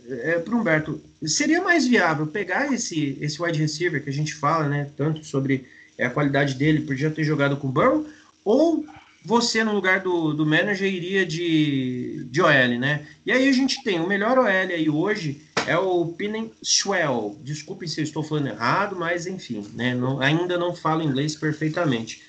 é, 0.08 0.38
para 0.38 0.54
o 0.54 0.58
Humberto: 0.58 1.00
seria 1.26 1.60
mais 1.60 1.86
viável 1.86 2.26
pegar 2.26 2.72
esse, 2.72 3.18
esse 3.20 3.40
wide 3.40 3.58
receiver 3.58 4.02
que 4.02 4.10
a 4.10 4.12
gente 4.12 4.34
fala, 4.34 4.68
né, 4.68 4.90
tanto 4.96 5.24
sobre 5.24 5.66
é, 5.98 6.06
a 6.06 6.10
qualidade 6.10 6.54
dele 6.54 6.80
por 6.80 6.96
já 6.96 7.10
ter 7.10 7.22
jogado 7.22 7.56
com 7.56 7.68
o 7.68 7.72
Burrow, 7.72 8.06
ou 8.44 8.84
você, 9.24 9.62
no 9.62 9.72
lugar 9.72 10.00
do, 10.00 10.32
do 10.32 10.44
manager, 10.44 10.92
iria 10.92 11.24
de, 11.24 12.24
de 12.30 12.42
OL, 12.42 12.78
né? 12.78 13.06
E 13.24 13.30
aí 13.30 13.48
a 13.48 13.52
gente 13.52 13.82
tem 13.82 14.00
o 14.00 14.06
melhor 14.06 14.38
OL 14.38 14.46
aí 14.46 14.90
hoje 14.90 15.46
é 15.66 15.76
o 15.78 16.06
Pinen 16.06 16.52
Swell. 16.62 17.38
Desculpe 17.42 17.88
se 17.88 18.00
eu 18.00 18.04
estou 18.04 18.22
falando 18.22 18.48
errado, 18.48 18.96
mas 18.96 19.26
enfim, 19.26 19.66
né? 19.74 19.94
Não, 19.94 20.20
ainda 20.20 20.58
não 20.58 20.74
falo 20.74 21.02
inglês 21.02 21.36
perfeitamente. 21.36 22.22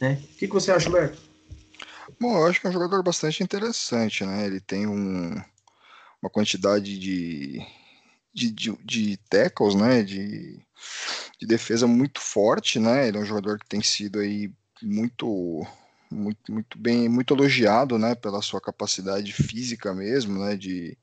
Né? 0.00 0.20
O 0.22 0.36
que, 0.36 0.46
que 0.46 0.54
você 0.54 0.70
acha, 0.70 0.88
Humberto? 0.88 1.18
Bom, 2.20 2.36
eu 2.36 2.46
acho 2.46 2.60
que 2.60 2.66
é 2.66 2.70
um 2.70 2.72
jogador 2.72 3.02
bastante 3.02 3.42
interessante, 3.42 4.24
né? 4.24 4.46
Ele 4.46 4.60
tem 4.60 4.86
um, 4.86 5.34
uma 6.22 6.30
quantidade 6.30 6.98
de, 6.98 7.60
de, 8.32 8.50
de, 8.50 8.78
de 8.84 9.16
tackles, 9.28 9.74
né? 9.74 10.02
De, 10.02 10.60
de 11.40 11.46
defesa 11.46 11.86
muito 11.86 12.20
forte, 12.20 12.78
né? 12.78 13.08
Ele 13.08 13.18
é 13.18 13.20
um 13.20 13.26
jogador 13.26 13.58
que 13.58 13.66
tem 13.66 13.82
sido 13.82 14.20
aí 14.20 14.50
muito 14.80 15.66
muito, 16.10 16.52
muito 16.52 16.78
bem, 16.78 17.08
muito 17.08 17.34
elogiado, 17.34 17.98
né, 17.98 18.14
pela 18.14 18.42
sua 18.42 18.60
capacidade 18.60 19.32
física 19.32 19.94
mesmo, 19.94 20.38
né, 20.38 20.56
de, 20.56 20.96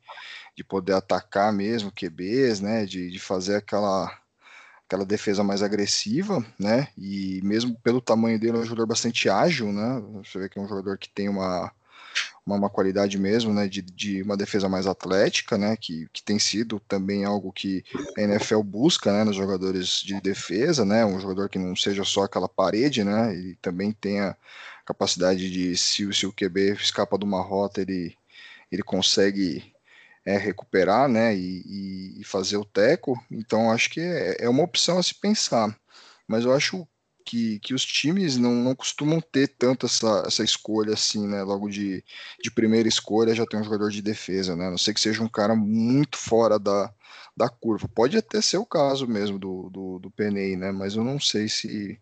de 0.56 0.64
poder 0.64 0.94
atacar 0.94 1.52
mesmo 1.54 1.92
QBs, 1.92 2.60
né, 2.62 2.86
de, 2.86 3.10
de 3.12 3.20
fazer 3.20 3.56
aquela 3.56 4.20
aquela 4.86 5.06
defesa 5.06 5.44
mais 5.44 5.64
agressiva, 5.64 6.46
né, 6.60 6.88
e 6.98 7.42
mesmo 7.44 7.76
pelo 7.80 8.02
tamanho 8.02 8.40
dele 8.40 8.58
é 8.58 8.60
um 8.60 8.66
jogador 8.66 8.86
bastante 8.86 9.30
ágil, 9.30 9.72
né, 9.72 10.02
você 10.24 10.38
vê 10.38 10.50
que 10.50 10.60
é 10.60 10.62
um 10.62 10.68
jogador 10.68 10.98
que 10.98 11.10
tem 11.10 11.30
uma 11.30 11.72
uma, 12.46 12.56
uma 12.56 12.70
qualidade 12.70 13.18
mesmo, 13.18 13.54
né, 13.54 13.68
de, 13.68 13.82
de 13.82 14.22
uma 14.22 14.36
defesa 14.38 14.68
mais 14.68 14.86
atlética, 14.86 15.58
né, 15.58 15.76
que, 15.78 16.08
que 16.12 16.22
tem 16.22 16.38
sido 16.38 16.80
também 16.82 17.24
algo 17.26 17.52
que 17.52 17.84
a 18.18 18.22
NFL 18.22 18.62
busca, 18.62 19.12
né, 19.12 19.24
nos 19.24 19.36
jogadores 19.36 20.02
de 20.04 20.20
defesa, 20.22 20.86
né, 20.86 21.06
um 21.06 21.20
jogador 21.20 21.50
que 21.50 21.58
não 21.58 21.76
seja 21.76 22.04
só 22.04 22.24
aquela 22.24 22.50
parede, 22.50 23.04
né, 23.04 23.36
e 23.36 23.56
também 23.56 23.92
tenha 23.92 24.36
capacidade 24.86 25.50
de, 25.50 25.76
se, 25.78 26.06
o 26.06 26.34
QB 26.34 26.74
escapa 26.74 27.18
de 27.18 27.26
uma 27.26 27.42
rota, 27.42 27.82
ele, 27.82 28.16
ele 28.72 28.84
consegue 28.84 29.74
é, 30.26 30.38
recuperar, 30.38 31.08
né, 31.10 31.36
e, 31.36 32.20
e, 32.20 32.24
fazer 32.24 32.58
o 32.58 32.66
teco, 32.66 33.22
então 33.30 33.72
acho 33.72 33.90
que 33.90 34.00
é, 34.00 34.46
é 34.46 34.50
uma 34.50 34.64
opção 34.64 34.98
a 34.98 35.04
se 35.04 35.16
pensar, 35.16 35.78
mas 36.28 36.46
eu 36.46 36.54
acho 36.54 36.88
que, 37.24 37.60
que 37.60 37.74
os 37.74 37.86
times 37.86 38.38
não, 38.38 38.54
não 38.54 38.76
costumam 38.76 39.20
ter 39.22 39.48
tanto 39.48 39.86
essa, 39.86 40.24
essa 40.28 40.44
escolha 40.44 40.94
assim, 40.94 41.28
né? 41.28 41.42
Logo 41.44 41.70
de, 41.70 42.04
de 42.42 42.52
primeira 42.52 42.88
escolha 42.88 43.34
já 43.34 43.46
tem 43.46 43.60
um 43.60 43.64
jogador 43.64 43.90
de 43.90 44.02
defesa, 44.02 44.56
né? 44.56 44.68
A 44.68 44.72
não 44.72 44.78
sei 44.78 44.94
que 44.94 45.00
seja 45.00 45.24
um 45.24 45.30
cara 45.30 45.56
muito 45.56 46.18
fora 46.18 46.60
da, 46.60 46.94
da 47.36 47.50
curva. 47.50 47.88
Pode 47.88 48.18
até 48.18 48.42
ser 48.42 48.58
o 48.58 48.66
caso 48.66 49.08
mesmo 49.08 49.40
do, 49.40 49.70
do, 49.70 50.00
do 50.00 50.12
Penei, 50.12 50.56
né? 50.56 50.72
Mas 50.72 50.96
eu 50.96 51.04
não 51.04 51.20
sei 51.20 51.48
se, 51.50 52.00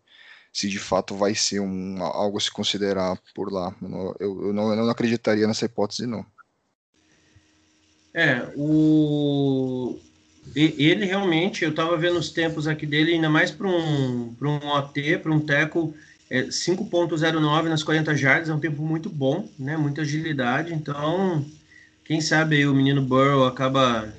se 0.52 0.68
de 0.68 0.80
fato 0.80 1.16
vai 1.16 1.34
ser 1.34 1.60
um, 1.60 2.04
algo 2.04 2.38
a 2.38 2.41
se 2.41 2.52
considerar 2.52 3.18
por 3.34 3.52
lá. 3.52 3.74
Eu 4.20 4.47
eu 4.47 4.54
não, 4.54 4.70
eu 4.72 4.76
não 4.76 4.89
acreditaria 4.89 5.47
nessa 5.47 5.66
hipótese, 5.66 6.06
não. 6.06 6.26
É, 8.14 8.45
o, 8.58 9.97
ele 10.56 11.06
realmente, 11.06 11.64
eu 11.64 11.70
estava 11.70 11.95
vendo 11.95 12.20
os 12.20 12.30
tempos 12.30 12.68
aqui 12.68 12.86
dele, 12.86 13.14
ainda 13.14 13.30
mais 13.30 13.52
para 13.52 13.68
um, 13.68 14.36
um 14.41 14.68
OT, 14.68 15.18
para 15.20 15.32
um 15.32 15.39
teco, 15.39 15.93
é 16.30 16.43
5.09 16.43 17.64
nas 17.70 17.84
40 17.84 18.16
jardas, 18.16 18.49
é 18.49 18.54
um 18.54 18.60
tempo 18.60 18.82
muito 18.82 19.10
bom, 19.10 19.47
né? 19.58 19.78
Muita 19.78 20.02
agilidade. 20.02 20.74
Então, 20.74 21.45
quem 22.04 22.20
sabe 22.20 22.58
aí 22.58 22.66
o 22.66 22.74
menino 22.74 23.02
Burrow 23.02 23.45
acaba 23.45 24.14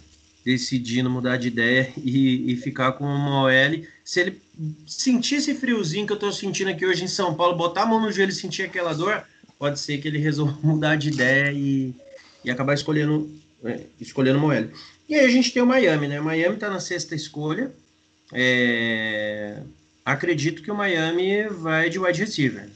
decidindo 0.44 1.10
mudar 1.10 1.36
de 1.36 1.48
ideia 1.48 1.92
e, 2.02 2.52
e 2.52 2.56
ficar 2.56 2.92
com 2.92 3.04
uma 3.04 3.42
OL. 3.42 3.84
Se 4.04 4.20
ele 4.20 4.42
sentir 4.86 5.36
esse 5.36 5.54
friozinho 5.54 6.06
que 6.06 6.12
eu 6.12 6.16
estou 6.16 6.32
sentindo 6.32 6.70
aqui 6.70 6.84
hoje 6.84 7.04
em 7.04 7.08
São 7.08 7.34
Paulo, 7.34 7.56
botar 7.56 7.82
a 7.82 7.86
mão 7.86 8.00
no 8.00 8.10
joelho 8.10 8.30
e 8.30 8.34
sentir 8.34 8.62
aquela 8.62 8.92
dor, 8.92 9.24
pode 9.58 9.78
ser 9.78 9.98
que 9.98 10.08
ele 10.08 10.18
resolva 10.18 10.58
mudar 10.62 10.96
de 10.96 11.08
ideia 11.08 11.52
e, 11.52 11.94
e 12.44 12.50
acabar 12.50 12.74
escolhendo, 12.74 13.30
é, 13.64 13.80
escolhendo 14.00 14.44
OL. 14.44 14.70
E 15.08 15.14
aí 15.14 15.24
a 15.24 15.28
gente 15.28 15.52
tem 15.52 15.62
o 15.62 15.66
Miami, 15.66 16.08
né? 16.08 16.20
O 16.20 16.24
Miami 16.24 16.54
está 16.54 16.68
na 16.70 16.80
sexta 16.80 17.14
escolha. 17.14 17.72
É... 18.32 19.58
Acredito 20.04 20.62
que 20.62 20.70
o 20.70 20.74
Miami 20.74 21.48
vai 21.48 21.88
de 21.88 21.98
wide 21.98 22.18
receiver. 22.18 22.68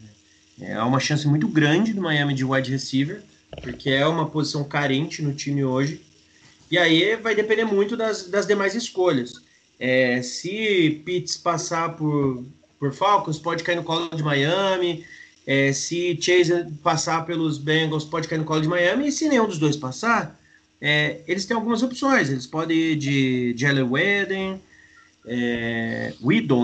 É, 0.61 0.75
há 0.75 0.85
uma 0.85 1.01
chance 1.01 1.27
muito 1.27 1.49
grande 1.49 1.93
do 1.93 2.01
Miami 2.01 2.35
de 2.35 2.45
wide 2.45 2.71
receiver, 2.71 3.23
porque 3.63 3.91
é 3.91 4.07
uma 4.07 4.29
posição 4.29 4.65
carente 4.65 5.23
no 5.23 5.35
time 5.35 5.65
hoje. 5.65 6.01
E 6.71 6.79
aí 6.79 7.17
vai 7.17 7.35
depender 7.35 7.65
muito 7.65 7.97
das, 7.97 8.29
das 8.29 8.47
demais 8.47 8.75
escolhas. 8.75 9.43
É, 9.79 10.23
se 10.23 11.03
Pitts 11.05 11.37
passar 11.37 11.97
por, 11.97 12.45
por 12.79 12.93
Falcons, 12.93 13.39
pode 13.39 13.63
cair 13.63 13.77
no 13.77 13.85
colo 13.85 14.09
de 14.09 14.23
Miami. 14.23 15.05
É, 15.47 15.73
se 15.73 16.19
Chase 16.21 16.53
passar 16.83 17.25
pelos 17.25 17.59
Bengals, 17.59 18.05
pode 18.05 18.27
cair 18.27 18.39
no 18.39 18.45
colo 18.45 18.61
de 18.61 18.69
Miami. 18.69 19.09
E 19.09 19.13
se 19.13 19.29
nenhum 19.29 19.47
dos 19.47 19.59
dois 19.59 19.77
passar, 19.77 20.39
é, 20.81 21.21
eles 21.27 21.45
têm 21.45 21.57
algumas 21.57 21.83
opções. 21.83 22.31
Eles 22.31 22.47
podem 22.47 22.77
ir 22.77 22.97
de 22.97 23.55
Jelly 23.57 23.83
Wedden, 23.83 24.61
é, 25.27 26.13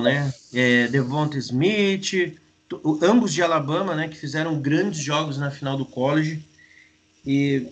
né? 0.02 0.34
É, 0.52 0.88
Devonta 0.88 1.38
Smith, 1.38 2.38
ambos 3.02 3.32
de 3.32 3.42
Alabama, 3.42 3.94
né? 3.94 4.08
Que 4.08 4.16
fizeram 4.16 4.60
grandes 4.60 5.00
jogos 5.00 5.38
na 5.38 5.50
final 5.50 5.76
do 5.76 5.84
college. 5.84 6.42
E 7.24 7.68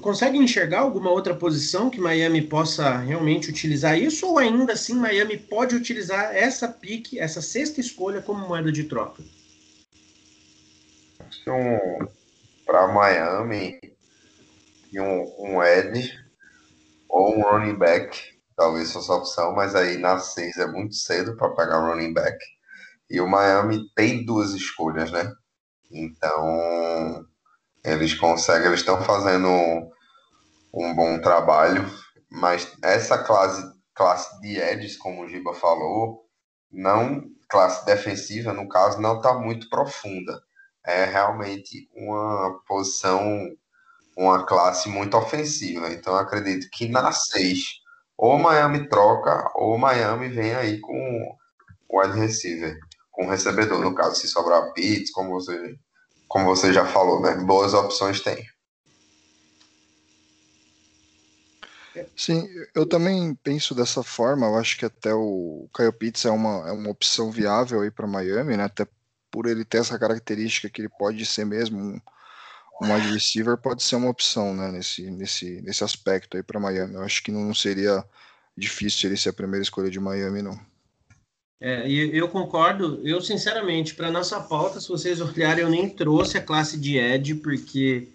consegue 0.00 0.38
enxergar 0.38 0.80
alguma 0.80 1.10
outra 1.10 1.34
posição 1.34 1.88
que 1.88 2.00
Miami 2.00 2.42
possa 2.42 2.98
realmente 2.98 3.50
utilizar 3.50 3.98
isso? 3.98 4.26
Ou 4.26 4.38
ainda 4.38 4.72
assim 4.72 4.94
Miami 4.94 5.36
pode 5.36 5.74
utilizar 5.74 6.34
essa 6.34 6.68
pique, 6.68 7.18
essa 7.18 7.40
sexta 7.40 7.80
escolha 7.80 8.20
como 8.20 8.46
moeda 8.46 8.70
de 8.70 8.84
troca? 8.84 9.22
Um, 11.46 12.06
Para 12.66 12.88
Miami, 12.88 13.78
um, 14.94 15.56
um 15.56 15.62
Ed 15.62 16.12
ou 17.08 17.36
um 17.36 17.42
running 17.42 17.78
back, 17.78 18.18
talvez 18.56 18.92
fosse 18.92 19.10
a 19.10 19.14
opção, 19.14 19.54
mas 19.54 19.74
aí 19.74 19.98
na 19.98 20.18
6 20.18 20.56
é 20.56 20.66
muito 20.66 20.94
cedo 20.94 21.36
para 21.36 21.50
pegar 21.50 21.78
running 21.78 22.12
back. 22.12 22.36
E 23.08 23.20
o 23.20 23.28
Miami 23.28 23.88
tem 23.94 24.24
duas 24.24 24.52
escolhas, 24.52 25.12
né? 25.12 25.32
Então, 25.90 27.24
eles 27.84 28.14
conseguem, 28.14 28.68
eles 28.68 28.80
estão 28.80 29.02
fazendo 29.02 29.48
um, 29.48 29.90
um, 30.72 30.94
bom 30.94 31.20
trabalho, 31.20 31.84
mas 32.30 32.72
essa 32.82 33.18
classe, 33.18 33.62
classe 33.94 34.40
de 34.40 34.58
Eds, 34.58 34.96
como 34.96 35.22
o 35.22 35.28
Giba 35.28 35.54
falou, 35.54 36.24
não 36.72 37.22
classe 37.48 37.84
defensiva, 37.86 38.52
no 38.52 38.68
caso, 38.68 39.00
não 39.00 39.16
está 39.16 39.34
muito 39.34 39.68
profunda. 39.68 40.42
É 40.86 41.04
realmente 41.04 41.88
uma 41.94 42.60
posição 42.66 43.48
uma 44.16 44.44
classe 44.46 44.88
muito 44.88 45.16
ofensiva. 45.16 45.92
Então 45.92 46.14
acredito 46.16 46.68
que 46.70 46.88
na 46.88 47.12
6 47.12 47.80
ou 48.16 48.38
Miami 48.38 48.88
troca 48.88 49.50
ou 49.54 49.76
Miami 49.76 50.28
vem 50.28 50.54
aí 50.54 50.80
com 50.80 51.36
o 51.88 52.00
wide 52.00 52.18
receiver, 52.18 52.78
com 53.10 53.26
o 53.26 53.30
recebedor, 53.30 53.80
no 53.80 53.94
caso, 53.94 54.16
se 54.16 54.28
sobrar 54.28 54.72
Pitts, 54.72 55.10
como 55.12 55.30
você, 55.30 55.76
como 56.34 56.46
você 56.46 56.72
já 56.72 56.84
falou, 56.84 57.22
né? 57.22 57.36
Boas 57.36 57.74
opções 57.74 58.20
tem. 58.20 58.44
Sim, 62.16 62.44
eu 62.74 62.84
também 62.84 63.36
penso 63.36 63.72
dessa 63.72 64.02
forma. 64.02 64.48
Eu 64.48 64.58
acho 64.58 64.76
que 64.76 64.84
até 64.84 65.14
o 65.14 65.68
Kyle 65.72 65.92
Pitts 65.92 66.24
é 66.24 66.30
uma, 66.30 66.68
é 66.68 66.72
uma 66.72 66.90
opção 66.90 67.30
viável 67.30 67.82
aí 67.82 67.90
para 67.92 68.08
Miami, 68.08 68.56
né? 68.56 68.64
Até 68.64 68.84
por 69.30 69.46
ele 69.46 69.64
ter 69.64 69.78
essa 69.78 69.96
característica 69.96 70.68
que 70.68 70.80
ele 70.80 70.88
pode 70.88 71.24
ser 71.24 71.46
mesmo 71.46 71.78
um, 71.78 72.00
um 72.82 72.92
wide 72.92 73.12
receiver 73.12 73.56
pode 73.56 73.84
ser 73.84 73.94
uma 73.94 74.10
opção, 74.10 74.52
né, 74.56 74.72
nesse, 74.72 75.08
nesse, 75.12 75.62
nesse 75.62 75.84
aspecto 75.84 76.36
aí 76.36 76.42
para 76.42 76.58
Miami. 76.58 76.94
Eu 76.94 77.04
acho 77.04 77.22
que 77.22 77.30
não 77.30 77.54
seria 77.54 78.04
difícil 78.56 79.08
ele 79.08 79.16
ser 79.16 79.28
a 79.28 79.32
primeira 79.32 79.62
escolha 79.62 79.88
de 79.88 80.00
Miami, 80.00 80.42
não. 80.42 80.58
É, 81.60 81.88
e 81.88 82.16
eu 82.16 82.28
concordo. 82.28 83.00
Eu, 83.04 83.20
sinceramente, 83.20 83.94
para 83.94 84.10
nossa 84.10 84.40
pauta, 84.40 84.80
se 84.80 84.88
vocês 84.88 85.20
olharem, 85.20 85.64
eu 85.64 85.70
nem 85.70 85.88
trouxe 85.88 86.36
a 86.36 86.42
classe 86.42 86.78
de 86.78 86.98
Ed, 86.98 87.36
porque 87.36 88.08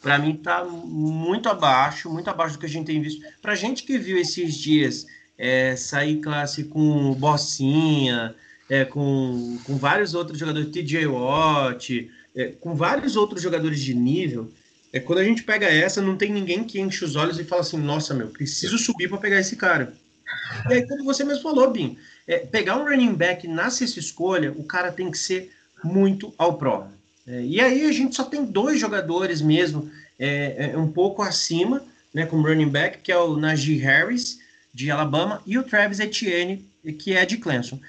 para 0.00 0.18
mim 0.18 0.34
está 0.34 0.64
muito 0.64 1.48
abaixo, 1.48 2.10
muito 2.10 2.28
abaixo 2.28 2.54
do 2.54 2.60
que 2.60 2.66
a 2.66 2.68
gente 2.68 2.86
tem 2.86 3.00
visto. 3.00 3.24
Para 3.42 3.54
gente 3.54 3.82
que 3.82 3.98
viu 3.98 4.16
esses 4.18 4.54
dias 4.54 5.06
é, 5.36 5.74
sair 5.76 6.20
classe 6.20 6.64
com 6.64 7.12
Bossinha, 7.14 8.34
é, 8.68 8.84
com, 8.84 9.58
com 9.64 9.76
vários 9.76 10.14
outros 10.14 10.38
jogadores, 10.38 10.70
TJ 10.70 11.06
Watt, 11.06 12.10
é, 12.34 12.48
com 12.60 12.74
vários 12.74 13.16
outros 13.16 13.42
jogadores 13.42 13.80
de 13.80 13.94
nível, 13.94 14.52
é 14.92 15.00
quando 15.00 15.18
a 15.18 15.24
gente 15.24 15.42
pega 15.42 15.66
essa, 15.66 16.00
não 16.00 16.16
tem 16.16 16.32
ninguém 16.32 16.64
que 16.64 16.80
enche 16.80 17.04
os 17.04 17.16
olhos 17.16 17.38
e 17.38 17.44
fala 17.44 17.62
assim, 17.62 17.78
nossa, 17.78 18.14
meu, 18.14 18.28
preciso 18.28 18.78
subir 18.78 19.08
para 19.08 19.18
pegar 19.18 19.40
esse 19.40 19.56
cara. 19.56 19.92
E 20.68 20.74
aí, 20.74 20.86
como 20.86 21.04
você 21.04 21.24
mesmo 21.24 21.42
falou, 21.42 21.70
Bim, 21.70 21.98
é, 22.26 22.38
pegar 22.38 22.76
um 22.76 22.84
running 22.84 23.14
back 23.14 23.46
na 23.46 23.70
sexta 23.70 24.00
escolha, 24.00 24.52
o 24.52 24.64
cara 24.64 24.90
tem 24.90 25.10
que 25.10 25.18
ser 25.18 25.52
muito 25.82 26.34
ao 26.36 26.58
pró. 26.58 26.88
É, 27.26 27.42
e 27.42 27.60
aí 27.60 27.84
a 27.86 27.92
gente 27.92 28.14
só 28.14 28.24
tem 28.24 28.44
dois 28.44 28.80
jogadores 28.80 29.40
mesmo, 29.40 29.90
é, 30.18 30.70
é, 30.72 30.78
um 30.78 30.90
pouco 30.90 31.22
acima, 31.22 31.82
né, 32.12 32.26
como 32.26 32.46
running 32.46 32.68
back, 32.68 32.98
que 32.98 33.12
é 33.12 33.18
o 33.18 33.36
Najee 33.36 33.78
Harris, 33.78 34.38
de 34.72 34.90
Alabama, 34.90 35.42
e 35.46 35.58
o 35.58 35.62
Travis 35.62 36.00
Etienne, 36.00 36.64
que 36.98 37.14
é 37.14 37.24
de 37.24 37.38
Clemson. 37.38 37.80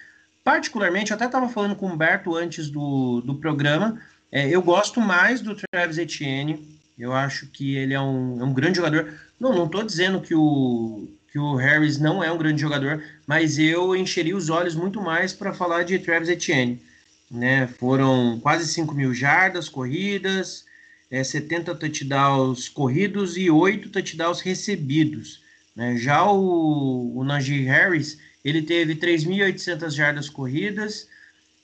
Particularmente, 0.44 1.12
eu 1.12 1.16
até 1.16 1.26
estava 1.26 1.50
falando 1.50 1.76
com 1.76 1.88
o 1.88 1.92
Humberto 1.92 2.36
antes 2.36 2.70
do, 2.70 3.22
do 3.22 3.36
programa, 3.36 4.02
é, 4.32 4.48
eu 4.50 4.62
gosto 4.62 5.00
mais 5.00 5.42
do 5.42 5.56
Travis 5.56 5.98
Etienne, 5.98 6.66
eu 6.98 7.14
acho 7.14 7.48
que 7.48 7.76
ele 7.76 7.94
é 7.94 8.02
um, 8.02 8.42
é 8.42 8.44
um 8.44 8.54
grande 8.54 8.78
jogador. 8.78 9.14
Não, 9.40 9.54
não 9.54 9.66
estou 9.66 9.84
dizendo 9.84 10.20
que 10.20 10.34
o, 10.34 11.08
que 11.38 11.40
o 11.40 11.56
Harris 11.56 12.00
não 12.00 12.24
é 12.24 12.32
um 12.32 12.38
grande 12.38 12.60
jogador, 12.60 13.04
mas 13.28 13.60
eu 13.60 13.96
encheria 13.96 14.36
os 14.36 14.50
olhos 14.50 14.74
muito 14.74 15.00
mais 15.00 15.34
para 15.34 15.54
falar 15.54 15.84
de 15.84 16.00
Travis 16.00 16.30
Etienne. 16.30 16.82
Né? 17.30 17.68
Foram 17.68 18.40
quase 18.40 18.68
5 18.68 18.96
mil 18.96 19.14
jardas 19.14 19.70
corridas, 19.70 20.66
é, 21.12 21.24
70 21.24 21.76
touchdowns 21.76 22.68
corridos 22.68 23.38
e 23.38 23.52
8 23.52 23.90
touchdowns 23.90 24.42
recebidos. 24.42 25.44
Né? 25.76 25.96
Já 25.96 26.26
o, 26.26 27.16
o 27.16 27.24
Najee 27.24 27.66
Harris, 27.66 28.18
ele 28.44 28.64
teve 28.64 28.96
3.800 28.96 29.92
jardas 29.92 30.30
corridas, 30.30 31.08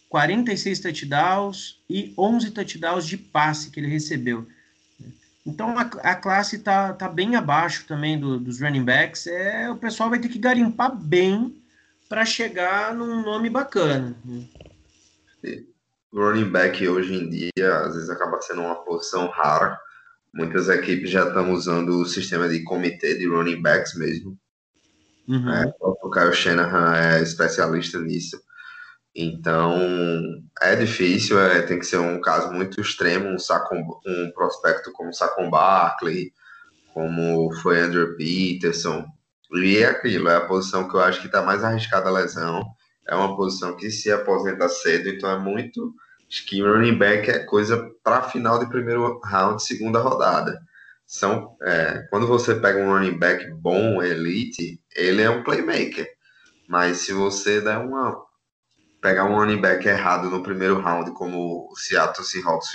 46 0.07 0.81
touchdowns 0.81 1.79
e 1.89 2.13
11 2.15 2.51
touchdowns 2.51 3.07
de 3.07 3.17
passe 3.17 3.71
que 3.71 3.79
ele 3.79 3.87
recebeu. 3.87 4.47
Então 5.45 5.77
a, 5.77 5.81
a 5.81 6.15
classe 6.15 6.55
está 6.55 6.93
tá 6.93 7.09
bem 7.09 7.35
abaixo 7.35 7.85
também 7.85 8.19
do, 8.19 8.39
dos 8.39 8.61
running 8.61 8.83
backs. 8.85 9.27
É, 9.27 9.69
o 9.69 9.75
pessoal 9.75 10.09
vai 10.09 10.19
ter 10.19 10.29
que 10.29 10.39
garimpar 10.39 10.95
bem 10.95 11.61
para 12.07 12.25
chegar 12.25 12.93
num 12.93 13.21
nome 13.21 13.49
bacana. 13.49 14.15
O 16.11 16.19
running 16.19 16.49
back 16.49 16.87
hoje 16.87 17.13
em 17.13 17.29
dia 17.29 17.77
às 17.79 17.95
vezes 17.95 18.09
acaba 18.09 18.41
sendo 18.41 18.61
uma 18.61 18.75
posição 18.83 19.27
rara. 19.27 19.77
Muitas 20.33 20.69
equipes 20.69 21.09
já 21.09 21.27
estão 21.27 21.51
usando 21.51 21.89
o 21.99 22.05
sistema 22.05 22.47
de 22.47 22.63
comitê 22.63 23.17
de 23.17 23.27
running 23.27 23.61
backs 23.61 23.95
mesmo. 23.95 24.37
Uhum. 25.27 25.49
É, 25.49 25.73
o 25.79 26.09
Kyle 26.09 26.33
Shanahan 26.33 26.95
é 26.95 27.21
especialista 27.21 27.99
nisso. 27.99 28.41
Então, 29.15 29.79
é 30.59 30.75
difícil, 30.75 31.39
é, 31.39 31.61
tem 31.61 31.77
que 31.77 31.85
ser 31.85 31.97
um 31.97 32.19
caso 32.19 32.51
muito 32.51 32.81
extremo, 32.81 33.29
um, 33.29 33.37
Sacon, 33.37 33.85
um 34.05 34.31
prospecto 34.31 34.91
como 34.91 35.13
Sacon 35.13 35.51
Barkley, 35.51 36.33
como 36.93 37.53
foi 37.61 37.79
Andrew 37.79 38.15
Peterson. 38.17 39.05
E 39.53 39.77
é 39.77 39.85
aquilo, 39.85 40.29
é 40.29 40.35
a 40.37 40.47
posição 40.47 40.87
que 40.87 40.95
eu 40.95 41.01
acho 41.01 41.21
que 41.21 41.27
está 41.27 41.43
mais 41.43 41.63
arriscada 41.63 42.09
a 42.09 42.11
lesão. 42.11 42.63
É 43.07 43.15
uma 43.15 43.35
posição 43.35 43.75
que 43.75 43.91
se 43.91 44.11
aposenta 44.11 44.67
cedo, 44.67 45.09
então 45.09 45.29
é 45.29 45.37
muito. 45.37 45.93
Acho 46.27 46.45
que 46.47 46.63
running 46.63 46.97
back 46.97 47.29
é 47.29 47.39
coisa 47.39 47.91
para 48.03 48.23
final 48.23 48.57
de 48.57 48.67
primeiro 48.67 49.19
round, 49.23 49.61
segunda 49.61 49.99
rodada. 49.99 50.59
São, 51.05 51.55
é, 51.61 52.07
quando 52.09 52.25
você 52.25 52.55
pega 52.55 52.79
um 52.79 52.91
running 52.91 53.19
back 53.19 53.51
bom, 53.51 54.01
elite, 54.01 54.81
ele 54.95 55.21
é 55.21 55.29
um 55.29 55.43
playmaker. 55.43 56.07
Mas 56.67 56.99
se 56.99 57.13
você 57.13 57.61
der 57.61 57.77
uma 57.77 58.17
pegar 59.03 59.25
um 59.25 59.35
running 59.35 59.59
back 59.59 59.85
errado 59.85 60.29
no 60.29 60.41
primeiro 60.41 60.79
round, 60.79 61.11
como 61.11 61.67
o 61.69 61.75
Seattle 61.75 62.25
Seahawks 62.25 62.69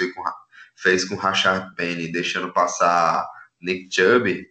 fez 0.77 1.03
com, 1.07 1.17
com 1.17 1.21
Rashard 1.21 1.75
Penny, 1.75 2.13
deixando 2.13 2.53
passar 2.53 3.27
Nick 3.63 3.89
Chubb, 3.91 4.47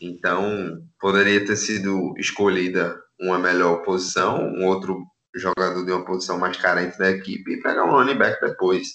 então 0.00 0.80
poderia 0.98 1.44
ter 1.44 1.56
sido 1.56 2.14
escolhida 2.16 2.98
uma 3.20 3.38
melhor 3.38 3.82
posição, 3.82 4.40
um 4.40 4.64
outro 4.64 5.04
jogador 5.34 5.84
de 5.84 5.92
uma 5.92 6.04
posição 6.04 6.38
mais 6.38 6.56
carente 6.56 6.96
da 6.96 7.10
equipe 7.10 7.52
e 7.52 7.62
pegar 7.62 7.84
um 7.84 7.90
running 7.90 8.16
back 8.16 8.40
depois. 8.40 8.94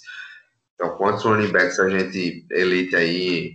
Então, 0.74 0.98
quantos 0.98 1.24
running 1.24 1.52
backs 1.52 1.80
a 1.80 1.88
gente 1.88 2.48
elite 2.50 2.96
aí, 2.96 3.52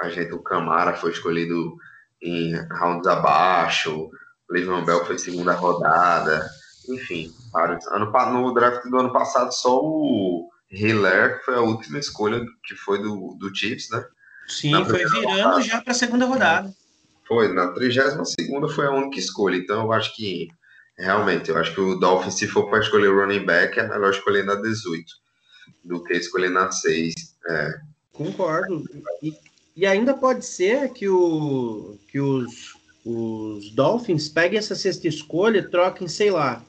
a 0.00 0.08
gente, 0.08 0.32
o 0.32 0.42
Camara 0.42 0.94
foi 0.94 1.10
escolhido 1.10 1.74
em 2.22 2.54
rounds 2.78 3.08
abaixo, 3.08 4.08
o 4.48 4.52
Le'Veon 4.52 4.84
Bell 4.84 5.04
foi 5.04 5.18
segunda 5.18 5.54
rodada, 5.54 6.48
enfim, 6.88 7.32
vários. 7.52 7.86
Ano, 7.88 8.10
no 8.32 8.54
draft 8.54 8.84
do 8.88 8.98
ano 8.98 9.12
passado, 9.12 9.52
só 9.52 9.80
o 9.80 10.48
Hiller, 10.70 11.38
que 11.38 11.44
foi 11.46 11.54
a 11.54 11.60
última 11.60 11.98
escolha 11.98 12.44
que 12.64 12.74
foi 12.74 13.02
do, 13.02 13.36
do 13.38 13.54
Chiefs, 13.54 13.90
né? 13.90 14.04
Sim, 14.48 14.72
foi 14.84 14.98
virando 14.98 15.28
rodada. 15.28 15.62
já 15.62 15.80
para 15.80 15.92
a 15.92 15.94
segunda 15.94 16.26
rodada. 16.26 16.74
Foi, 17.26 17.52
na 17.52 17.68
32 17.68 18.34
foi 18.74 18.86
a 18.86 18.90
única 18.90 19.18
escolha. 19.18 19.56
Então 19.56 19.82
eu 19.82 19.92
acho 19.92 20.14
que, 20.16 20.48
realmente, 20.98 21.50
eu 21.50 21.56
acho 21.56 21.74
que 21.74 21.80
o 21.80 21.94
Dolphins, 21.94 22.34
se 22.34 22.46
for 22.46 22.68
para 22.68 22.80
escolher 22.80 23.08
o 23.08 23.20
running 23.20 23.46
back, 23.46 23.78
é 23.78 23.88
melhor 23.88 24.10
escolher 24.10 24.44
na 24.44 24.54
18 24.56 25.04
do 25.84 26.02
que 26.02 26.14
escolher 26.14 26.50
na 26.50 26.70
6. 26.70 27.14
É. 27.48 27.74
Concordo. 28.12 28.84
E, 29.22 29.34
e 29.76 29.86
ainda 29.86 30.14
pode 30.14 30.44
ser 30.44 30.92
que, 30.92 31.08
o, 31.08 31.98
que 32.08 32.20
os, 32.20 32.74
os 33.04 33.70
Dolphins 33.70 34.28
peguem 34.28 34.58
essa 34.58 34.74
sexta 34.74 35.08
escolha 35.08 35.58
e 35.58 35.68
troquem, 35.68 36.06
sei 36.06 36.30
lá, 36.30 36.62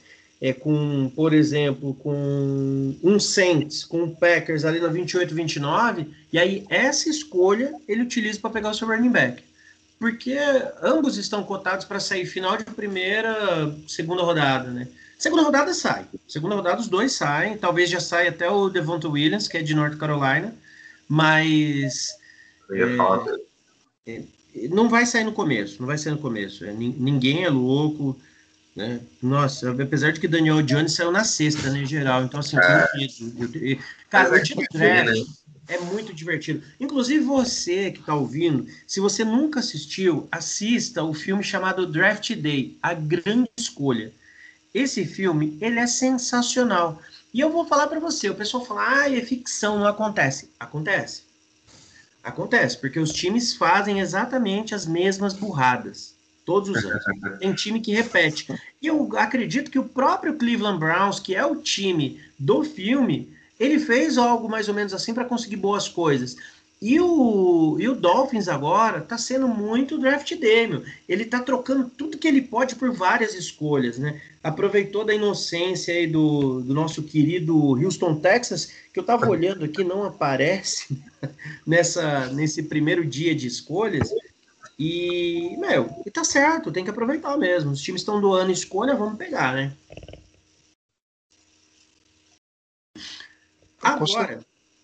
é, 0.44 0.52
com, 0.52 1.10
por 1.16 1.34
exemplo, 1.34 1.94
com 1.94 2.94
um 3.02 3.18
Saints, 3.18 3.86
com 3.86 4.04
o 4.04 4.14
Packers 4.14 4.66
ali 4.66 4.78
na 4.78 4.90
28, 4.90 5.34
29, 5.34 6.06
e 6.34 6.38
aí 6.38 6.66
essa 6.70 7.08
escolha 7.08 7.74
ele 7.88 8.02
utiliza 8.02 8.42
para 8.42 8.50
pegar 8.50 8.72
o 8.72 8.74
seu 8.74 8.86
running 8.90 9.10
back. 9.10 9.42
Porque 9.98 10.38
ambos 10.82 11.18
estão 11.18 11.46
cotados 11.46 11.86
para 11.86 11.98
sair 11.98 12.26
final 12.26 12.58
de 12.58 12.66
primeira, 12.66 13.74
segunda 13.88 14.22
rodada, 14.22 14.70
né? 14.70 14.90
Segunda 15.18 15.44
rodada 15.44 15.74
sai. 15.74 16.06
Segunda 16.28 16.56
rodada 16.56 16.82
os 16.82 16.90
dois 16.90 17.14
saem, 17.14 17.58
talvez 17.58 17.90
já 17.90 18.02
saia 18.02 18.30
até 18.30 18.50
o 18.50 18.68
Devonta 18.68 19.08
Williams, 19.08 19.48
que 19.48 19.56
é 19.56 19.62
de 19.62 19.74
North 19.74 19.98
Carolina, 19.98 20.54
mas 21.08 22.10
é, 24.06 24.12
é, 24.12 24.24
não 24.70 24.90
vai 24.90 25.06
sair 25.06 25.24
no 25.24 25.32
começo, 25.32 25.78
não 25.80 25.88
vai 25.88 25.98
sair 25.98 26.12
no 26.12 26.20
começo. 26.20 26.66
É, 26.66 26.74
ninguém 26.74 27.46
é 27.46 27.50
louco. 27.50 28.20
Né? 28.76 29.02
Nossa, 29.22 29.72
apesar 29.72 30.12
de 30.12 30.20
que 30.20 30.28
Daniel 30.28 30.62
Jones 30.64 30.94
saiu 30.94 31.12
na 31.12 31.24
sexta, 31.24 31.70
né, 31.70 31.82
em 31.82 31.86
geral. 31.86 32.24
Então, 32.24 32.40
assim, 32.40 32.58
é. 32.58 32.88
eu, 33.40 33.80
cara, 34.10 34.36
o 34.36 34.42
time 34.42 34.66
draft 34.72 35.06
né? 35.06 35.26
é 35.68 35.78
muito 35.80 36.14
divertido. 36.14 36.64
Inclusive, 36.80 37.24
você 37.24 37.92
que 37.92 38.00
está 38.00 38.16
ouvindo, 38.16 38.68
se 38.88 39.00
você 39.00 39.24
nunca 39.24 39.60
assistiu, 39.60 40.28
assista 40.32 41.04
o 41.04 41.14
filme 41.14 41.44
chamado 41.44 41.86
Draft 41.86 42.34
Day, 42.36 42.78
A 42.82 42.94
Grande 42.94 43.50
Escolha. 43.58 44.12
Esse 44.74 45.06
filme, 45.06 45.56
ele 45.62 45.80
é 45.80 45.86
sensacional. 45.86 47.00
E 47.32 47.40
eu 47.40 47.52
vou 47.52 47.68
falar 47.68 47.88
para 47.88 48.00
você, 48.00 48.30
o 48.30 48.36
pessoal 48.36 48.66
fala, 48.66 49.02
ah, 49.02 49.12
é 49.12 49.22
ficção, 49.22 49.78
não 49.78 49.88
acontece. 49.88 50.50
Acontece. 50.60 51.24
Acontece, 52.24 52.78
porque 52.78 53.00
os 53.00 53.12
times 53.12 53.54
fazem 53.54 54.00
exatamente 54.00 54.74
as 54.74 54.86
mesmas 54.86 55.34
burradas. 55.34 56.13
Todos 56.46 56.70
os 56.70 56.84
anos. 56.84 57.04
Tem 57.40 57.54
time 57.54 57.80
que 57.80 57.94
repete. 57.94 58.48
E 58.82 58.88
eu 58.88 59.10
acredito 59.18 59.72
que 59.72 59.80
o 59.80 59.86
próprio 59.86 60.36
Cleveland 60.36 60.80
Browns, 60.80 61.20
que 61.20 61.36
é 61.36 61.46
o 61.46 61.56
time 61.56 62.20
do 62.38 62.64
filme, 62.64 63.30
ele 63.60 63.80
fez 63.80 64.18
algo 64.18 64.50
mais 64.50 64.68
ou 64.68 64.74
menos 64.74 64.94
assim 64.94 65.14
para 65.14 65.26
conseguir 65.26 65.56
boas 65.56 65.88
coisas. 65.88 66.36
E 66.86 67.00
o, 67.00 67.78
e 67.80 67.88
o 67.88 67.96
Dolphins 67.96 68.50
agora 68.50 69.00
tá 69.00 69.18
sendo 69.18 69.48
muito 69.48 69.98
draft 69.98 70.30
meu. 70.38 70.84
Ele 71.08 71.24
tá 71.24 71.40
trocando 71.40 71.90
tudo 71.90 72.18
que 72.18 72.28
ele 72.28 72.42
pode 72.42 72.76
por 72.76 72.92
várias 72.92 73.34
escolhas, 73.34 73.98
né? 73.98 74.20
Aproveitou 74.44 75.06
da 75.06 75.16
inocência 75.16 75.94
aí 75.94 76.06
do, 76.06 76.60
do 76.60 76.74
nosso 76.74 77.02
querido 77.04 77.56
Houston, 77.82 78.16
Texas, 78.16 78.74
que 78.92 79.00
eu 79.00 79.04
tava 79.06 79.26
olhando 79.32 79.64
aqui, 79.64 79.82
não 79.82 80.04
aparece 80.04 80.98
nessa, 81.66 82.28
nesse 82.34 82.64
primeiro 82.64 83.06
dia 83.06 83.34
de 83.34 83.48
escolhas, 83.48 84.10
e, 84.78 85.56
meu, 85.58 86.02
e 86.06 86.12
tá 86.12 86.24
certo, 86.24 86.72
tem 86.72 86.84
que 86.84 86.90
aproveitar 86.90 87.38
mesmo. 87.38 87.72
Os 87.72 87.82
times 87.82 88.02
estão 88.02 88.20
doando 88.20 88.52
escolha, 88.52 88.96
vamos 88.96 89.18
pegar, 89.18 89.54
né? 89.54 89.74
Agora. 93.82 94.40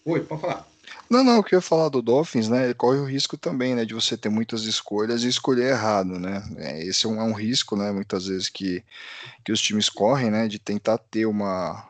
Oi, 0.06 0.22
pode 0.22 0.42
falar. 0.42 0.68
Não, 1.10 1.24
não, 1.24 1.38
eu 1.38 1.44
queria 1.44 1.62
falar 1.62 1.90
do 1.90 2.02
Dolphins, 2.02 2.48
né? 2.48 2.66
Ele 2.66 2.74
corre 2.74 3.00
o 3.00 3.06
risco 3.06 3.38
também, 3.38 3.74
né? 3.74 3.84
De 3.84 3.94
você 3.94 4.16
ter 4.16 4.30
muitas 4.30 4.64
escolhas 4.64 5.24
e 5.24 5.28
escolher 5.28 5.72
errado, 5.72 6.20
né? 6.20 6.44
É, 6.58 6.84
esse 6.84 7.06
é 7.06 7.10
um, 7.10 7.20
é 7.20 7.24
um, 7.24 7.34
risco, 7.34 7.76
né? 7.76 7.92
Muitas 7.92 8.28
vezes 8.28 8.50
que, 8.50 8.84
que 9.44 9.52
os 9.52 9.62
times 9.62 9.90
correm, 9.90 10.30
né? 10.30 10.48
De 10.48 10.60
tentar 10.60 10.98
ter 10.98 11.26
uma, 11.26 11.88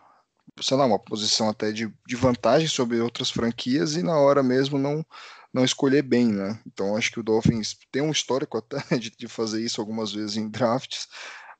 sei 0.62 0.78
lá, 0.78 0.86
uma 0.86 1.00
posição 1.00 1.50
até 1.50 1.72
de, 1.72 1.92
de 2.08 2.16
vantagem 2.16 2.68
sobre 2.68 3.00
outras 3.00 3.30
franquias 3.30 3.96
e 3.96 4.04
na 4.04 4.18
hora 4.18 4.42
mesmo 4.42 4.78
não 4.78 5.06
não 5.54 5.66
escolher 5.66 6.02
bem, 6.02 6.28
né? 6.28 6.60
Então 6.66 6.96
acho 6.96 7.12
que 7.12 7.20
o 7.20 7.24
Dolphins 7.24 7.76
tem 7.92 8.02
um 8.02 8.12
histórico 8.12 8.58
até 8.58 8.80
de, 8.98 9.12
de 9.12 9.28
fazer 9.28 9.62
isso 9.62 9.82
algumas 9.82 10.12
vezes 10.12 10.38
em 10.38 10.50
drafts, 10.50 11.08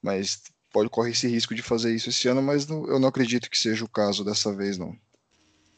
mas 0.02 0.44
pode 0.72 0.90
correr 0.90 1.12
esse 1.12 1.28
risco 1.28 1.56
de 1.56 1.62
fazer 1.62 1.94
isso 1.94 2.10
esse 2.10 2.28
ano, 2.28 2.42
mas 2.42 2.68
não, 2.68 2.88
eu 2.88 3.00
não 3.00 3.10
acredito 3.10 3.50
que 3.50 3.58
seja 3.58 3.84
o 3.84 3.90
caso 3.90 4.24
dessa 4.24 4.54
vez, 4.54 4.78
não. 4.78 4.96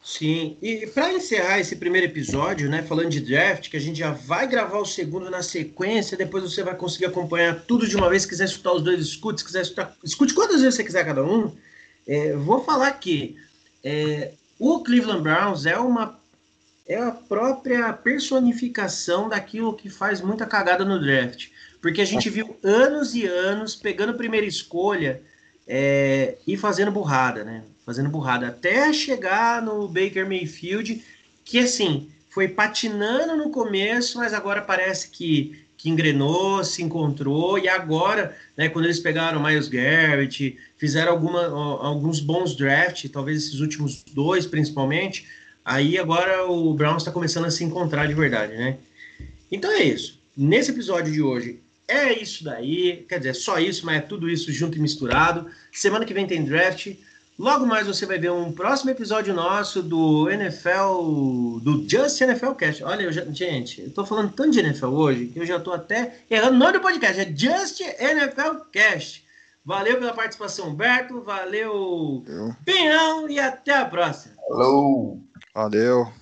Sim, 0.04 0.56
e 0.60 0.84
para 0.88 1.12
encerrar 1.12 1.60
esse 1.60 1.76
primeiro 1.76 2.08
episódio, 2.08 2.68
né, 2.68 2.82
falando 2.82 3.10
de 3.10 3.20
draft, 3.20 3.70
que 3.70 3.76
a 3.76 3.80
gente 3.80 4.00
já 4.00 4.10
vai 4.10 4.48
gravar 4.48 4.78
o 4.78 4.84
segundo 4.84 5.30
na 5.30 5.44
sequência, 5.44 6.16
depois 6.16 6.42
você 6.42 6.62
vai 6.64 6.74
conseguir 6.74 7.06
acompanhar 7.06 7.62
tudo 7.66 7.86
de 7.86 7.96
uma 7.96 8.10
vez, 8.10 8.22
se 8.22 8.28
quiser 8.28 8.46
escutar 8.46 8.72
os 8.72 8.82
dois 8.82 9.00
escute, 9.00 9.40
se 9.40 9.46
quiser 9.46 9.62
escutar, 9.62 9.96
escute 10.02 10.34
quantas 10.34 10.60
vezes 10.60 10.74
você 10.74 10.82
quiser 10.82 11.04
cada 11.04 11.24
um. 11.24 11.56
É, 12.04 12.34
vou 12.34 12.64
falar 12.64 12.90
que 12.94 13.36
é, 13.84 14.32
o 14.58 14.82
Cleveland 14.82 15.22
Browns 15.22 15.66
é 15.66 15.78
uma 15.78 16.20
é 16.86 16.96
a 16.96 17.10
própria 17.10 17.92
personificação 17.92 19.28
daquilo 19.28 19.74
que 19.74 19.88
faz 19.88 20.20
muita 20.20 20.46
cagada 20.46 20.84
no 20.84 21.00
draft, 21.00 21.48
porque 21.80 22.00
a 22.00 22.04
gente 22.04 22.28
viu 22.28 22.56
anos 22.62 23.14
e 23.14 23.24
anos 23.24 23.74
pegando 23.74 24.14
primeira 24.14 24.46
escolha 24.46 25.22
é, 25.66 26.36
e 26.46 26.56
fazendo 26.56 26.90
burrada, 26.90 27.44
né? 27.44 27.62
Fazendo 27.84 28.08
burrada. 28.08 28.48
Até 28.48 28.92
chegar 28.92 29.62
no 29.62 29.88
Baker 29.88 30.26
Mayfield, 30.26 31.04
que 31.44 31.58
assim 31.58 32.10
foi 32.28 32.48
patinando 32.48 33.36
no 33.36 33.50
começo, 33.50 34.18
mas 34.18 34.32
agora 34.32 34.62
parece 34.62 35.10
que, 35.10 35.64
que 35.76 35.90
engrenou, 35.90 36.64
se 36.64 36.82
encontrou, 36.82 37.58
e 37.58 37.68
agora, 37.68 38.34
né, 38.56 38.70
quando 38.70 38.86
eles 38.86 39.00
pegaram 39.00 39.42
Miles 39.42 39.68
Garrett, 39.68 40.56
fizeram 40.78 41.12
alguma, 41.12 41.46
alguns 41.84 42.20
bons 42.20 42.56
drafts, 42.56 43.10
talvez 43.10 43.44
esses 43.44 43.60
últimos 43.60 44.02
dois 44.14 44.46
principalmente, 44.46 45.26
aí 45.64 45.98
agora 45.98 46.44
o 46.46 46.72
Browns 46.74 47.02
está 47.02 47.12
começando 47.12 47.46
a 47.46 47.50
se 47.50 47.64
encontrar 47.64 48.06
de 48.06 48.14
verdade, 48.14 48.56
né? 48.56 48.78
Então 49.50 49.70
é 49.70 49.82
isso. 49.82 50.20
Nesse 50.36 50.70
episódio 50.70 51.12
de 51.12 51.20
hoje, 51.20 51.60
é 51.86 52.12
isso 52.12 52.44
daí, 52.44 53.04
quer 53.08 53.18
dizer, 53.18 53.34
só 53.34 53.58
isso, 53.58 53.84
mas 53.84 53.98
é 53.98 54.00
tudo 54.00 54.28
isso 54.28 54.50
junto 54.52 54.78
e 54.78 54.80
misturado. 54.80 55.46
Semana 55.70 56.04
que 56.04 56.14
vem 56.14 56.26
tem 56.26 56.44
draft. 56.44 56.94
Logo 57.38 57.66
mais 57.66 57.86
você 57.86 58.06
vai 58.06 58.18
ver 58.18 58.30
um 58.30 58.52
próximo 58.52 58.90
episódio 58.90 59.34
nosso 59.34 59.82
do 59.82 60.30
NFL, 60.30 61.60
do 61.62 61.84
Just 61.88 62.20
NFL 62.20 62.52
Cast. 62.52 62.84
Olha, 62.84 63.02
eu 63.02 63.12
já, 63.12 63.24
gente, 63.26 63.82
eu 63.82 63.90
tô 63.90 64.06
falando 64.06 64.32
tanto 64.32 64.52
de 64.52 64.60
NFL 64.60 64.86
hoje 64.86 65.26
que 65.26 65.40
eu 65.40 65.46
já 65.46 65.58
tô 65.58 65.72
até 65.72 66.18
errando 66.30 66.56
o 66.56 66.58
nome 66.58 66.74
do 66.74 66.80
podcast. 66.80 67.20
É 67.20 67.24
Just 67.24 67.80
NFL 67.80 68.66
Cast. 68.70 69.24
Valeu 69.64 69.98
pela 69.98 70.12
participação, 70.12 70.68
Humberto. 70.68 71.22
Valeu, 71.22 72.24
Pinhão. 72.64 73.28
E 73.28 73.38
até 73.38 73.74
a 73.74 73.84
próxima. 73.84 74.34
Falou. 74.48 75.20
Valeu. 75.54 76.12